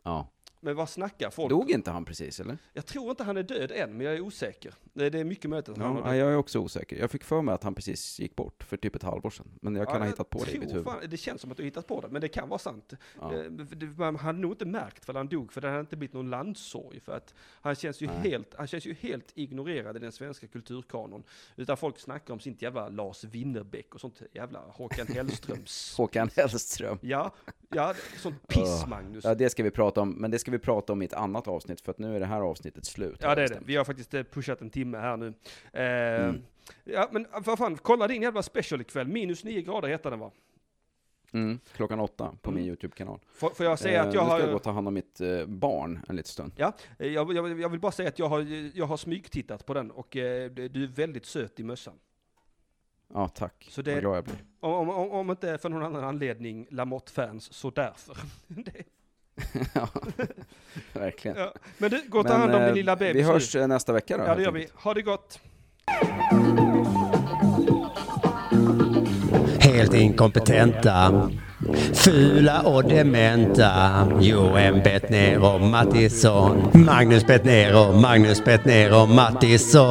Ja. 0.02 0.28
Men 0.60 0.76
vad 0.76 0.88
snackar 0.88 1.30
folk? 1.30 1.50
Dog 1.50 1.70
inte 1.70 1.90
han 1.90 2.04
precis 2.04 2.40
eller? 2.40 2.58
Jag 2.72 2.86
tror 2.86 3.10
inte 3.10 3.24
han 3.24 3.36
är 3.36 3.42
död 3.42 3.70
än, 3.72 3.96
men 3.96 4.06
jag 4.06 4.14
är 4.16 4.20
osäker. 4.20 4.74
Det 4.92 5.14
är 5.14 5.24
mycket 5.24 5.50
möten 5.50 5.74
som 5.74 5.82
han 5.84 5.96
Ja, 5.96 6.02
har 6.02 6.14
jag 6.14 6.32
är 6.32 6.36
också 6.36 6.58
osäker. 6.58 6.96
Jag 6.96 7.10
fick 7.10 7.24
för 7.24 7.42
mig 7.42 7.54
att 7.54 7.62
han 7.62 7.74
precis 7.74 8.20
gick 8.20 8.36
bort 8.36 8.62
för 8.64 8.76
typ 8.76 8.94
ett 8.96 9.02
halvår 9.02 9.30
sedan. 9.30 9.46
Men 9.60 9.74
jag 9.76 9.86
kan 9.86 9.94
Ja, 9.96 10.00
ha 10.02 10.06
hittat 10.10 10.30
på 10.30 10.44
det 10.44 10.52
i 10.54 10.58
mitt 10.58 10.70
huvud. 10.72 10.84
Fan, 10.84 11.02
det 11.08 11.16
känns 11.16 11.40
som 11.40 11.50
att 11.50 11.56
du 11.56 11.62
har 11.62 11.64
hittat 11.64 11.86
på 11.86 12.00
det, 12.00 12.08
men 12.08 12.20
det 12.20 12.28
kan 12.28 12.48
vara 12.48 12.58
sant. 12.58 12.92
Ja. 13.20 13.34
Eh, 13.34 13.50
Man 13.96 14.16
hade 14.16 14.38
nog 14.38 14.52
inte 14.52 14.64
märkt 14.64 15.04
för 15.04 15.14
han 15.14 15.28
dog, 15.28 15.52
för 15.52 15.60
det 15.60 15.68
hade 15.68 15.80
inte 15.80 15.96
blivit 15.96 16.14
någon 16.14 16.30
landssorg. 16.30 17.00
För 17.00 17.12
att 17.16 17.34
han 17.60 17.74
känns 17.74 18.00
ju, 18.00 18.06
Nej. 18.06 18.16
helt, 18.30 18.54
han 18.58 18.66
känns 18.66 18.86
ju 18.86 18.94
helt 19.00 19.32
ignorerad 19.34 19.96
i 19.96 19.98
den 19.98 20.12
svenska 20.12 20.46
kulturkanon. 20.46 21.22
Utan 21.56 21.76
folk 21.76 21.98
snackar 21.98 22.34
om 22.34 22.40
sitt 22.40 22.62
jävla 22.62 22.88
Lars 22.88 23.24
Winnerbäck 23.24 23.94
och 23.94 24.00
sånt 24.00 24.22
jävla 24.32 24.60
Håkan 24.60 25.06
Hellströms. 25.14 25.94
Håkan 25.96 26.30
Hellström. 26.36 26.98
ja, 27.02 27.34
ja, 27.74 27.94
sånt 28.16 28.48
piss. 28.48 28.86
Magnus. 28.86 29.24
Ja, 29.24 29.34
det 29.34 29.50
ska 29.50 29.62
vi 29.62 29.70
prata 29.70 30.00
om. 30.00 30.10
Men 30.10 30.30
det 30.30 30.38
ska 30.38 30.50
vi 30.50 30.58
prata 30.58 30.92
om 30.92 31.02
i 31.02 31.04
ett 31.04 31.12
annat 31.12 31.48
avsnitt, 31.48 31.80
för 31.80 31.90
att 31.90 31.98
nu 31.98 32.16
är 32.16 32.20
det 32.20 32.26
här 32.26 32.40
avsnittet 32.40 32.84
slut. 32.86 33.18
Ja 33.20 33.28
har 33.28 33.36
det 33.36 33.42
är 33.42 33.48
det. 33.48 33.60
Vi 33.64 33.76
har 33.76 33.84
faktiskt 33.84 34.14
eh, 34.14 34.22
pushat 34.22 34.60
en 34.60 34.70
timme 34.70 34.98
här 34.98 35.16
nu. 35.16 35.26
Eh, 35.72 36.24
Mm. 36.28 36.42
Ja 36.84 37.08
men 37.12 37.26
vad 37.44 37.58
fan, 37.58 37.76
kolla 37.82 38.08
din 38.08 38.22
jävla 38.22 38.42
special 38.42 38.80
ikväll. 38.80 39.08
Minus 39.08 39.44
9 39.44 39.62
grader 39.62 39.88
heter 39.88 40.10
den 40.10 40.18
va? 40.18 40.30
Mm, 41.32 41.58
klockan 41.76 42.00
åtta 42.00 42.34
på 42.42 42.50
min 42.50 42.58
Mm. 42.58 42.68
YouTube-kanal. 42.68 43.18
Får, 43.34 43.50
får 43.50 43.66
jag 43.66 43.78
säga 43.78 44.02
Eh, 44.02 44.08
att 44.08 44.14
jag 44.14 44.22
nu 44.24 44.28
ska 44.30 44.38
jag 44.38 44.42
gå 44.46 44.48
har... 44.48 44.54
och 44.54 44.62
ta 44.62 44.70
hand 44.70 44.88
om 44.88 44.94
mitt 44.94 45.20
eh, 45.20 45.46
barn 45.46 46.00
en 46.08 46.16
liten 46.16 46.28
stund. 46.28 46.52
Ja, 46.56 46.72
eh, 46.98 47.06
jag, 47.06 47.32
jag, 47.36 47.60
jag 47.60 47.68
vill 47.68 47.80
bara 47.80 47.92
säga 47.92 48.08
att 48.08 48.18
jag 48.18 48.28
har, 48.28 48.40
jag 48.78 48.86
har 48.86 48.96
smygtittat 48.96 49.66
på 49.66 49.74
den 49.74 49.90
och 49.90 50.16
eh, 50.16 50.50
du 50.50 50.84
är 50.84 50.86
väldigt 50.88 51.26
söt 51.26 51.60
i 51.60 51.64
mössan. 51.64 51.94
Ja, 53.14 53.28
tack. 53.28 53.66
Så 53.70 53.82
det- 53.82 53.92
Vad 53.92 54.00
glad 54.00 54.16
jag 54.16 54.24
blir. 54.24 54.36
Om, 54.60 54.90
om, 54.90 55.10
om 55.10 55.30
inte 55.30 55.58
för 55.58 55.68
någon 55.68 55.82
annan 55.82 56.04
anledning 56.04 56.66
Lamotte-fans, 56.70 57.52
så 57.52 57.70
därför. 57.70 58.16
Det- 58.46 58.72
ja, 59.74 59.88
verkligen. 60.92 61.36
ja. 61.36 61.52
Men 61.78 61.90
du, 61.90 62.02
gå 62.08 62.18
och 62.18 62.26
ta 62.26 62.34
hand 62.34 62.54
om 62.54 62.60
eh, 62.60 62.66
din 62.66 62.74
lilla 62.74 62.96
bebis 62.96 63.16
Vi 63.16 63.22
nu. 63.26 63.32
hörs 63.32 63.56
eh, 63.56 63.66
nästa 63.66 63.92
vecka 63.92 64.16
då. 64.16 64.22
Ja 64.22 64.26
det 64.26 64.32
helt 64.34 64.44
gör 64.44 64.52
vi. 64.52 64.68
Ha 64.74 64.94
det 64.94 65.02
gott. 65.02 65.40
Helt 69.60 69.94
inkompetenta. 69.94 71.30
Fula 71.94 72.60
och 72.62 72.84
dementa. 72.84 74.06
Johan 74.20 74.80
Bettner 74.82 75.54
och 75.54 75.60
Mattisson. 75.60 76.70
Magnus 76.74 77.26
Bettner 77.26 77.88
och 77.88 77.94
Magnus 77.94 78.44
Bettner 78.44 79.02
och 79.02 79.08
Mattisson. 79.08 79.88